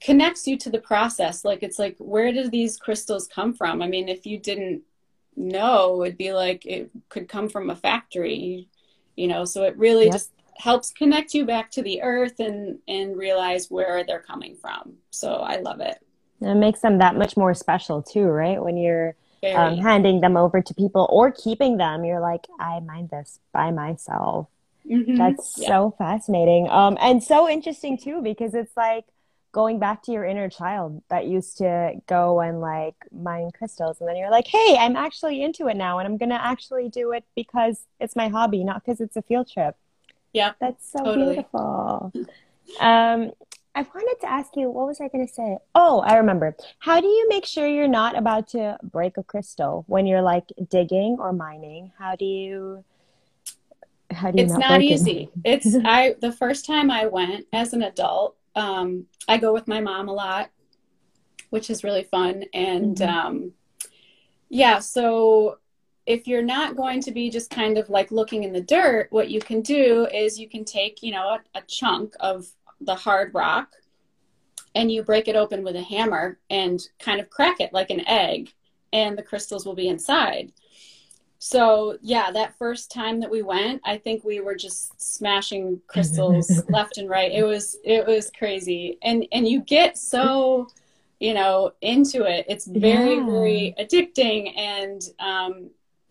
connects 0.01 0.47
you 0.47 0.57
to 0.57 0.69
the 0.69 0.79
process. 0.79 1.45
Like 1.45 1.63
it's 1.63 1.79
like, 1.79 1.95
where 1.99 2.31
did 2.31 2.51
these 2.51 2.77
crystals 2.77 3.27
come 3.27 3.53
from? 3.53 3.81
I 3.81 3.87
mean, 3.87 4.09
if 4.09 4.25
you 4.25 4.37
didn't 4.37 4.81
know, 5.35 6.03
it'd 6.03 6.17
be 6.17 6.33
like 6.33 6.65
it 6.65 6.89
could 7.09 7.27
come 7.27 7.49
from 7.49 7.69
a 7.69 7.75
factory, 7.75 8.67
you 9.15 9.27
know. 9.27 9.45
So 9.45 9.63
it 9.63 9.77
really 9.77 10.05
yep. 10.05 10.13
just 10.13 10.31
helps 10.57 10.91
connect 10.91 11.33
you 11.33 11.45
back 11.45 11.69
to 11.71 11.81
the 11.81 12.01
earth 12.01 12.39
and 12.39 12.79
and 12.87 13.17
realize 13.17 13.69
where 13.69 14.03
they're 14.05 14.21
coming 14.21 14.55
from. 14.55 14.93
So 15.11 15.35
i 15.35 15.57
love 15.57 15.79
it. 15.79 15.97
And 16.41 16.51
it 16.51 16.55
makes 16.55 16.81
them 16.81 16.97
that 16.99 17.15
much 17.15 17.37
more 17.37 17.53
special 17.53 18.01
too 18.01 18.25
right? 18.25 18.61
When 18.61 18.77
you're 18.77 19.15
um, 19.53 19.77
handing 19.77 20.21
them 20.21 20.37
over 20.37 20.59
to 20.59 20.73
people 20.73 21.07
or 21.11 21.31
keeping 21.31 21.77
them 21.77 22.03
you're 22.03 22.19
like 22.19 22.47
i 22.59 22.79
mined 22.79 23.11
this 23.11 23.39
by 23.53 23.69
myself. 23.71 24.47
Mm-hmm. 24.89 25.17
that's 25.17 25.55
yeah. 25.57 25.67
so 25.67 25.95
fascinating. 25.97 26.69
Um, 26.69 26.97
and 27.01 27.23
so 27.23 27.49
interesting 27.49 27.97
too 27.97 28.21
because 28.21 28.53
it's 28.53 28.75
like 28.77 29.05
going 29.55 29.79
back 29.79 30.03
to 30.03 30.11
your 30.11 30.25
inner 30.25 30.49
child 30.49 31.01
that 31.09 31.27
used 31.27 31.57
to 31.59 31.93
go 32.07 32.41
and 32.41 32.59
like 32.59 32.95
mine 33.13 33.49
crystals 33.57 34.01
and 34.01 34.09
then 34.09 34.17
you're 34.17 34.29
like 34.29 34.47
hey 34.47 34.75
i'm 34.77 34.97
actually 34.97 35.41
into 35.41 35.67
it 35.69 35.77
now 35.77 35.97
and 35.97 36.05
i'm 36.05 36.17
gonna 36.17 36.37
actually 36.43 36.89
do 36.89 37.13
it 37.13 37.23
because 37.37 37.85
it's 38.01 38.17
my 38.17 38.27
hobby 38.27 38.65
not 38.65 38.83
because 38.83 38.99
it's 38.99 39.15
a 39.15 39.21
field 39.21 39.49
trip 39.49 39.77
yeah. 40.35 40.51
That's 40.59 40.91
so 40.91 40.99
totally. 40.99 41.35
beautiful. 41.35 42.11
Um, 42.79 43.31
I 43.73 43.81
wanted 43.81 44.17
to 44.21 44.29
ask 44.29 44.55
you, 44.55 44.69
what 44.69 44.87
was 44.87 44.99
I 44.99 45.07
going 45.07 45.25
to 45.25 45.33
say? 45.33 45.57
Oh, 45.73 45.99
I 45.99 46.17
remember. 46.17 46.55
How 46.79 46.99
do 46.99 47.07
you 47.07 47.27
make 47.29 47.45
sure 47.45 47.67
you're 47.67 47.87
not 47.87 48.17
about 48.17 48.49
to 48.49 48.77
break 48.83 49.17
a 49.17 49.23
crystal 49.23 49.85
when 49.87 50.05
you're 50.05 50.21
like 50.21 50.45
digging 50.69 51.17
or 51.19 51.31
mining? 51.33 51.91
How 51.97 52.15
do 52.15 52.25
you? 52.25 52.83
How 54.11 54.31
do 54.31 54.37
you? 54.37 54.43
It's 54.43 54.53
not, 54.53 54.59
not 54.59 54.81
easy. 54.81 55.29
It? 55.43 55.65
It's 55.65 55.75
I. 55.85 56.15
The 56.19 56.31
first 56.31 56.65
time 56.65 56.91
I 56.91 57.07
went 57.07 57.47
as 57.53 57.73
an 57.73 57.83
adult, 57.83 58.35
um, 58.55 59.07
I 59.27 59.37
go 59.37 59.53
with 59.53 59.67
my 59.67 59.79
mom 59.79 60.09
a 60.09 60.13
lot, 60.13 60.49
which 61.49 61.69
is 61.69 61.83
really 61.83 62.03
fun, 62.03 62.43
and 62.53 62.97
mm-hmm. 62.97 63.27
um, 63.27 63.51
yeah. 64.49 64.79
So 64.79 65.59
if 66.05 66.27
you're 66.27 66.41
not 66.41 66.75
going 66.75 67.01
to 67.01 67.11
be 67.11 67.29
just 67.29 67.49
kind 67.49 67.77
of 67.77 67.89
like 67.89 68.11
looking 68.11 68.43
in 68.43 68.53
the 68.53 68.61
dirt, 68.61 69.07
what 69.11 69.29
you 69.29 69.39
can 69.39 69.61
do 69.61 70.07
is 70.13 70.39
you 70.39 70.47
can 70.47 70.63
take, 70.63 71.01
you 71.01 71.11
know, 71.11 71.29
a, 71.29 71.41
a, 71.55 71.61
chunk 71.63 72.13
of 72.19 72.47
the 72.81 72.93
hard 72.93 73.33
rock 73.33 73.71
and 74.75 74.91
you 74.91 75.01
break 75.01 75.27
it 75.27 75.35
open 75.35 75.63
with 75.63 75.75
a 75.75 75.81
hammer 75.81 76.37
and 76.49 76.87
kind 76.99 77.19
of 77.19 77.29
crack 77.29 77.59
it 77.59 77.73
like 77.73 77.89
an 77.89 78.07
egg 78.07 78.53
and 78.93 79.17
the 79.17 79.23
crystals 79.23 79.65
will 79.65 79.73
be 79.73 79.87
inside. 79.87 80.51
So, 81.39 81.97
yeah, 82.01 82.31
that 82.31 82.57
first 82.57 82.91
time 82.91 83.19
that 83.19 83.29
we 83.29 83.41
went, 83.41 83.81
I 83.83 83.97
think 83.97 84.23
we 84.23 84.39
were 84.39 84.55
just 84.55 84.99
smashing 85.01 85.81
crystals 85.87 86.63
left 86.69 86.97
and 86.97 87.09
right. 87.09 87.31
It 87.31 87.43
was 87.43 87.77
it 87.83 88.05
was 88.05 88.31
crazy. 88.37 88.97
And 89.01 89.27
and 89.31 89.47
you 89.47 89.61
get 89.61 89.97
so 89.97 90.67
you 91.19 91.33
know 91.33 91.71
into 91.81 92.25
it 92.25 92.45
it's 92.49 92.65
very 92.65 93.15
yeah. 93.15 93.25
very 93.25 93.75
addicting 93.79 94.57
and 94.57 95.01
um, 95.19 95.69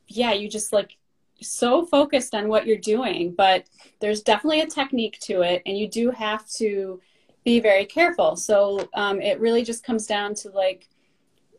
yeah, 0.09 0.32
you 0.32 0.48
just 0.48 0.72
like 0.72 0.96
so 1.40 1.84
focused 1.84 2.34
on 2.34 2.48
what 2.48 2.66
you're 2.66 2.78
doing, 2.78 3.32
but 3.32 3.66
there's 4.00 4.22
definitely 4.22 4.61
a 4.61 4.66
technique 4.66 5.18
to 5.20 5.42
it, 5.42 5.62
and 5.66 5.76
you 5.76 5.88
do 5.88 6.11
have 6.11 6.48
to 6.50 7.00
be 7.44 7.61
very 7.61 7.84
careful. 7.84 8.36
So 8.36 8.88
um, 8.94 9.20
it 9.20 9.40
really 9.40 9.62
just 9.62 9.84
comes 9.84 10.07
down 10.07 10.34
to 10.36 10.50
like 10.50 10.88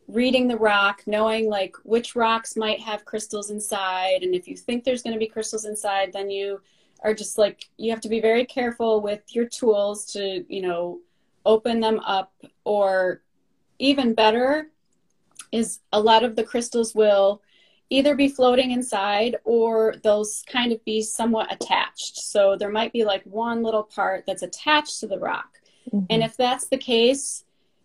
reading 0.07 0.47
the 0.47 0.57
rock, 0.57 1.01
knowing 1.05 1.49
like 1.49 1.75
which 1.83 2.15
rocks 2.15 2.55
might 2.55 2.79
have 2.79 3.05
crystals 3.05 3.49
inside, 3.49 4.23
and 4.23 4.35
if 4.35 4.47
you 4.47 4.55
think 4.55 4.83
there's 4.83 5.03
going 5.03 5.13
to 5.13 5.19
be 5.19 5.27
crystals 5.27 5.65
inside, 5.65 6.13
then 6.13 6.29
you 6.29 6.61
are 7.03 7.13
just 7.13 7.37
like 7.37 7.69
you 7.77 7.91
have 7.91 8.01
to 8.01 8.09
be 8.09 8.21
very 8.21 8.45
careful 8.45 9.01
with 9.01 9.21
your 9.35 9.45
tools 9.45 10.05
to 10.13 10.45
you 10.47 10.61
know 10.61 10.99
open 11.45 11.79
them 11.79 11.99
up, 11.99 12.33
or 12.63 13.21
even 13.77 14.13
better 14.13 14.69
is 15.51 15.79
a 15.93 15.99
lot 15.99 16.23
of 16.23 16.35
the 16.35 16.43
crystals 16.43 16.95
will 16.95 17.41
either 17.89 18.15
be 18.15 18.27
floating 18.27 18.71
inside 18.71 19.35
or 19.43 19.95
those 20.03 20.43
kind 20.47 20.71
of 20.71 20.83
be 20.85 21.01
somewhat 21.01 21.53
attached. 21.53 22.17
So 22.17 22.55
there 22.57 22.71
might 22.71 22.91
be 22.91 23.05
like 23.05 23.23
one 23.23 23.63
little 23.63 23.83
part 23.83 24.25
that's 24.25 24.43
attached 24.43 24.99
to 25.01 25.07
the 25.07 25.19
rock. 25.19 25.59
Mm-hmm. 25.91 26.05
And 26.09 26.23
if 26.23 26.35
that's 26.35 26.67
the 26.67 26.77
case, 26.77 27.43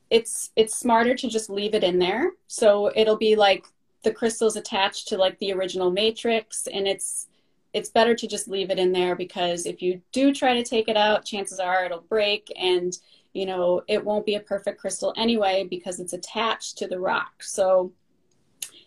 it's 0.09 0.51
it's 0.57 0.79
smarter 0.79 1.15
to 1.15 1.29
just 1.29 1.51
leave 1.51 1.75
it 1.75 1.85
in 1.85 1.99
there. 1.99 2.33
So 2.47 2.91
it'll 2.95 3.19
be 3.19 3.37
like 3.37 3.65
the 4.03 4.13
crystals 4.13 4.57
attached 4.57 5.09
to 5.09 5.19
like 5.19 5.39
the 5.39 5.53
original 5.53 5.91
matrix 5.91 6.67
and 6.67 6.89
it's 6.89 7.29
it's 7.73 7.91
better 7.91 8.17
to 8.17 8.27
just 8.27 8.49
leave 8.49 8.71
it 8.71 8.81
in 8.81 8.91
there 8.91 9.15
because 9.15 9.65
if 9.65 9.81
you 9.81 10.01
do 10.11 10.35
try 10.35 10.55
to 10.55 10.65
take 10.65 10.89
it 10.89 10.97
out, 10.97 11.25
chances 11.25 11.61
are 11.61 11.85
it'll 11.85 12.01
break 12.01 12.51
and 12.57 12.99
you 13.33 13.47
know, 13.47 13.83
it 13.87 14.05
won't 14.05 14.27
be 14.27 14.35
a 14.35 14.41
perfect 14.41 14.81
crystal 14.81 15.15
anyway 15.17 15.65
because 15.69 16.01
it's 16.01 16.13
attached 16.13 16.79
to 16.79 16.89
the 16.89 16.99
rock. 16.99 17.43
So 17.43 17.93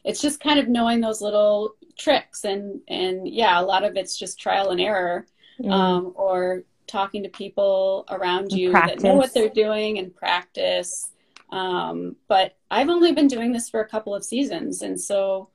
it's 0.04 0.22
just 0.22 0.40
kind 0.40 0.60
of 0.60 0.68
knowing 0.68 1.02
those 1.02 1.22
little 1.22 1.76
tricks 1.98 2.44
and 2.44 2.82
and 2.88 3.28
yeah 3.28 3.60
a 3.60 3.64
lot 3.64 3.84
of 3.84 3.96
it's 3.96 4.18
just 4.18 4.40
trial 4.40 4.72
and 4.72 4.82
error 4.82 5.26
mm. 5.60 5.72
um, 5.72 6.12
or 6.16 6.64
talking 6.88 7.24
to 7.24 7.30
people 7.30 8.06
around 8.10 8.52
you 8.52 8.72
that 8.72 9.02
know 9.02 9.16
what 9.16 9.34
they're 9.34 9.50
doing 9.50 10.00
and 10.00 10.16
practice. 10.16 11.10
Um, 11.52 12.16
but 12.28 12.58
i've 12.72 12.90
only 12.90 13.12
been 13.12 13.28
doing 13.28 13.52
this 13.52 13.70
for 13.70 13.82
a 13.82 13.88
couple 13.88 14.16
of 14.16 14.24
seasons 14.24 14.82
and 14.82 15.00
so 15.00 15.50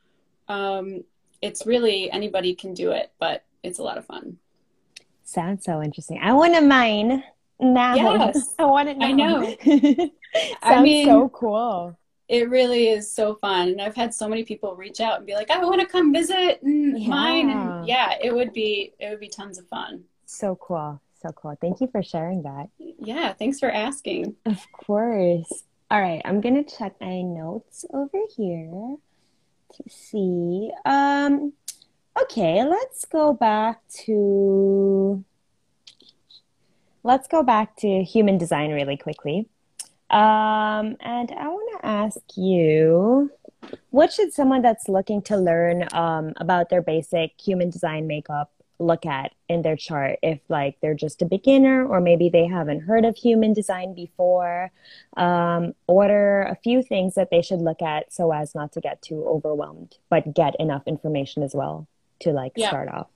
um, 0.46 1.02
it's 1.42 1.66
really 1.66 2.10
anybody 2.10 2.54
can 2.54 2.72
do 2.72 2.92
it 2.92 3.12
but 3.18 3.44
it's 3.64 3.78
a 3.78 3.82
lot 3.82 3.98
of 3.98 4.06
fun. 4.06 4.38
Sounds 5.24 5.64
so 5.64 5.82
interesting. 5.82 6.20
I 6.22 6.32
want 6.32 6.54
to 6.54 6.60
mine 6.62 7.22
now. 7.60 7.96
Yes. 7.96 8.54
i 8.58 8.64
want 8.64 8.88
it. 8.88 8.96
know. 8.96 9.04
i 9.04 9.12
know 9.12 9.56
sounds 9.64 10.10
I 10.62 10.80
mean, 10.80 11.06
so 11.06 11.28
cool 11.30 11.97
it 12.28 12.48
really 12.50 12.88
is 12.88 13.10
so 13.10 13.34
fun 13.36 13.68
and 13.68 13.80
i've 13.80 13.94
had 13.94 14.12
so 14.12 14.28
many 14.28 14.44
people 14.44 14.76
reach 14.76 15.00
out 15.00 15.16
and 15.18 15.26
be 15.26 15.34
like 15.34 15.50
i 15.50 15.62
want 15.64 15.80
to 15.80 15.86
come 15.86 16.12
visit 16.12 16.60
and 16.62 16.98
yeah. 16.98 17.08
mine 17.08 17.50
and 17.50 17.88
yeah 17.88 18.14
it 18.22 18.34
would 18.34 18.52
be 18.52 18.92
it 18.98 19.08
would 19.10 19.20
be 19.20 19.28
tons 19.28 19.58
of 19.58 19.66
fun 19.68 20.04
so 20.26 20.54
cool 20.56 21.00
So 21.22 21.30
cool. 21.32 21.56
Thank 21.60 21.80
you 21.80 21.88
for 21.88 22.02
sharing 22.02 22.42
that. 22.42 22.68
Yeah, 22.78 23.32
thanks 23.32 23.58
for 23.58 23.70
asking. 23.70 24.36
Of 24.46 24.64
course. 24.72 25.64
All 25.90 26.00
right, 26.00 26.22
I'm 26.24 26.40
gonna 26.40 26.62
check 26.62 26.94
my 27.00 27.22
notes 27.22 27.84
over 27.92 28.18
here 28.36 28.96
to 29.74 29.82
see. 29.88 30.70
Um, 30.84 31.54
okay, 32.22 32.64
let's 32.64 33.04
go 33.04 33.32
back 33.32 33.80
to 34.04 35.24
let's 37.02 37.26
go 37.26 37.42
back 37.42 37.74
to 37.78 38.04
human 38.04 38.38
design 38.38 38.70
really 38.70 38.96
quickly. 38.96 39.48
Um, 40.10 40.96
and 41.00 41.30
I 41.32 41.48
want 41.48 41.80
to 41.80 41.86
ask 41.86 42.18
you, 42.36 43.30
what 43.90 44.12
should 44.12 44.32
someone 44.32 44.62
that's 44.62 44.88
looking 44.88 45.22
to 45.22 45.36
learn 45.36 45.86
um, 45.92 46.32
about 46.36 46.70
their 46.70 46.82
basic 46.82 47.32
human 47.40 47.70
design 47.70 48.06
makeup 48.06 48.50
look 48.78 49.04
at 49.04 49.32
in 49.48 49.62
their 49.62 49.76
chart 49.76 50.18
if 50.22 50.38
like 50.48 50.76
they're 50.80 50.94
just 50.94 51.20
a 51.20 51.26
beginner 51.26 51.84
or 51.84 52.00
maybe 52.00 52.28
they 52.28 52.46
haven't 52.46 52.80
heard 52.80 53.04
of 53.04 53.16
human 53.16 53.52
design 53.52 53.92
before 53.92 54.70
um, 55.16 55.74
what 55.86 56.10
are 56.10 56.42
a 56.44 56.56
few 56.62 56.82
things 56.82 57.14
that 57.14 57.28
they 57.30 57.42
should 57.42 57.60
look 57.60 57.82
at 57.82 58.12
so 58.12 58.32
as 58.32 58.54
not 58.54 58.70
to 58.72 58.80
get 58.80 59.02
too 59.02 59.24
overwhelmed 59.26 59.96
but 60.08 60.32
get 60.32 60.54
enough 60.60 60.82
information 60.86 61.42
as 61.42 61.54
well 61.54 61.88
to 62.20 62.30
like 62.30 62.52
yeah. 62.54 62.68
start 62.68 62.88
off 62.88 63.08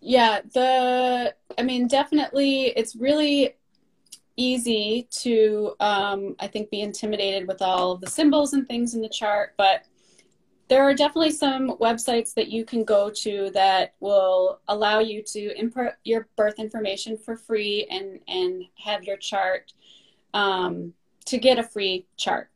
yeah 0.00 0.40
the 0.52 1.34
i 1.58 1.62
mean 1.62 1.88
definitely 1.88 2.66
it's 2.76 2.94
really 2.94 3.54
easy 4.36 5.06
to 5.10 5.74
um, 5.80 6.34
i 6.40 6.46
think 6.46 6.70
be 6.70 6.80
intimidated 6.80 7.46
with 7.46 7.62
all 7.62 7.92
of 7.92 8.00
the 8.00 8.10
symbols 8.10 8.52
and 8.52 8.66
things 8.66 8.94
in 8.94 9.00
the 9.00 9.08
chart 9.08 9.54
but 9.56 9.84
there 10.68 10.82
are 10.82 10.94
definitely 10.94 11.30
some 11.30 11.76
websites 11.78 12.32
that 12.34 12.48
you 12.48 12.64
can 12.64 12.84
go 12.84 13.10
to 13.10 13.50
that 13.50 13.94
will 14.00 14.60
allow 14.68 14.98
you 14.98 15.22
to 15.22 15.56
input 15.58 15.92
your 16.04 16.26
birth 16.36 16.58
information 16.58 17.16
for 17.16 17.36
free 17.36 17.86
and 17.90 18.18
and 18.28 18.64
have 18.76 19.04
your 19.04 19.18
chart 19.18 19.72
um, 20.32 20.92
to 21.26 21.38
get 21.38 21.58
a 21.58 21.62
free 21.62 22.06
chart 22.16 22.48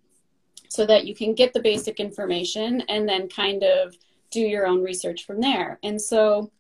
so 0.69 0.85
that 0.87 1.07
you 1.07 1.15
can 1.15 1.35
get 1.35 1.53
the 1.53 1.61
basic 1.61 1.99
information 1.99 2.83
and 2.89 3.09
then 3.09 3.29
kind 3.29 3.63
of 3.63 3.97
do 4.31 4.41
your 4.41 4.67
own 4.67 4.83
research 4.83 5.25
from 5.25 5.41
there. 5.41 5.79
And 5.83 6.01
so 6.01 6.51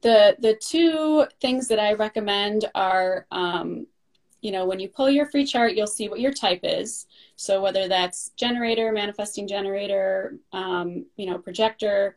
the 0.00 0.36
the 0.38 0.54
two 0.54 1.26
things 1.40 1.66
that 1.68 1.78
i 1.78 1.94
recommend 1.94 2.66
are 2.74 3.26
um, 3.30 3.86
you 4.44 4.52
know, 4.52 4.66
when 4.66 4.78
you 4.78 4.90
pull 4.90 5.08
your 5.08 5.24
free 5.24 5.46
chart, 5.46 5.74
you'll 5.74 5.86
see 5.86 6.10
what 6.10 6.20
your 6.20 6.32
type 6.32 6.60
is. 6.62 7.06
So 7.34 7.62
whether 7.62 7.88
that's 7.88 8.28
generator, 8.36 8.92
manifesting 8.92 9.48
generator, 9.48 10.36
um, 10.52 11.06
you 11.16 11.30
know, 11.30 11.38
projector, 11.38 12.14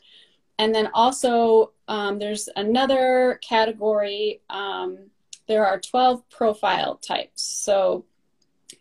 and 0.60 0.76
then 0.76 0.90
also 0.94 1.72
um, 1.88 2.20
there's 2.20 2.50
another 2.58 3.40
category. 3.42 4.42
Um, 4.50 4.98
there 5.48 5.66
are 5.66 5.80
12 5.80 6.30
profile 6.30 6.96
types. 6.96 7.44
So 7.44 8.04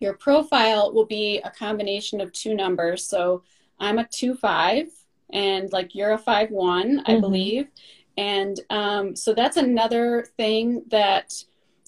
your 0.00 0.14
profile 0.14 0.92
will 0.92 1.06
be 1.06 1.40
a 1.44 1.50
combination 1.50 2.20
of 2.20 2.32
two 2.32 2.56
numbers. 2.56 3.04
So 3.06 3.44
I'm 3.78 4.00
a 4.00 4.08
two 4.08 4.34
five, 4.34 4.88
and 5.32 5.72
like 5.72 5.94
you're 5.94 6.12
a 6.14 6.18
five 6.18 6.50
one, 6.50 7.04
I 7.06 7.12
mm-hmm. 7.12 7.20
believe. 7.20 7.68
And 8.16 8.58
um, 8.70 9.14
so 9.14 9.34
that's 9.34 9.56
another 9.56 10.26
thing 10.36 10.82
that 10.88 11.44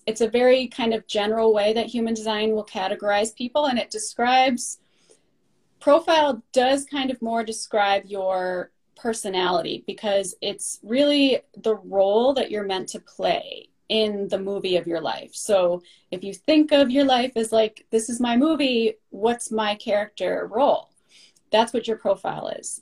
it's 0.08 0.22
a 0.22 0.28
very 0.28 0.68
kind 0.68 0.94
of 0.94 1.06
general 1.06 1.52
way 1.52 1.74
that 1.74 1.84
human 1.84 2.14
design 2.14 2.52
will 2.52 2.64
categorize 2.64 3.36
people 3.36 3.66
and 3.66 3.78
it 3.78 3.90
describes 3.90 4.78
profile 5.80 6.42
does 6.52 6.86
kind 6.86 7.10
of 7.10 7.20
more 7.20 7.44
describe 7.44 8.06
your 8.06 8.70
personality 8.96 9.84
because 9.86 10.34
it's 10.40 10.80
really 10.82 11.40
the 11.58 11.74
role 11.74 12.32
that 12.32 12.50
you're 12.50 12.64
meant 12.64 12.88
to 12.88 12.98
play 13.00 13.68
in 13.90 14.28
the 14.28 14.38
movie 14.38 14.76
of 14.76 14.86
your 14.86 15.00
life. 15.00 15.34
So 15.34 15.82
if 16.10 16.24
you 16.24 16.32
think 16.32 16.72
of 16.72 16.90
your 16.90 17.04
life 17.04 17.32
as 17.36 17.52
like, 17.52 17.84
this 17.90 18.08
is 18.08 18.18
my 18.18 18.34
movie, 18.34 18.94
what's 19.10 19.50
my 19.50 19.74
character 19.74 20.48
role? 20.50 20.88
That's 21.52 21.74
what 21.74 21.86
your 21.86 21.98
profile 21.98 22.48
is. 22.48 22.80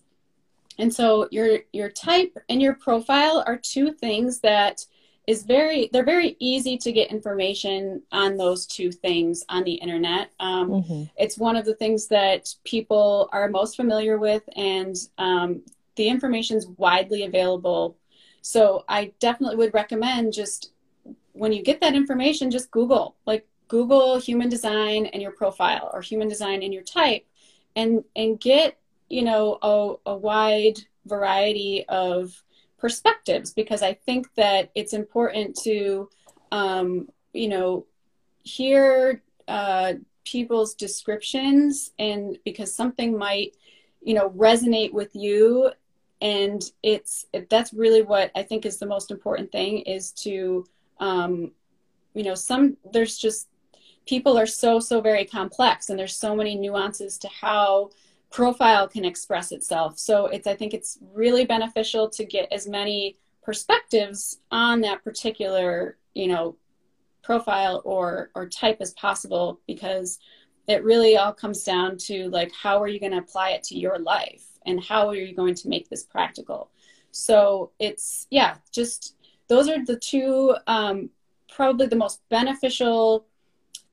And 0.79 0.95
so 0.95 1.27
your 1.33 1.61
your 1.73 1.91
type 1.91 2.37
and 2.49 2.63
your 2.63 2.75
profile 2.75 3.43
are 3.47 3.57
two 3.57 3.93
things 3.93 4.41
that 4.41 4.85
is 5.27 5.43
very 5.43 5.91
they're 5.93 6.05
very 6.05 6.37
easy 6.39 6.79
to 6.79 6.93
get 6.93 7.11
information 7.11 8.03
on 8.13 8.37
those 8.37 8.67
two 8.67 8.93
things 8.93 9.45
on 9.49 9.65
the 9.65 9.75
internet 9.75 10.31
um, 10.41 10.71
mm-hmm. 10.71 11.03
it's 11.17 11.39
one 11.39 11.57
of 11.57 11.65
the 11.65 11.75
things 11.75 12.07
that 12.07 12.55
people 12.65 13.29
are 13.33 13.49
most 13.49 13.77
familiar 13.77 14.19
with 14.19 14.43
and 14.57 14.97
um, 15.19 15.63
the 15.97 16.09
information 16.09 16.57
is 16.57 16.67
widely 16.77 17.25
available 17.25 17.97
so 18.41 18.85
i 18.89 19.13
definitely 19.19 19.57
would 19.57 19.75
recommend 19.75 20.33
just 20.33 20.73
when 21.33 21.53
you 21.53 21.63
get 21.63 21.81
that 21.81 21.95
information 21.95 22.51
just 22.51 22.71
google 22.71 23.17
like 23.27 23.47
google 23.69 24.19
human 24.19 24.49
design 24.49 25.07
and 25.07 25.21
your 25.21 25.33
profile 25.33 25.91
or 25.93 26.01
human 26.01 26.29
design 26.29 26.63
and 26.63 26.73
your 26.73 26.85
type 26.85 27.27
and 27.75 28.05
and 28.15 28.41
get 28.41 28.79
you 29.09 29.23
know 29.23 29.59
a, 29.63 30.11
a 30.11 30.17
wide 30.17 30.79
variety 31.05 31.85
of 31.89 32.43
perspectives 32.79 33.53
because 33.53 33.83
I 33.83 33.95
think 33.95 34.33
that 34.35 34.71
it's 34.75 34.93
important 34.93 35.57
to, 35.63 36.09
um, 36.53 37.09
you 37.33 37.49
know, 37.49 37.87
hear 38.43 39.23
uh, 39.49 39.95
people's 40.25 40.75
descriptions 40.75 41.93
and 41.99 42.39
because 42.45 42.75
something 42.75 43.17
might, 43.17 43.57
you 44.03 44.15
know, 44.15 44.31
resonate 44.31 44.93
with 44.93 45.15
you. 45.15 45.71
And 46.21 46.63
it's 46.83 47.27
that's 47.51 47.75
really 47.75 48.03
what 48.03 48.31
I 48.35 48.43
think 48.43 48.65
is 48.65 48.79
the 48.79 48.87
most 48.87 49.11
important 49.11 49.53
thing 49.53 49.81
is 49.81 50.13
to, 50.13 50.67
um, 50.99 51.53
you 52.15 52.23
know, 52.23 52.35
some 52.35 52.77
there's 52.93 53.19
just 53.19 53.49
people 54.07 54.39
are 54.39 54.47
so 54.47 54.81
so 54.81 55.01
very 55.01 55.25
complex 55.25 55.91
and 55.91 55.99
there's 55.99 56.17
so 56.17 56.35
many 56.35 56.57
nuances 56.57 57.19
to 57.19 57.29
how 57.29 57.91
profile 58.37 58.87
can 58.87 59.07
express 59.07 59.51
itself. 59.51 59.99
So 59.99 60.27
it's 60.27 60.47
I 60.47 60.55
think 60.55 60.75
it's 60.75 60.99
really 61.15 61.47
beneficial 61.47 62.11
to 62.11 62.25
get 62.27 62.53
as 62.53 62.69
many 62.69 63.17
perspectives 63.43 64.41
on 64.51 64.83
that 64.83 65.03
particular, 65.03 65.97
you 66.13 66.29
know, 66.29 66.57
profile 67.23 67.81
or 67.87 68.31
or 68.35 68.47
type 68.47 68.77
as 68.81 68.93
possible 68.93 69.61
because 69.67 70.19
it 70.69 70.85
really 70.85 71.17
all 71.17 71.33
comes 71.33 71.65
down 71.65 71.97
to 71.97 72.29
like 72.29 72.53
how 72.53 72.79
are 72.83 72.89
you 72.89 73.01
going 73.01 73.13
to 73.13 73.25
apply 73.25 73.51
it 73.53 73.63
to 73.63 73.79
your 73.79 73.99
life 73.99 74.45
and 74.67 74.85
how 74.85 75.09
are 75.09 75.15
you 75.15 75.35
going 75.35 75.55
to 75.55 75.71
make 75.71 75.89
this 75.89 76.05
practical. 76.05 76.71
So 77.13 77.71
it's 77.79 78.27
yeah, 78.31 78.57
just 78.71 79.17
those 79.49 79.67
are 79.67 79.83
the 79.83 79.97
two 79.99 80.55
um, 80.67 81.09
probably 81.49 81.87
the 81.87 81.97
most 81.97 82.21
beneficial 82.29 83.25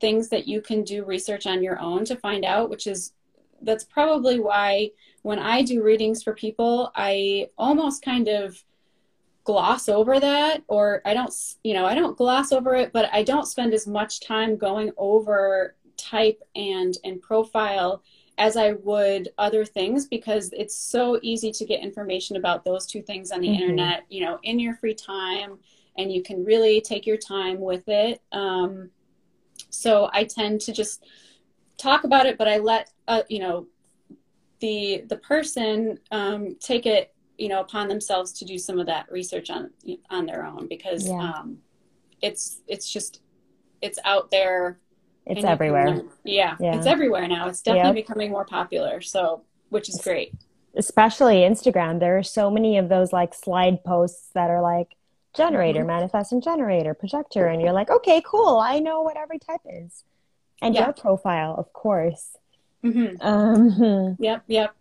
things 0.01 0.27
that 0.27 0.49
you 0.49 0.59
can 0.59 0.83
do 0.83 1.05
research 1.05 1.47
on 1.47 1.63
your 1.63 1.79
own 1.79 2.03
to 2.03 2.17
find 2.17 2.43
out, 2.43 2.69
which 2.69 2.87
is 2.87 3.13
that's 3.63 3.83
probably 3.83 4.39
why 4.39 4.91
when 5.21 5.39
I 5.39 5.61
do 5.61 5.83
readings 5.83 6.23
for 6.23 6.33
people, 6.33 6.91
I 6.95 7.49
almost 7.57 8.03
kind 8.03 8.27
of 8.27 8.63
gloss 9.43 9.89
over 9.89 10.19
that 10.19 10.63
or 10.67 11.01
I 11.05 11.13
don't 11.13 11.33
you 11.63 11.73
know, 11.73 11.85
I 11.85 11.95
don't 11.95 12.17
gloss 12.17 12.51
over 12.51 12.75
it, 12.75 12.93
but 12.93 13.09
I 13.11 13.23
don't 13.23 13.47
spend 13.47 13.73
as 13.73 13.87
much 13.87 14.21
time 14.21 14.57
going 14.57 14.91
over 14.97 15.75
type 15.97 16.41
and 16.55 16.97
and 17.03 17.21
profile 17.21 18.03
as 18.37 18.57
I 18.57 18.73
would 18.73 19.29
other 19.37 19.63
things 19.63 20.07
because 20.07 20.51
it's 20.53 20.75
so 20.75 21.19
easy 21.21 21.51
to 21.51 21.65
get 21.65 21.81
information 21.81 22.35
about 22.35 22.65
those 22.65 22.85
two 22.85 23.01
things 23.01 23.31
on 23.31 23.41
the 23.41 23.47
mm-hmm. 23.47 23.61
internet, 23.61 24.05
you 24.09 24.21
know, 24.21 24.39
in 24.43 24.59
your 24.59 24.75
free 24.75 24.95
time 24.95 25.59
and 25.97 26.11
you 26.11 26.23
can 26.23 26.43
really 26.43 26.81
take 26.81 27.05
your 27.05 27.17
time 27.17 27.59
with 27.59 27.87
it. 27.87 28.21
Um, 28.31 28.89
so 29.69 30.09
I 30.13 30.23
tend 30.23 30.61
to 30.61 30.73
just 30.73 31.05
talk 31.77 32.03
about 32.03 32.25
it, 32.25 32.37
but 32.37 32.47
I 32.47 32.57
let 32.57 32.91
uh, 33.07 33.23
you 33.29 33.39
know 33.39 33.67
the 34.59 35.03
the 35.07 35.17
person 35.17 35.99
um, 36.11 36.55
take 36.59 36.85
it 36.85 37.13
you 37.37 37.49
know 37.49 37.59
upon 37.61 37.87
themselves 37.87 38.31
to 38.31 38.45
do 38.45 38.57
some 38.57 38.79
of 38.79 38.85
that 38.87 39.11
research 39.11 39.49
on 39.49 39.71
on 40.09 40.25
their 40.25 40.45
own 40.45 40.67
because 40.67 41.07
yeah. 41.07 41.31
um, 41.31 41.57
it's 42.21 42.61
it's 42.67 42.91
just 42.91 43.21
it's 43.81 43.99
out 44.05 44.31
there. 44.31 44.79
It's 45.25 45.43
everywhere. 45.43 46.01
yeah, 46.23 46.57
yeah, 46.59 46.77
it's 46.77 46.85
everywhere 46.85 47.27
now. 47.27 47.47
It's 47.47 47.61
definitely 47.61 47.99
yep. 47.99 48.07
becoming 48.07 48.31
more 48.31 48.45
popular. 48.45 48.99
So, 49.01 49.43
which 49.69 49.87
is 49.87 49.99
great. 50.03 50.33
Especially 50.75 51.35
Instagram. 51.37 51.99
There 51.99 52.17
are 52.17 52.23
so 52.23 52.49
many 52.49 52.77
of 52.77 52.89
those 52.89 53.13
like 53.13 53.33
slide 53.33 53.83
posts 53.85 54.29
that 54.33 54.49
are 54.49 54.61
like 54.61 54.95
generator, 55.33 55.79
mm-hmm. 55.79 55.87
manifesting 55.87 56.41
generator, 56.41 56.93
projector, 56.93 57.47
and 57.47 57.61
you're 57.61 57.71
like, 57.71 57.89
okay, 57.89 58.21
cool. 58.25 58.57
I 58.57 58.79
know 58.79 59.01
what 59.01 59.17
every 59.17 59.39
type 59.39 59.61
is 59.65 60.03
and 60.63 60.75
your 60.75 60.93
profile, 60.93 61.55
of 61.57 61.71
course. 61.73 62.37
Mm-hmm. 62.83 63.15
Um, 63.21 64.15
yep, 64.19 64.43
yep. 64.47 64.75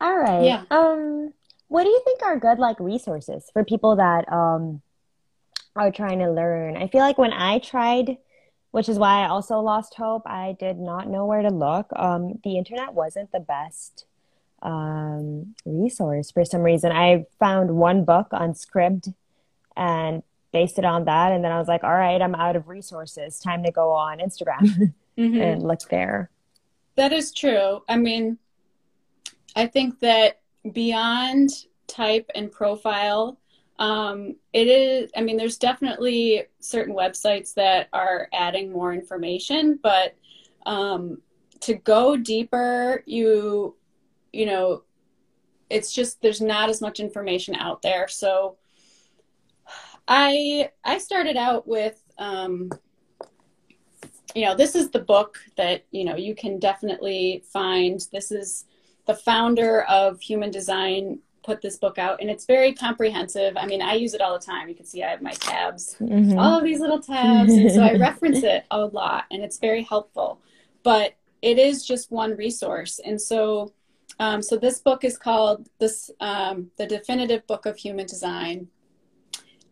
All 0.00 0.18
right. 0.18 0.44
Yeah. 0.44 0.64
Um, 0.70 1.32
what 1.68 1.84
do 1.84 1.88
you 1.88 2.00
think 2.04 2.22
are 2.22 2.38
good 2.38 2.58
like 2.58 2.78
resources 2.80 3.48
for 3.52 3.64
people 3.64 3.96
that 3.96 4.30
um 4.32 4.82
are 5.74 5.90
trying 5.90 6.18
to 6.18 6.30
learn? 6.30 6.76
I 6.76 6.88
feel 6.88 7.00
like 7.00 7.18
when 7.18 7.32
I 7.32 7.58
tried, 7.58 8.18
which 8.72 8.88
is 8.88 8.98
why 8.98 9.24
I 9.24 9.28
also 9.28 9.60
lost 9.60 9.94
hope, 9.94 10.22
I 10.26 10.56
did 10.58 10.78
not 10.78 11.08
know 11.08 11.26
where 11.26 11.42
to 11.42 11.48
look. 11.48 11.86
Um, 11.96 12.40
the 12.44 12.58
internet 12.58 12.94
wasn't 12.94 13.32
the 13.32 13.40
best 13.40 14.06
um 14.60 15.54
resource 15.64 16.30
for 16.30 16.44
some 16.44 16.62
reason. 16.62 16.92
I 16.92 17.26
found 17.38 17.70
one 17.70 18.04
book 18.04 18.28
on 18.32 18.52
Scribd 18.52 19.12
and 19.76 20.22
based 20.52 20.78
it 20.78 20.84
on 20.84 21.06
that. 21.06 21.32
And 21.32 21.42
then 21.42 21.50
I 21.50 21.58
was 21.58 21.68
like, 21.68 21.82
all 21.82 21.94
right, 21.94 22.20
I'm 22.20 22.34
out 22.34 22.56
of 22.56 22.68
resources. 22.68 23.40
Time 23.40 23.64
to 23.64 23.70
go 23.70 23.92
on 23.92 24.18
Instagram 24.18 24.92
mm-hmm. 25.18 25.40
and 25.40 25.62
look 25.62 25.88
there. 25.88 26.30
That 26.96 27.12
is 27.12 27.32
true. 27.32 27.82
I 27.88 27.96
mean, 27.96 28.38
I 29.56 29.66
think 29.66 30.00
that 30.00 30.40
beyond 30.72 31.50
type 31.86 32.30
and 32.34 32.50
profile, 32.50 33.38
um, 33.78 34.36
it 34.52 34.68
is, 34.68 35.10
I 35.16 35.22
mean, 35.22 35.36
there's 35.36 35.58
definitely 35.58 36.44
certain 36.60 36.94
websites 36.94 37.54
that 37.54 37.88
are 37.92 38.28
adding 38.32 38.70
more 38.70 38.92
information, 38.92 39.78
but 39.82 40.14
um, 40.66 41.20
to 41.60 41.74
go 41.74 42.16
deeper, 42.16 43.02
you, 43.06 43.76
you 44.32 44.46
know, 44.46 44.82
it's 45.72 45.92
just 45.92 46.20
there's 46.20 46.40
not 46.40 46.68
as 46.68 46.80
much 46.80 47.00
information 47.00 47.54
out 47.54 47.82
there. 47.82 48.06
So 48.06 48.58
I 50.06 50.68
I 50.84 50.98
started 50.98 51.36
out 51.36 51.66
with 51.66 52.00
um, 52.18 52.70
you 54.34 54.44
know 54.44 54.54
this 54.54 54.74
is 54.74 54.90
the 54.90 55.00
book 55.00 55.38
that 55.56 55.84
you 55.90 56.04
know 56.04 56.16
you 56.16 56.34
can 56.34 56.58
definitely 56.58 57.42
find. 57.52 58.06
This 58.12 58.30
is 58.30 58.64
the 59.06 59.14
founder 59.14 59.82
of 59.82 60.20
Human 60.20 60.50
Design 60.50 61.18
put 61.42 61.60
this 61.60 61.76
book 61.76 61.98
out 61.98 62.20
and 62.20 62.30
it's 62.30 62.44
very 62.44 62.72
comprehensive. 62.72 63.56
I 63.56 63.66
mean, 63.66 63.82
I 63.82 63.94
use 63.94 64.14
it 64.14 64.20
all 64.20 64.38
the 64.38 64.44
time. 64.44 64.68
You 64.68 64.74
can 64.74 64.86
see 64.86 65.02
I 65.02 65.10
have 65.10 65.22
my 65.22 65.32
tabs, 65.32 65.96
mm-hmm. 66.00 66.38
all 66.38 66.58
of 66.58 66.64
these 66.64 66.80
little 66.80 67.00
tabs. 67.00 67.52
and 67.52 67.70
so 67.70 67.82
I 67.82 67.94
reference 67.98 68.42
it 68.42 68.64
a 68.70 68.86
lot 68.86 69.24
and 69.30 69.42
it's 69.42 69.58
very 69.58 69.82
helpful. 69.82 70.40
But 70.82 71.16
it 71.40 71.58
is 71.58 71.84
just 71.84 72.10
one 72.10 72.36
resource. 72.36 73.00
And 73.04 73.20
so 73.20 73.72
um, 74.20 74.42
so 74.42 74.56
this 74.56 74.78
book 74.78 75.04
is 75.04 75.16
called 75.16 75.68
this 75.78 76.10
um, 76.20 76.70
the 76.76 76.86
definitive 76.86 77.46
book 77.46 77.66
of 77.66 77.76
human 77.76 78.06
design 78.06 78.68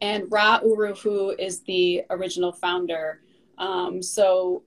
and 0.00 0.24
ra 0.30 0.60
uru 0.64 1.34
is 1.38 1.60
the 1.60 2.02
original 2.10 2.52
founder 2.52 3.20
um, 3.60 4.02
so 4.02 4.64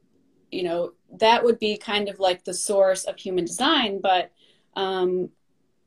you 0.51 0.63
know 0.63 0.93
that 1.19 1.43
would 1.43 1.59
be 1.59 1.75
kind 1.77 2.07
of 2.07 2.19
like 2.19 2.43
the 2.45 2.53
source 2.53 3.03
of 3.03 3.17
human 3.17 3.43
design 3.43 3.99
but 4.01 4.31
um, 4.75 5.29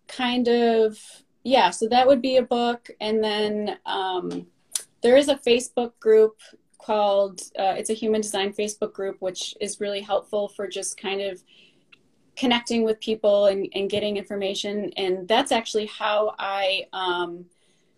kind 0.09 0.48
of 0.48 0.98
yeah 1.42 1.70
so 1.70 1.88
that 1.88 2.07
would 2.07 2.20
be 2.20 2.36
a 2.36 2.42
book 2.42 2.90
and 3.00 3.24
then 3.24 3.78
um, 3.86 4.46
there 5.02 5.16
is 5.16 5.28
a 5.28 5.36
facebook 5.36 5.92
group 6.00 6.40
called 6.78 7.40
uh, 7.59 7.74
it's 7.76 7.90
a 7.90 7.94
human 7.94 8.20
design 8.20 8.52
facebook 8.52 8.92
group 8.92 9.16
which 9.20 9.54
is 9.61 9.80
really 9.80 10.00
helpful 10.00 10.48
for 10.48 10.68
just 10.68 11.00
kind 11.00 11.22
of 11.22 11.42
connecting 12.36 12.84
with 12.84 13.00
people 13.00 13.46
and, 13.46 13.68
and 13.74 13.90
getting 13.90 14.16
information. 14.16 14.92
And 14.96 15.26
that's 15.26 15.50
actually 15.50 15.86
how 15.86 16.34
I 16.38 16.86
um, 16.92 17.46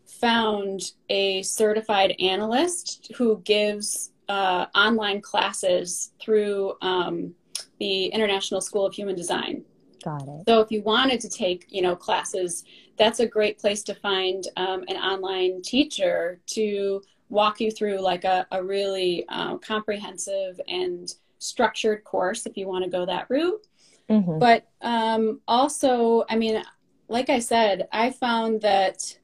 found 0.06 0.92
a 1.10 1.42
certified 1.42 2.14
analyst 2.20 3.12
who 3.16 3.40
gives 3.44 4.12
uh, 4.28 4.66
online 4.74 5.20
classes 5.20 6.12
through 6.20 6.74
um, 6.82 7.34
the 7.78 8.06
International 8.06 8.60
School 8.60 8.86
of 8.86 8.94
Human 8.94 9.14
Design. 9.14 9.64
Got 10.04 10.28
it. 10.28 10.44
So 10.46 10.60
if 10.60 10.70
you 10.70 10.82
wanted 10.82 11.20
to 11.20 11.28
take, 11.28 11.66
you 11.68 11.82
know, 11.82 11.96
classes, 11.96 12.64
that's 12.96 13.20
a 13.20 13.26
great 13.26 13.58
place 13.58 13.82
to 13.84 13.94
find 13.94 14.44
um, 14.56 14.84
an 14.88 14.96
online 14.96 15.62
teacher 15.62 16.40
to 16.46 17.02
walk 17.28 17.60
you 17.60 17.70
through 17.70 18.00
like 18.00 18.24
a, 18.24 18.46
a 18.52 18.62
really 18.62 19.24
uh, 19.28 19.58
comprehensive 19.58 20.60
and 20.68 21.14
structured 21.38 22.04
course 22.04 22.46
if 22.46 22.56
you 22.56 22.66
want 22.66 22.84
to 22.84 22.90
go 22.90 23.06
that 23.06 23.26
route. 23.28 23.66
Mm-hmm. 24.08 24.38
But 24.38 24.68
um, 24.80 25.40
also, 25.46 26.24
I 26.28 26.36
mean, 26.36 26.62
like 27.08 27.28
I 27.30 27.38
said, 27.38 27.88
I 27.92 28.10
found 28.10 28.62
that, 28.62 29.18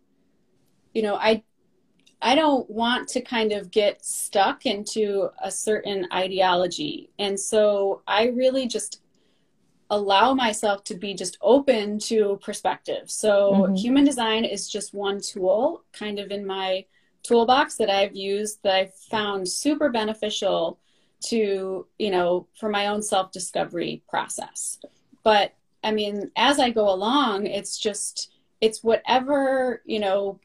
you 0.93 1.03
know, 1.03 1.17
I 1.17 1.43
I 2.25 2.35
don't 2.35 2.69
want 2.71 3.07
to 3.11 3.21
kind 3.21 3.53
of 3.53 3.71
get 3.71 4.05
stuck 4.05 4.67
into 4.67 5.29
a 5.43 5.51
certain 5.51 6.09
ideology. 6.13 7.11
And 7.19 7.39
so 7.39 8.03
I 8.07 8.29
really 8.29 8.67
just 8.67 9.03
allow 9.91 10.35
myself 10.35 10.83
to 10.85 10.95
be 10.95 11.15
just 11.15 11.37
open 11.43 11.99
to 12.01 12.41
perspective. 12.43 13.11
So 13.11 13.53
mm-hmm. 13.53 13.75
human 13.75 14.05
design 14.05 14.45
is 14.45 14.69
just 14.69 14.95
one 14.95 15.21
tool 15.21 15.85
kind 15.93 16.19
of 16.19 16.31
in 16.31 16.47
my 16.47 16.87
toolbox 17.23 17.77
that 17.77 17.91
I've 17.91 18.17
used 18.17 18.59
that 18.63 18.75
I've 18.75 18.95
found 18.95 19.47
super 19.47 19.91
beneficial 19.91 20.81
to 21.25 21.87
you 21.99 22.11
know 22.11 22.47
for 22.59 22.69
my 22.69 22.87
own 22.87 23.03
self 23.03 23.33
discovery 23.33 24.03
process 24.09 24.79
but 25.23 25.55
i 25.83 25.91
mean 25.91 26.31
as 26.37 26.59
i 26.59 26.71
go 26.71 26.93
along 26.93 27.47
it's 27.47 27.79
just 27.79 28.31
it's 28.61 28.85
whatever 28.85 29.81
you 29.87 29.99
know 29.99 30.39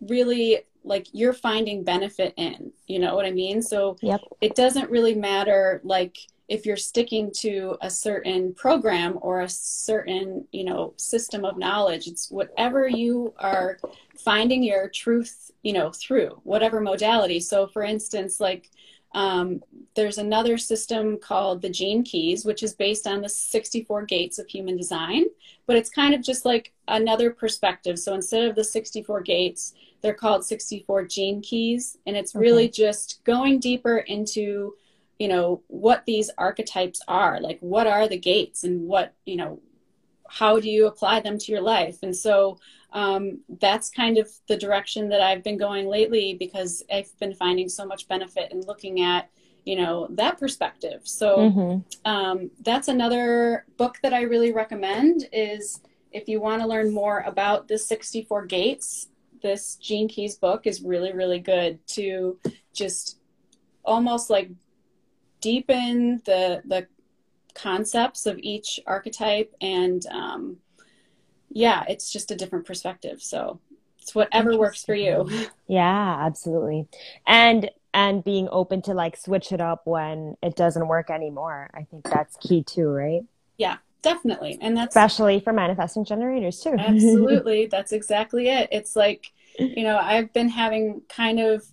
really 0.00 0.60
like 0.84 1.06
you're 1.12 1.32
finding 1.32 1.84
benefit 1.84 2.34
in 2.36 2.72
you 2.86 2.98
know 2.98 3.14
what 3.14 3.26
i 3.26 3.30
mean 3.30 3.62
so 3.62 3.96
yep. 4.02 4.20
it 4.40 4.54
doesn't 4.54 4.90
really 4.90 5.14
matter 5.14 5.80
like 5.84 6.16
if 6.48 6.66
you're 6.66 6.76
sticking 6.76 7.30
to 7.30 7.76
a 7.80 7.88
certain 7.88 8.52
program 8.54 9.18
or 9.22 9.40
a 9.40 9.48
certain 9.48 10.46
you 10.52 10.64
know 10.64 10.92
system 10.96 11.44
of 11.44 11.56
knowledge 11.56 12.06
it's 12.06 12.30
whatever 12.30 12.88
you 12.88 13.32
are 13.38 13.78
finding 14.16 14.62
your 14.62 14.88
truth 14.88 15.50
you 15.62 15.72
know 15.72 15.90
through 15.90 16.40
whatever 16.44 16.80
modality 16.80 17.40
so 17.40 17.66
for 17.66 17.82
instance 17.82 18.40
like 18.40 18.70
um, 19.14 19.62
there's 19.94 20.18
another 20.18 20.56
system 20.56 21.18
called 21.18 21.60
the 21.60 21.68
Gene 21.68 22.02
Keys, 22.02 22.44
which 22.44 22.62
is 22.62 22.74
based 22.74 23.06
on 23.06 23.20
the 23.20 23.28
64 23.28 24.06
gates 24.06 24.38
of 24.38 24.48
human 24.48 24.76
design, 24.76 25.26
but 25.66 25.76
it's 25.76 25.90
kind 25.90 26.14
of 26.14 26.22
just 26.22 26.44
like 26.44 26.72
another 26.88 27.30
perspective. 27.30 27.98
So 27.98 28.14
instead 28.14 28.44
of 28.48 28.56
the 28.56 28.64
64 28.64 29.20
gates, 29.20 29.74
they're 30.02 30.14
called 30.14 30.44
64 30.44 31.06
Gene 31.06 31.40
Keys, 31.40 31.96
and 32.06 32.16
it's 32.16 32.34
really 32.34 32.64
okay. 32.64 32.72
just 32.72 33.22
going 33.24 33.60
deeper 33.60 33.98
into, 33.98 34.74
you 35.18 35.28
know, 35.28 35.62
what 35.68 36.04
these 36.06 36.30
archetypes 36.36 37.00
are. 37.06 37.40
Like, 37.40 37.58
what 37.60 37.86
are 37.86 38.08
the 38.08 38.18
gates, 38.18 38.64
and 38.64 38.88
what, 38.88 39.14
you 39.24 39.36
know, 39.36 39.60
how 40.28 40.58
do 40.58 40.68
you 40.68 40.86
apply 40.86 41.20
them 41.20 41.38
to 41.38 41.52
your 41.52 41.60
life? 41.60 41.98
And 42.02 42.16
so 42.16 42.58
um, 42.92 43.40
that's 43.60 43.90
kind 43.90 44.18
of 44.18 44.28
the 44.48 44.56
direction 44.56 45.08
that 45.10 45.20
I've 45.20 45.42
been 45.42 45.58
going 45.58 45.86
lately 45.86 46.34
because 46.34 46.82
I've 46.92 47.16
been 47.18 47.34
finding 47.34 47.68
so 47.68 47.86
much 47.86 48.08
benefit 48.08 48.50
in 48.50 48.62
looking 48.62 49.02
at, 49.02 49.30
you 49.64 49.76
know, 49.76 50.08
that 50.10 50.38
perspective. 50.38 51.02
So 51.04 51.36
mm-hmm. 51.36 52.10
um, 52.10 52.50
that's 52.60 52.88
another 52.88 53.66
book 53.76 53.98
that 54.02 54.14
I 54.14 54.22
really 54.22 54.52
recommend 54.52 55.28
is 55.32 55.80
if 56.12 56.28
you 56.28 56.40
want 56.40 56.62
to 56.62 56.68
learn 56.68 56.92
more 56.92 57.20
about 57.20 57.68
the 57.68 57.78
64 57.78 58.46
gates, 58.46 59.08
this 59.42 59.76
Gene 59.76 60.08
Keys 60.08 60.36
book 60.36 60.66
is 60.66 60.82
really, 60.82 61.12
really 61.12 61.40
good 61.40 61.86
to 61.88 62.38
just 62.72 63.18
almost 63.84 64.30
like 64.30 64.50
deepen 65.40 66.22
the, 66.24 66.62
the 66.64 66.86
concepts 67.54 68.26
of 68.26 68.38
each 68.38 68.80
archetype 68.86 69.54
and, 69.60 70.06
um, 70.06 70.56
yeah, 71.50 71.84
it's 71.88 72.10
just 72.10 72.30
a 72.30 72.36
different 72.36 72.66
perspective. 72.66 73.22
So 73.22 73.60
it's 74.02 74.14
whatever 74.14 74.56
works 74.58 74.84
for 74.84 74.94
you. 74.94 75.28
Yeah, 75.68 76.26
absolutely. 76.26 76.86
And 77.26 77.70
and 77.94 78.22
being 78.22 78.46
open 78.50 78.82
to 78.82 78.92
like 78.92 79.16
switch 79.16 79.52
it 79.52 79.60
up 79.62 79.86
when 79.86 80.36
it 80.42 80.54
doesn't 80.54 80.86
work 80.86 81.08
anymore. 81.08 81.70
I 81.72 81.84
think 81.84 82.04
that's 82.10 82.36
key 82.36 82.62
too, 82.62 82.88
right? 82.88 83.22
Yeah, 83.56 83.78
definitely. 84.02 84.58
And 84.60 84.76
that's 84.76 84.94
especially 84.94 85.40
for 85.40 85.52
manifesting 85.52 86.04
generators 86.04 86.60
too. 86.60 86.74
absolutely. 86.78 87.66
That's 87.66 87.92
exactly 87.92 88.48
it. 88.48 88.68
It's 88.72 88.96
like, 88.96 89.32
you 89.58 89.84
know, 89.84 89.98
I've 89.98 90.32
been 90.32 90.48
having 90.48 91.02
kind 91.08 91.40
of 91.40 91.64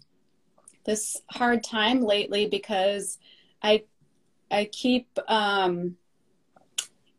this 0.86 1.22
hard 1.30 1.64
time 1.64 2.02
lately 2.02 2.48
because 2.48 3.18
I 3.62 3.84
I 4.50 4.66
keep 4.66 5.08
um 5.28 5.98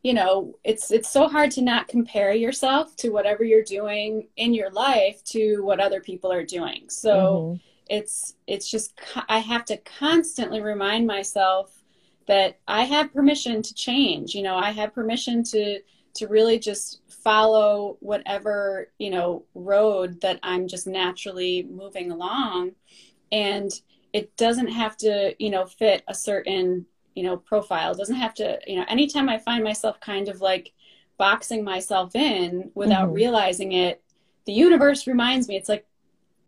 you 0.02 0.14
know 0.14 0.54
it's 0.64 0.90
it's 0.90 1.10
so 1.10 1.28
hard 1.28 1.50
to 1.52 1.62
not 1.62 1.88
compare 1.88 2.32
yourself 2.32 2.96
to 2.96 3.10
whatever 3.10 3.44
you're 3.44 3.62
doing 3.62 4.28
in 4.36 4.54
your 4.54 4.70
life 4.70 5.22
to 5.24 5.60
what 5.62 5.80
other 5.80 6.00
people 6.00 6.32
are 6.32 6.44
doing 6.44 6.88
so 6.88 7.10
mm-hmm. 7.10 7.94
it's 7.94 8.34
it's 8.46 8.70
just 8.70 8.98
i 9.28 9.38
have 9.38 9.64
to 9.64 9.76
constantly 9.78 10.60
remind 10.60 11.06
myself 11.06 11.79
that 12.30 12.58
i 12.68 12.84
have 12.84 13.12
permission 13.12 13.60
to 13.60 13.74
change 13.74 14.34
you 14.34 14.42
know 14.42 14.56
i 14.56 14.70
have 14.70 14.94
permission 14.94 15.42
to 15.42 15.80
to 16.14 16.26
really 16.26 16.58
just 16.58 17.00
follow 17.08 17.96
whatever 18.00 18.88
you 18.98 19.10
know 19.10 19.44
road 19.54 20.20
that 20.20 20.38
i'm 20.42 20.66
just 20.66 20.86
naturally 20.86 21.62
moving 21.64 22.10
along. 22.10 22.72
And 23.32 23.70
it 24.12 24.36
doesn't 24.36 24.68
have 24.68 24.96
to 24.98 25.34
you 25.38 25.50
know 25.50 25.66
fit 25.66 26.02
a 26.08 26.14
certain 26.14 26.86
you 27.14 27.22
know 27.22 27.36
profile. 27.36 27.92
It 27.92 27.98
doesn't 27.98 28.16
have 28.16 28.34
to 28.34 28.58
you 28.66 28.76
know 28.76 28.84
anytime 28.88 29.28
i 29.28 29.38
find 29.38 29.62
myself 29.62 30.00
kind 30.00 30.28
of 30.28 30.40
like 30.40 30.72
boxing 31.18 31.62
myself 31.62 32.16
in 32.16 32.70
without 32.74 33.06
mm-hmm. 33.06 33.14
realizing 33.14 33.72
it 33.72 34.02
the 34.46 34.52
universe 34.52 35.06
reminds 35.06 35.48
me. 35.48 35.56
It's 35.56 35.68
like 35.68 35.86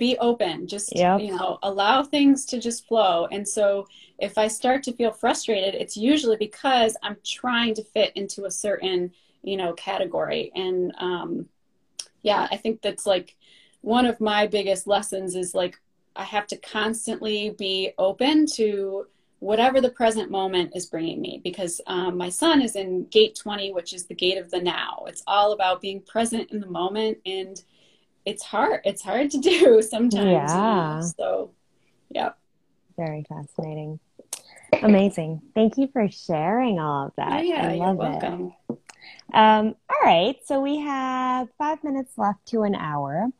be 0.02 0.18
open 0.18 0.66
just 0.66 0.94
yep. 0.96 1.20
you 1.20 1.30
know 1.36 1.58
allow 1.62 2.02
things 2.02 2.44
to 2.46 2.58
just 2.58 2.86
flow. 2.88 3.26
And 3.30 3.46
so 3.56 3.86
if 4.18 4.36
i 4.36 4.46
start 4.48 4.82
to 4.84 4.92
feel 4.92 5.12
frustrated 5.12 5.74
it's 5.74 5.96
usually 5.96 6.36
because 6.36 6.92
i'm 7.02 7.16
trying 7.24 7.74
to 7.74 7.82
fit 7.94 8.10
into 8.20 8.44
a 8.44 8.50
certain 8.50 9.12
you 9.42 9.56
know 9.56 9.72
category. 9.74 10.50
And 10.54 10.92
um 10.98 11.30
yeah 12.22 12.42
i 12.50 12.56
think 12.56 12.82
that's 12.82 13.06
like 13.06 13.36
one 13.80 14.06
of 14.06 14.20
my 14.20 14.46
biggest 14.46 14.86
lessons 14.86 15.34
is 15.34 15.54
like 15.54 15.78
I 16.14 16.24
have 16.24 16.46
to 16.48 16.56
constantly 16.56 17.54
be 17.66 17.92
open 17.96 18.46
to 18.56 19.06
whatever 19.38 19.80
the 19.80 19.90
present 19.90 20.30
moment 20.30 20.72
is 20.76 20.86
bringing 20.86 21.20
me 21.20 21.40
because 21.42 21.80
um, 21.86 22.16
my 22.16 22.28
sun 22.28 22.62
is 22.62 22.76
in 22.76 23.06
gate 23.06 23.34
20 23.34 23.72
which 23.72 23.92
is 23.92 24.06
the 24.06 24.14
gate 24.14 24.38
of 24.38 24.50
the 24.50 24.60
now. 24.60 25.04
It's 25.08 25.24
all 25.26 25.52
about 25.52 25.80
being 25.80 26.00
present 26.00 26.50
in 26.52 26.60
the 26.60 26.74
moment 26.82 27.18
and 27.26 27.56
it's 28.24 28.42
hard 28.42 28.80
it's 28.84 29.02
hard 29.02 29.30
to 29.30 29.38
do 29.50 29.82
sometimes 29.82 30.24
yeah. 30.24 30.94
You 30.94 31.00
know? 31.00 31.12
so 31.18 31.50
yeah 32.10 32.30
very 32.96 33.24
fascinating 33.28 33.98
amazing 34.82 35.42
thank 35.54 35.76
you 35.76 35.88
for 35.92 36.08
sharing 36.10 36.78
all 36.78 37.06
of 37.06 37.12
that 37.16 37.46
yeah, 37.46 37.68
I 37.68 37.74
love 37.74 37.96
you're 37.96 38.10
welcome. 38.10 38.52
it 38.68 38.78
um, 39.34 39.74
all 39.90 39.96
right 40.04 40.36
so 40.44 40.60
we 40.60 40.78
have 40.78 41.48
five 41.58 41.82
minutes 41.84 42.16
left 42.16 42.46
to 42.46 42.62
an 42.62 42.74
hour 42.74 43.30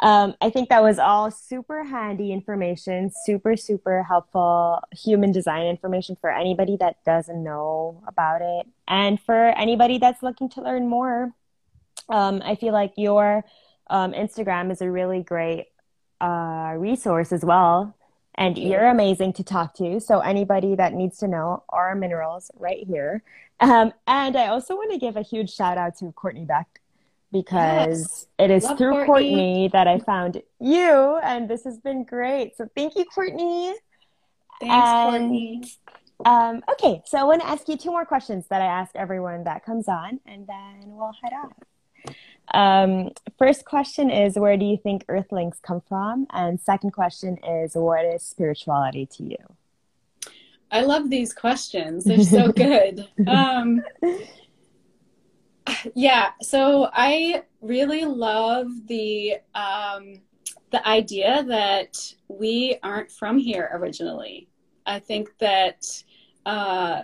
um, 0.00 0.34
I 0.40 0.50
think 0.50 0.68
that 0.68 0.82
was 0.82 0.98
all 0.98 1.30
super 1.30 1.82
handy 1.82 2.32
information, 2.32 3.10
super, 3.24 3.56
super 3.56 4.02
helpful 4.02 4.80
human 4.92 5.32
design 5.32 5.66
information 5.66 6.16
for 6.20 6.30
anybody 6.30 6.76
that 6.80 7.02
doesn't 7.04 7.42
know 7.42 8.02
about 8.06 8.42
it. 8.42 8.66
And 8.86 9.18
for 9.18 9.46
anybody 9.58 9.98
that's 9.98 10.22
looking 10.22 10.50
to 10.50 10.62
learn 10.62 10.88
more, 10.88 11.32
um, 12.08 12.42
I 12.44 12.56
feel 12.56 12.72
like 12.72 12.92
your 12.96 13.44
um, 13.88 14.12
Instagram 14.12 14.70
is 14.70 14.80
a 14.80 14.90
really 14.90 15.22
great 15.22 15.66
uh, 16.20 16.74
resource 16.76 17.32
as 17.32 17.44
well. 17.44 17.94
And 18.38 18.58
you're 18.58 18.88
amazing 18.88 19.32
to 19.34 19.44
talk 19.44 19.74
to. 19.76 19.98
So, 19.98 20.20
anybody 20.20 20.74
that 20.74 20.92
needs 20.92 21.16
to 21.18 21.28
know 21.28 21.62
our 21.70 21.94
minerals 21.94 22.50
right 22.58 22.86
here. 22.86 23.22
Um, 23.60 23.94
and 24.06 24.36
I 24.36 24.48
also 24.48 24.76
want 24.76 24.92
to 24.92 24.98
give 24.98 25.16
a 25.16 25.22
huge 25.22 25.54
shout 25.54 25.78
out 25.78 25.96
to 25.98 26.12
Courtney 26.12 26.44
Beck 26.44 26.80
because 27.32 27.98
yes. 27.98 28.26
it 28.38 28.50
is 28.50 28.64
Love 28.64 28.78
through 28.78 28.92
Courtney. 29.06 29.06
Courtney. 29.06 29.70
that 29.72 29.88
I 29.88 29.98
found 30.00 30.42
you, 30.60 31.18
and 31.22 31.48
this 31.48 31.64
has 31.64 31.78
been 31.78 32.04
great. 32.04 32.56
So 32.56 32.68
thank 32.74 32.96
you, 32.96 33.04
Courtney. 33.06 33.74
Thanks, 34.60 34.74
and, 34.74 35.10
Courtney. 35.10 35.62
Um, 36.24 36.62
okay, 36.72 37.02
so 37.04 37.18
I 37.18 37.24
want 37.24 37.42
to 37.42 37.48
ask 37.48 37.68
you 37.68 37.76
two 37.76 37.90
more 37.90 38.06
questions 38.06 38.46
that 38.48 38.62
I 38.62 38.66
ask 38.66 38.94
everyone 38.94 39.44
that 39.44 39.64
comes 39.64 39.88
on, 39.88 40.20
and 40.26 40.46
then 40.46 40.82
we'll 40.86 41.12
head 41.22 41.32
off. 41.32 41.52
Um, 42.54 43.10
first 43.38 43.64
question 43.64 44.10
is 44.10 44.38
Where 44.38 44.56
do 44.56 44.64
you 44.64 44.76
think 44.76 45.04
earthlings 45.08 45.58
come 45.62 45.82
from? 45.88 46.26
And 46.32 46.60
second 46.60 46.92
question 46.92 47.38
is 47.44 47.74
What 47.74 48.04
is 48.04 48.22
spirituality 48.22 49.06
to 49.06 49.24
you? 49.24 49.36
I 50.70 50.82
love 50.82 51.10
these 51.10 51.32
questions. 51.32 52.04
They're 52.04 52.22
so 52.22 52.52
good. 52.52 53.06
Um, 53.26 53.82
yeah 55.94 56.30
so 56.42 56.88
i 56.92 57.42
really 57.60 58.04
love 58.04 58.68
the 58.86 59.34
um, 59.54 60.20
the 60.70 60.86
idea 60.86 61.44
that 61.44 61.96
we 62.28 62.78
aren't 62.82 63.10
from 63.10 63.38
here 63.38 63.70
originally 63.72 64.48
i 64.86 64.98
think 64.98 65.28
that 65.38 65.84
uh, 66.44 67.02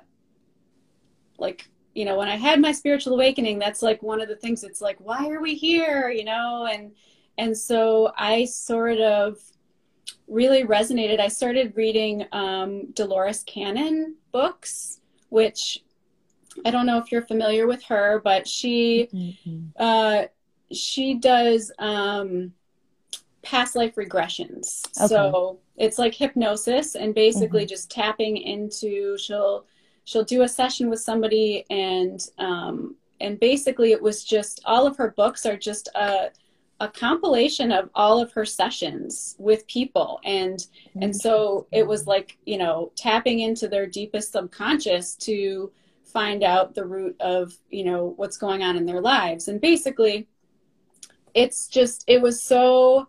like 1.39 1.69
you 1.95 2.05
know 2.05 2.17
when 2.17 2.29
i 2.29 2.37
had 2.37 2.61
my 2.61 2.73
spiritual 2.73 3.15
awakening 3.15 3.59
that's 3.59 3.83
like 3.83 4.03
one 4.03 4.21
of 4.21 4.29
the 4.29 4.37
things 4.37 4.65
it's 4.65 4.81
like 4.81 4.97
why 5.01 5.29
are 5.29 5.41
we 5.41 5.55
here 5.55 6.09
you 6.11 6.25
know 6.25 6.69
and 6.73 6.93
and 7.39 7.57
so 7.57 8.13
i 8.17 8.45
sort 8.45 8.99
of 8.99 9.39
really 10.29 10.65
resonated 10.65 11.21
i 11.21 11.29
started 11.29 11.73
reading 11.77 12.25
um, 12.33 12.91
dolores 12.93 13.43
cannon 13.45 14.17
books 14.33 15.01
which 15.29 15.83
I 16.65 16.71
don't 16.71 16.87
know 16.87 16.99
if 16.99 17.11
you're 17.11 17.23
familiar 17.23 17.67
with 17.67 17.83
her, 17.85 18.21
but 18.23 18.47
she 18.47 19.09
mm-hmm. 19.13 19.69
uh, 19.77 20.25
she 20.73 21.15
does 21.15 21.73
um, 21.79 22.53
past 23.43 23.77
life 23.77 23.95
regressions. 23.95 24.87
Okay. 24.99 25.09
So 25.09 25.59
it's 25.77 25.99
like 25.99 26.15
hypnosis 26.15 26.95
and 26.95 27.15
basically 27.15 27.63
mm-hmm. 27.63 27.69
just 27.69 27.91
tapping 27.91 28.37
into. 28.37 29.17
She'll 29.19 29.67
she'll 30.05 30.25
do 30.25 30.43
a 30.43 30.49
session 30.49 30.91
with 30.91 31.01
somebody 31.01 31.65
and 31.71 32.29
um, 32.39 32.97
and 33.21 33.39
basically 33.39 33.93
it 33.93 34.03
was 34.03 34.25
just 34.25 34.61
all 34.65 34.87
of 34.87 34.97
her 34.97 35.11
books 35.11 35.47
are 35.47 35.57
just 35.57 35.89
a 35.95 36.31
a 36.83 36.89
compilation 36.89 37.71
of 37.71 37.89
all 37.95 38.21
of 38.21 38.33
her 38.33 38.45
sessions 38.45 39.37
with 39.39 39.65
people. 39.69 40.21
And 40.25 40.67
and 41.01 41.15
so 41.15 41.69
it 41.71 41.87
was 41.87 42.09
like 42.09 42.37
you 42.45 42.59
know 42.59 42.91
tapping 42.97 43.39
into 43.39 43.69
their 43.69 43.87
deepest 43.87 44.33
subconscious 44.33 45.15
to 45.17 45.71
find 46.05 46.43
out 46.43 46.75
the 46.75 46.85
root 46.85 47.17
of 47.21 47.57
you 47.71 47.85
know 47.85 48.15
what's 48.17 48.37
going 48.37 48.65
on 48.65 48.77
in 48.77 48.85
their 48.85 49.01
lives. 49.01 49.47
And 49.47 49.61
basically 49.61 50.27
it's 51.35 51.69
just 51.69 52.03
it 52.09 52.21
was 52.21 52.43
so 52.43 53.07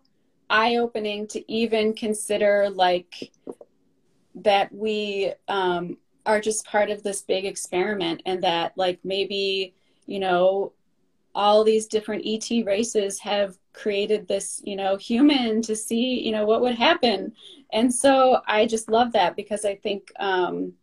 eye 0.51 0.75
opening 0.75 1.25
to 1.29 1.51
even 1.51 1.95
consider 1.95 2.69
like 2.69 3.31
that 4.35 4.71
we 4.71 5.33
um, 5.47 5.97
are 6.25 6.39
just 6.39 6.65
part 6.65 6.89
of 6.89 7.03
this 7.03 7.21
big 7.21 7.45
experiment 7.45 8.21
and 8.25 8.43
that 8.43 8.73
like 8.77 8.99
maybe 9.03 9.73
you 10.05 10.19
know 10.19 10.71
all 11.35 11.63
these 11.63 11.87
different 11.87 12.23
et 12.25 12.65
races 12.65 13.19
have 13.19 13.57
created 13.73 14.27
this 14.27 14.61
you 14.63 14.75
know 14.75 14.95
human 14.95 15.61
to 15.61 15.75
see 15.75 16.21
you 16.23 16.31
know 16.31 16.45
what 16.45 16.61
would 16.61 16.75
happen. 16.75 17.33
And 17.71 17.93
so 17.93 18.41
i 18.47 18.65
just 18.65 18.89
love 18.89 19.13
that 19.13 19.35
because 19.35 19.65
i 19.65 19.75
think 19.75 20.11
um, 20.19 20.73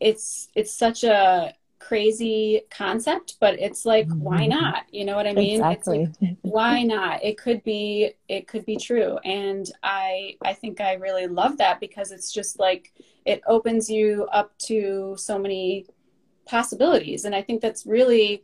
it's 0.00 0.48
it's 0.54 0.72
such 0.72 1.04
a 1.04 1.54
crazy 1.78 2.62
concept 2.70 3.36
but 3.38 3.58
it's 3.60 3.84
like 3.84 4.08
why 4.08 4.40
mm-hmm. 4.40 4.60
not? 4.60 4.84
You 4.90 5.04
know 5.04 5.14
what 5.14 5.26
i 5.26 5.32
mean? 5.32 5.56
Exactly. 5.60 6.08
Like, 6.20 6.36
why 6.42 6.82
not? 6.82 7.22
It 7.22 7.36
could 7.38 7.62
be 7.62 8.12
it 8.28 8.48
could 8.48 8.64
be 8.64 8.76
true. 8.76 9.18
And 9.18 9.70
i 9.82 10.36
i 10.42 10.54
think 10.54 10.80
i 10.80 10.94
really 10.94 11.26
love 11.26 11.58
that 11.58 11.80
because 11.80 12.12
it's 12.12 12.32
just 12.32 12.58
like 12.58 12.92
it 13.26 13.42
opens 13.46 13.90
you 13.90 14.26
up 14.32 14.56
to 14.58 15.14
so 15.18 15.38
many 15.38 15.86
possibilities 16.46 17.24
and 17.24 17.34
i 17.34 17.42
think 17.42 17.60
that's 17.60 17.86
really 17.86 18.42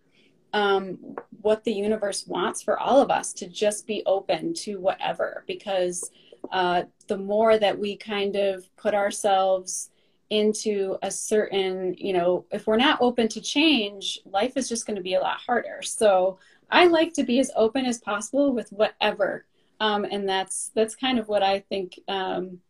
um, 0.54 0.98
what 1.40 1.64
the 1.64 1.72
universe 1.72 2.26
wants 2.26 2.62
for 2.62 2.78
all 2.78 3.00
of 3.00 3.10
us 3.10 3.32
to 3.32 3.48
just 3.48 3.86
be 3.86 4.02
open 4.04 4.52
to 4.52 4.78
whatever 4.78 5.44
because 5.46 6.10
uh, 6.50 6.82
the 7.06 7.16
more 7.16 7.58
that 7.58 7.78
we 7.78 7.96
kind 7.96 8.36
of 8.36 8.64
put 8.76 8.94
ourselves 8.94 9.90
into 10.32 10.96
a 11.02 11.10
certain, 11.10 11.94
you 11.98 12.14
know, 12.14 12.46
if 12.50 12.66
we're 12.66 12.76
not 12.76 13.00
open 13.02 13.28
to 13.28 13.40
change, 13.40 14.18
life 14.24 14.56
is 14.56 14.66
just 14.66 14.86
going 14.86 14.96
to 14.96 15.02
be 15.02 15.14
a 15.14 15.20
lot 15.20 15.36
harder. 15.36 15.80
So 15.82 16.38
I 16.70 16.86
like 16.86 17.12
to 17.14 17.22
be 17.22 17.38
as 17.38 17.50
open 17.54 17.84
as 17.84 17.98
possible 17.98 18.54
with 18.54 18.70
whatever. 18.70 19.44
Um, 19.78 20.06
and 20.10 20.26
that's 20.26 20.70
that's 20.74 20.94
kind 20.94 21.18
of 21.18 21.28
what 21.28 21.42
I 21.42 21.60
think 21.60 22.00
um, 22.08 22.60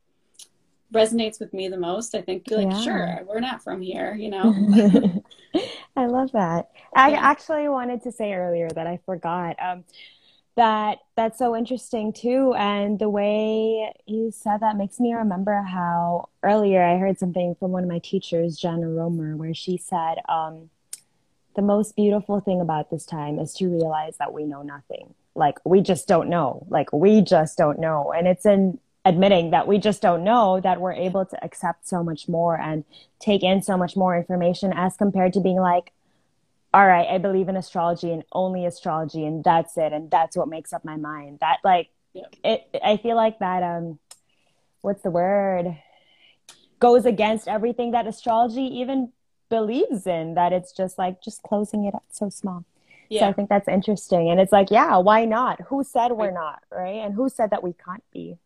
resonates 0.93 1.40
with 1.40 1.53
me 1.53 1.68
the 1.68 1.78
most. 1.78 2.14
I 2.14 2.22
think 2.22 2.45
like, 2.51 2.70
yeah. 2.70 2.80
sure, 2.80 3.20
we're 3.26 3.40
not 3.40 3.62
from 3.62 3.80
here, 3.80 4.14
you 4.14 4.30
know. 4.30 5.22
I 5.97 6.07
love 6.07 6.32
that. 6.32 6.70
I 6.95 7.11
yeah. 7.11 7.20
actually 7.20 7.68
wanted 7.68 8.03
to 8.05 8.12
say 8.12 8.32
earlier 8.32 8.68
that 8.70 8.86
I 8.86 8.99
forgot. 9.05 9.57
Um, 9.61 9.84
that 10.55 10.99
that's 11.16 11.38
so 11.38 11.57
interesting 11.57 12.12
too 12.12 12.53
and 12.59 12.99
the 12.99 13.09
way 13.09 13.90
you 14.07 14.30
said 14.30 14.61
that 14.61 14.76
makes 14.76 15.01
me 15.01 15.14
remember 15.14 15.62
how 15.62 16.28
earlier 16.43 16.82
i 16.82 16.99
heard 16.99 17.18
something 17.18 17.55
from 17.55 17.70
one 17.70 17.82
of 17.82 17.88
my 17.88 17.99
teachers 18.01 18.59
jenna 18.59 18.86
romer 18.86 19.34
where 19.34 19.55
she 19.55 19.78
said 19.78 20.16
um, 20.28 20.68
the 21.57 21.62
most 21.62 21.97
beautiful 21.97 22.40
thing 22.40 22.61
about 22.61 22.90
this 22.90 23.07
time 23.07 23.38
is 23.38 23.55
to 23.55 23.66
realize 23.66 24.16
that 24.18 24.34
we 24.34 24.45
know 24.45 24.62
nothing 24.62 25.14
like 25.34 25.59
we 25.64 25.80
just 25.80 26.07
don't 26.07 26.28
know 26.28 26.66
like 26.68 26.93
we 26.93 27.22
just 27.22 27.57
don't 27.57 27.78
know 27.78 28.12
and 28.14 28.26
it's 28.26 28.45
in 28.45 28.78
admitting 29.05 29.50
that 29.50 29.66
we 29.66 29.78
just 29.78 30.00
don't 30.00 30.22
know 30.22 30.61
that 30.61 30.80
we're 30.80 30.92
able 30.92 31.24
to 31.24 31.44
accept 31.44 31.88
so 31.88 32.05
much 32.05 32.28
more 32.28 32.59
and 32.59 32.84
take 33.18 33.42
in 33.42 33.61
so 33.61 33.76
much 33.76 33.96
more 33.96 34.16
information 34.16 34.72
as 34.74 34.96
compared 34.96 35.32
to 35.32 35.40
being 35.40 35.59
like 35.59 35.92
all 36.74 36.86
right, 36.86 37.07
I 37.09 37.18
believe 37.18 37.48
in 37.48 37.57
astrology 37.57 38.12
and 38.12 38.24
only 38.32 38.64
astrology 38.64 39.26
and 39.26 39.44
that's 39.44 39.76
it 39.76 39.92
and 39.92 40.11
that's 40.11 40.36
what 40.36 40.48
makes 40.48 40.72
up 40.72 40.84
my 40.84 40.96
mind. 40.96 41.38
That 41.40 41.59
like 41.64 41.90
yeah. 42.14 42.22
it 42.42 42.80
I 42.82 42.96
feel 42.96 43.16
like 43.16 43.38
that 43.40 43.62
um 43.62 43.98
what's 44.80 45.03
the 45.03 45.11
word 45.11 45.76
goes 46.80 47.05
against 47.05 47.46
everything 47.46 47.92
that 47.92 48.07
astrology 48.07 48.62
even 48.62 49.12
believes 49.50 50.07
in 50.07 50.34
that 50.34 50.53
it's 50.53 50.72
just 50.72 50.98
like 50.98 51.22
just 51.22 51.42
closing 51.42 51.84
it 51.84 51.94
up 51.94 52.05
so 52.11 52.30
small. 52.30 52.64
Yeah. 53.11 53.20
So 53.20 53.26
I 53.28 53.32
think 53.34 53.50
that's 53.50 53.68
interesting 53.68 54.30
and 54.30 54.40
it's 54.40 54.53
like 54.53 54.70
yeah, 54.70 54.96
why 54.96 55.26
not? 55.26 55.61
Who 55.68 55.84
said 55.84 56.12
we're 56.12 56.30
not, 56.30 56.62
right? 56.70 57.05
And 57.05 57.14
who 57.14 57.28
said 57.28 57.50
that 57.50 57.62
we 57.62 57.74
can't 57.74 58.05
be? 58.12 58.38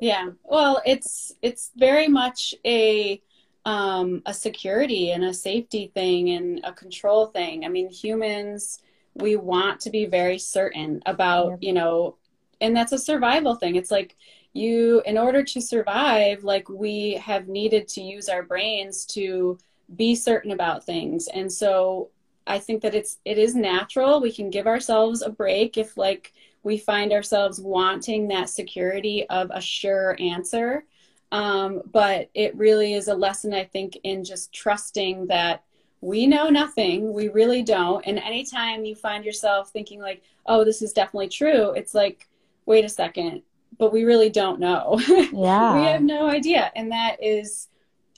Yeah. 0.00 0.30
Well, 0.42 0.82
it's 0.84 1.32
it's 1.42 1.70
very 1.76 2.08
much 2.08 2.54
a 2.64 3.22
um, 3.64 4.22
a 4.26 4.34
security 4.34 5.10
and 5.12 5.24
a 5.24 5.32
safety 5.32 5.90
thing 5.94 6.30
and 6.30 6.60
a 6.64 6.72
control 6.72 7.26
thing. 7.26 7.64
I 7.64 7.68
mean, 7.68 7.88
humans, 7.88 8.80
we 9.14 9.36
want 9.36 9.80
to 9.80 9.90
be 9.90 10.04
very 10.04 10.38
certain 10.38 11.00
about, 11.06 11.62
you 11.62 11.72
know, 11.72 12.16
and 12.60 12.76
that's 12.76 12.92
a 12.92 12.98
survival 12.98 13.54
thing. 13.54 13.76
It's 13.76 13.90
like 13.90 14.16
you, 14.52 15.02
in 15.06 15.16
order 15.16 15.42
to 15.44 15.60
survive, 15.62 16.44
like 16.44 16.68
we 16.68 17.14
have 17.14 17.48
needed 17.48 17.88
to 17.88 18.02
use 18.02 18.28
our 18.28 18.42
brains 18.42 19.06
to 19.06 19.58
be 19.96 20.14
certain 20.14 20.50
about 20.50 20.84
things. 20.84 21.28
And 21.28 21.50
so 21.50 22.10
I 22.46 22.58
think 22.58 22.82
that 22.82 22.94
it's, 22.94 23.18
it 23.24 23.38
is 23.38 23.54
natural. 23.54 24.20
We 24.20 24.32
can 24.32 24.50
give 24.50 24.66
ourselves 24.66 25.22
a 25.22 25.30
break 25.30 25.78
if 25.78 25.96
like 25.96 26.34
we 26.64 26.78
find 26.78 27.12
ourselves 27.12 27.60
wanting 27.60 28.26
that 28.28 28.48
security 28.48 29.28
of 29.28 29.50
a 29.54 29.60
sure 29.60 30.16
answer. 30.18 30.84
Um, 31.30 31.82
but 31.92 32.30
it 32.34 32.56
really 32.56 32.94
is 32.94 33.08
a 33.08 33.14
lesson, 33.14 33.52
I 33.52 33.64
think, 33.64 33.98
in 34.02 34.24
just 34.24 34.52
trusting 34.52 35.26
that 35.26 35.62
we 36.00 36.26
know 36.26 36.48
nothing. 36.48 37.12
We 37.12 37.28
really 37.28 37.62
don't. 37.62 38.04
And 38.06 38.18
anytime 38.18 38.84
you 38.84 38.94
find 38.94 39.24
yourself 39.24 39.70
thinking, 39.70 40.00
like, 40.00 40.22
oh, 40.46 40.64
this 40.64 40.80
is 40.82 40.92
definitely 40.92 41.28
true, 41.28 41.72
it's 41.72 41.94
like, 41.94 42.28
wait 42.66 42.84
a 42.84 42.88
second, 42.88 43.42
but 43.78 43.92
we 43.92 44.04
really 44.04 44.30
don't 44.30 44.60
know. 44.60 45.00
Yeah. 45.32 45.74
we 45.76 45.84
have 45.84 46.02
no 46.02 46.28
idea. 46.28 46.70
And 46.76 46.92
that 46.92 47.22
is, 47.22 47.68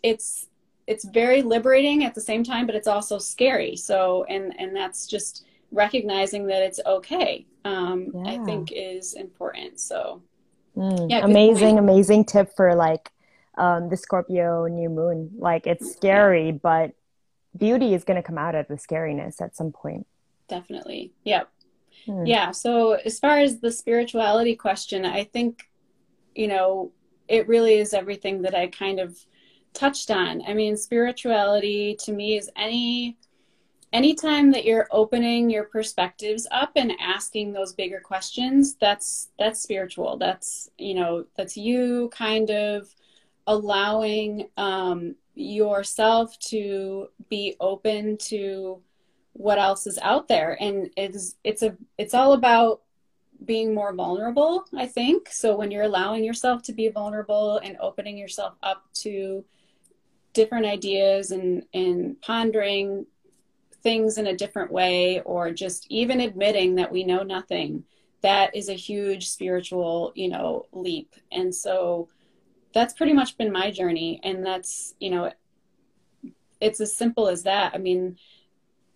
it's, 0.03 0.47
it's 0.87 1.05
very 1.05 1.43
liberating 1.43 2.05
at 2.05 2.15
the 2.15 2.21
same 2.21 2.45
time, 2.45 2.67
but 2.67 2.75
it's 2.75 2.87
also 2.87 3.19
scary. 3.19 3.77
So, 3.77 4.25
and, 4.25 4.55
and 4.61 4.77
that's 4.77 5.07
just 5.07 5.46
recognizing 5.71 6.47
that 6.47 6.63
it's 6.63 6.81
okay, 6.87 7.47
um, 7.65 8.13
yeah. 8.15 8.31
I 8.31 8.45
think 8.45 8.71
is 8.73 9.15
important. 9.15 9.81
So, 9.81 10.23
mm, 10.77 11.11
yeah, 11.11 11.25
amazing, 11.25 11.79
amazing 11.79 12.25
tip 12.25 12.55
for 12.57 12.75
like, 12.75 13.11
um, 13.59 13.89
the 13.89 13.97
Scorpio 13.97 14.67
new 14.67 14.89
moon. 14.89 15.31
Like 15.39 15.67
it's 15.67 15.93
scary, 15.93 16.47
yeah. 16.47 16.53
but 16.53 16.93
beauty 17.57 17.95
is 17.95 18.05
going 18.05 18.17
to 18.17 18.23
come 18.23 18.39
out 18.39 18.55
of 18.55 18.69
the 18.69 18.75
scariness 18.75 19.41
at 19.41 19.57
some 19.57 19.73
point. 19.73 20.07
Definitely. 20.49 21.13
Yep. 21.25 21.49
Hmm. 22.05 22.27
Yeah. 22.27 22.51
So, 22.51 22.93
as 22.93 23.19
far 23.19 23.39
as 23.39 23.61
the 23.61 23.73
spirituality 23.73 24.55
question, 24.55 25.05
I 25.05 25.25
think, 25.25 25.69
you 26.35 26.49
know, 26.49 26.93
it 27.29 27.49
really 27.49 27.75
is 27.75 27.95
everything 27.95 28.43
that 28.43 28.55
I 28.55 28.69
kind 28.69 29.01
of 29.01 29.17
touched 29.73 30.11
on. 30.11 30.43
I 30.47 30.55
mean, 30.55 30.77
spirituality 30.77 31.97
to 32.01 32.13
me 32.13 32.37
is 32.37 32.51
any 32.57 33.17
anytime 33.97 34.51
that 34.51 34.67
you're 34.67 34.87
opening 34.91 35.49
your 35.49 35.65
perspectives 35.65 36.47
up 36.51 36.73
and 36.77 36.93
asking 37.01 37.53
those 37.53 37.73
bigger 37.73 37.99
questions 37.99 38.75
that's 38.75 39.29
that's 39.39 39.63
spiritual. 39.63 40.19
That's 40.19 40.71
you 40.77 40.95
know 40.95 41.25
that's 41.35 41.57
you 41.57 42.11
kind 42.13 42.51
of 42.51 42.95
allowing 43.47 44.49
um, 44.59 45.15
yourself 45.35 46.39
to 46.51 47.09
be 47.31 47.57
open 47.59 48.19
to 48.19 48.83
what 49.33 49.59
else 49.59 49.87
is 49.87 49.99
out 50.03 50.29
there. 50.29 50.59
And 50.61 50.91
it's 50.97 51.37
it's 51.43 51.63
a 51.63 51.75
it's 51.97 52.13
all 52.13 52.35
about 52.35 52.83
being 53.45 53.75
more 53.75 53.95
vulnerable 53.95 54.65
i 54.75 54.87
think. 54.87 55.29
So 55.31 55.57
when 55.57 55.71
you're 55.71 55.85
allowing 55.85 56.23
yourself 56.25 56.63
to 56.65 56.73
be 56.73 56.89
vulnerable 56.89 57.59
and 57.59 57.77
opening 57.81 58.19
yourself 58.19 58.55
up 58.63 58.85
to 59.05 59.45
different 60.35 60.67
ideas 60.67 61.31
and 61.31 61.63
and 61.73 62.21
pondering 62.21 63.07
things 63.87 64.19
in 64.19 64.27
a 64.27 64.37
different 64.37 64.73
way 64.73 65.21
or 65.21 65.53
just 65.53 65.87
even 65.91 66.19
admitting 66.21 66.75
that 66.75 66.91
we 66.91 67.05
know 67.05 67.23
nothing 67.23 67.85
that 68.21 68.57
is 68.57 68.69
a 68.69 68.73
huge 68.73 69.29
spiritual 69.29 70.11
you 70.17 70.29
know 70.29 70.67
leap. 70.73 71.15
And 71.31 71.55
so 71.55 72.09
that's 72.75 72.95
pretty 72.95 73.13
much 73.13 73.39
been 73.39 73.53
my 73.53 73.71
journey. 73.71 74.21
And 74.25 74.45
that's 74.45 74.95
you 74.99 75.11
know 75.11 75.33
it's 76.61 76.81
as 76.81 76.97
simple 76.97 77.29
as 77.29 77.45
that. 77.45 77.75
I 77.77 77.79
mean 77.79 78.19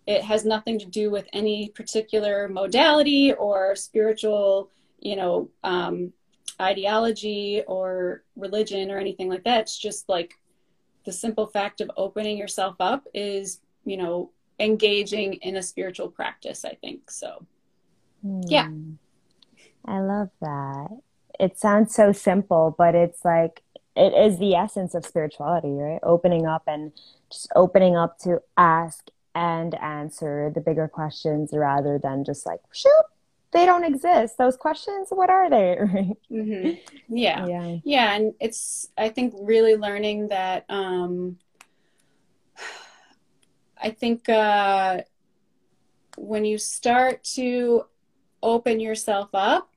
it 0.05 0.23
has 0.23 0.43
nothing 0.43 0.77
to 0.79 0.85
do 0.85 1.09
with 1.09 1.25
any 1.31 1.69
particular 1.69 2.49
modality 2.49 3.31
or 3.31 3.77
spiritual 3.77 4.69
you 4.99 5.15
know 5.15 5.49
um, 5.63 6.11
ideology 6.59 7.63
or 7.65 8.23
religion 8.35 8.91
or 8.91 8.97
anything 8.97 9.29
like 9.29 9.45
that. 9.45 9.61
It's 9.61 9.77
just 9.77 10.09
like 10.09 10.33
the 11.05 11.13
simple 11.13 11.47
fact 11.47 11.79
of 11.79 11.89
opening 11.95 12.37
yourself 12.37 12.75
up 12.81 13.07
is 13.13 13.61
you 13.85 13.95
know 13.95 14.31
engaging 14.61 15.33
in 15.35 15.55
a 15.57 15.63
spiritual 15.63 16.07
practice 16.07 16.63
i 16.63 16.73
think 16.75 17.09
so 17.09 17.45
mm. 18.25 18.43
yeah 18.47 18.69
i 19.85 19.99
love 19.99 20.29
that 20.39 20.87
it 21.39 21.57
sounds 21.57 21.93
so 21.93 22.11
simple 22.11 22.73
but 22.77 22.95
it's 22.95 23.25
like 23.25 23.63
it 23.95 24.13
is 24.13 24.39
the 24.39 24.55
essence 24.55 24.95
of 24.95 25.05
spirituality, 25.05 25.69
right? 25.69 25.99
Opening 26.03 26.45
up 26.45 26.63
and 26.67 26.91
just 27.29 27.51
opening 27.55 27.97
up 27.97 28.17
to 28.19 28.41
ask 28.57 29.09
and 29.35 29.75
answer 29.75 30.51
the 30.53 30.61
bigger 30.61 30.87
questions 30.87 31.51
rather 31.53 31.99
than 32.01 32.23
just 32.23 32.45
like, 32.45 32.61
shoot, 32.71 33.03
they 33.51 33.65
don't 33.65 33.83
exist. 33.83 34.37
Those 34.37 34.55
questions, 34.55 35.07
what 35.09 35.29
are 35.29 35.49
they? 35.49 35.77
mm-hmm. 36.31 36.71
Yeah. 37.09 37.45
Yeah. 37.45 37.77
Yeah. 37.83 38.13
And 38.13 38.33
it's, 38.39 38.89
I 38.97 39.09
think, 39.09 39.33
really 39.37 39.75
learning 39.75 40.29
that, 40.29 40.65
um, 40.69 41.37
I 43.81 43.89
think, 43.89 44.29
uh, 44.29 45.01
when 46.17 46.45
you 46.45 46.57
start 46.57 47.23
to 47.23 47.85
open 48.43 48.79
yourself 48.79 49.29
up 49.33 49.71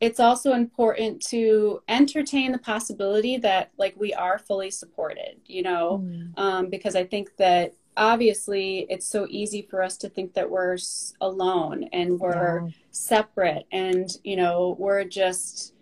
it's 0.00 0.20
also 0.20 0.52
important 0.52 1.22
to 1.22 1.82
entertain 1.88 2.52
the 2.52 2.58
possibility 2.58 3.38
that 3.38 3.70
like 3.78 3.94
we 3.98 4.12
are 4.12 4.38
fully 4.38 4.70
supported 4.70 5.40
you 5.46 5.62
know 5.62 6.02
mm. 6.04 6.30
um, 6.38 6.68
because 6.68 6.94
i 6.94 7.04
think 7.04 7.34
that 7.36 7.72
obviously 7.96 8.86
it's 8.90 9.06
so 9.06 9.26
easy 9.30 9.62
for 9.62 9.82
us 9.82 9.96
to 9.96 10.08
think 10.08 10.34
that 10.34 10.48
we're 10.48 10.76
alone 11.22 11.84
and 11.92 12.20
we're 12.20 12.62
yeah. 12.66 12.72
separate 12.90 13.66
and 13.72 14.18
you 14.22 14.36
know 14.36 14.76
we're 14.78 15.04
just 15.04 15.72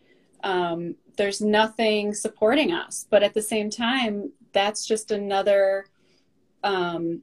um, 0.45 0.95
there's 1.17 1.41
nothing 1.41 2.15
supporting 2.15 2.73
us 2.73 3.07
but 3.11 3.23
at 3.23 3.35
the 3.35 3.43
same 3.43 3.69
time 3.71 4.31
that's 4.53 4.87
just 4.87 5.11
another 5.11 5.87
um, 6.63 7.21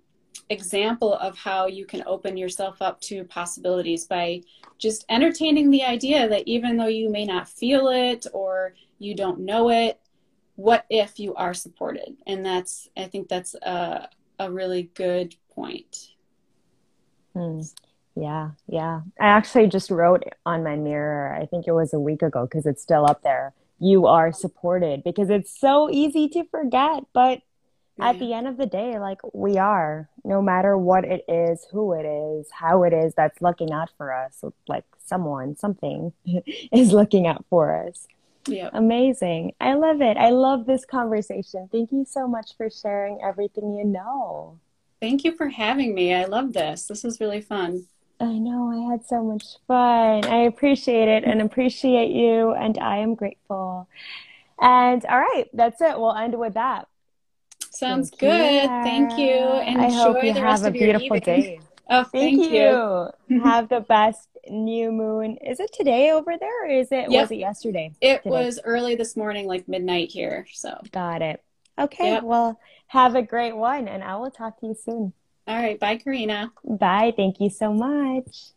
example 0.49 1.13
of 1.13 1.37
how 1.37 1.67
you 1.67 1.85
can 1.85 2.03
open 2.05 2.37
yourself 2.37 2.81
up 2.81 2.99
to 3.01 3.23
possibilities 3.25 4.05
by 4.05 4.41
just 4.77 5.05
entertaining 5.09 5.69
the 5.69 5.83
idea 5.83 6.27
that 6.27 6.43
even 6.45 6.77
though 6.77 6.87
you 6.87 7.09
may 7.09 7.25
not 7.25 7.47
feel 7.47 7.87
it 7.87 8.25
or 8.33 8.73
you 8.99 9.15
don't 9.15 9.39
know 9.39 9.69
it, 9.69 9.99
what 10.55 10.85
if 10.89 11.19
you 11.19 11.33
are 11.35 11.53
supported? 11.53 12.17
And 12.27 12.45
that's, 12.45 12.89
I 12.97 13.05
think 13.05 13.29
that's 13.29 13.55
a, 13.55 14.09
a 14.39 14.51
really 14.51 14.91
good 14.93 15.35
point. 15.53 16.09
Hmm. 17.33 17.61
Yeah, 18.15 18.51
yeah. 18.67 19.01
I 19.19 19.27
actually 19.27 19.67
just 19.67 19.89
wrote 19.89 20.23
on 20.45 20.63
my 20.63 20.75
mirror, 20.75 21.33
I 21.33 21.45
think 21.45 21.65
it 21.65 21.71
was 21.71 21.93
a 21.93 21.99
week 21.99 22.21
ago 22.21 22.45
because 22.45 22.65
it's 22.65 22.81
still 22.81 23.05
up 23.09 23.23
there. 23.23 23.53
You 23.79 24.05
are 24.05 24.33
supported 24.33 25.03
because 25.03 25.29
it's 25.29 25.57
so 25.57 25.89
easy 25.89 26.27
to 26.29 26.43
forget, 26.51 27.03
but 27.13 27.41
at 28.01 28.19
the 28.19 28.33
end 28.33 28.47
of 28.47 28.57
the 28.57 28.65
day, 28.65 28.99
like 28.99 29.19
we 29.33 29.57
are, 29.57 30.09
no 30.23 30.41
matter 30.41 30.77
what 30.77 31.05
it 31.05 31.23
is, 31.27 31.65
who 31.71 31.93
it 31.93 32.05
is, 32.05 32.47
how 32.51 32.83
it 32.83 32.93
is 32.93 33.13
that's 33.15 33.41
looking 33.41 33.71
out 33.71 33.89
for 33.97 34.13
us, 34.13 34.43
like 34.67 34.85
someone, 35.03 35.55
something 35.55 36.13
is 36.71 36.91
looking 36.91 37.27
out 37.27 37.45
for 37.49 37.87
us. 37.87 38.07
Yeah. 38.47 38.69
Amazing. 38.73 39.53
I 39.61 39.75
love 39.75 40.01
it. 40.01 40.17
I 40.17 40.31
love 40.31 40.65
this 40.65 40.85
conversation. 40.85 41.69
Thank 41.71 41.91
you 41.91 42.05
so 42.09 42.27
much 42.27 42.57
for 42.57 42.69
sharing 42.69 43.19
everything 43.23 43.73
you 43.75 43.85
know. 43.85 44.59
Thank 44.99 45.23
you 45.23 45.35
for 45.35 45.49
having 45.49 45.93
me. 45.93 46.13
I 46.13 46.25
love 46.25 46.53
this. 46.53 46.85
This 46.87 47.05
is 47.05 47.19
really 47.19 47.41
fun. 47.41 47.85
I 48.19 48.37
know. 48.37 48.71
I 48.71 48.91
had 48.91 49.05
so 49.05 49.23
much 49.23 49.45
fun. 49.67 50.25
I 50.25 50.43
appreciate 50.43 51.07
it 51.07 51.23
and 51.23 51.41
appreciate 51.41 52.11
you, 52.11 52.51
and 52.51 52.77
I 52.77 52.97
am 52.97 53.15
grateful. 53.15 53.87
And 54.59 55.03
all 55.05 55.19
right, 55.19 55.45
that's 55.53 55.81
it. 55.81 55.99
We'll 55.99 56.15
end 56.15 56.37
with 56.37 56.53
that. 56.53 56.87
Sounds 57.71 58.09
thank 58.09 58.19
good. 58.19 58.63
You. 58.63 58.67
Thank 58.67 59.17
you. 59.17 59.33
And 59.33 59.81
I 59.81 59.89
hope 59.89 60.23
you 60.23 60.33
have 60.33 60.63
a 60.63 60.71
beautiful 60.71 61.19
day. 61.19 61.59
Oh, 61.93 62.05
thank, 62.05 62.39
thank 62.39 62.53
you. 62.53 63.09
you. 63.27 63.43
have 63.43 63.67
the 63.67 63.81
best 63.81 64.29
new 64.49 64.93
moon. 64.93 65.35
Is 65.45 65.59
it 65.59 65.73
today 65.73 66.11
over 66.11 66.37
there 66.39 66.65
or 66.65 66.69
is 66.69 66.87
it 66.89 67.11
yep. 67.11 67.23
was 67.23 67.31
it 67.31 67.35
yesterday? 67.35 67.91
It 67.99 68.23
today? 68.23 68.29
was 68.29 68.61
early 68.63 68.95
this 68.95 69.17
morning, 69.17 69.45
like 69.45 69.67
midnight 69.67 70.09
here. 70.09 70.47
So 70.53 70.79
got 70.93 71.21
it. 71.21 71.43
Okay. 71.77 72.13
Yep. 72.13 72.23
Well, 72.23 72.59
have 72.87 73.15
a 73.15 73.21
great 73.21 73.57
one 73.57 73.89
and 73.89 74.05
I 74.05 74.15
will 74.15 74.31
talk 74.31 74.61
to 74.61 74.67
you 74.67 74.75
soon. 74.81 75.11
All 75.47 75.55
right. 75.61 75.77
Bye, 75.77 75.97
Karina. 75.97 76.53
Bye. 76.63 77.13
Thank 77.13 77.41
you 77.41 77.49
so 77.49 77.73
much. 77.73 78.51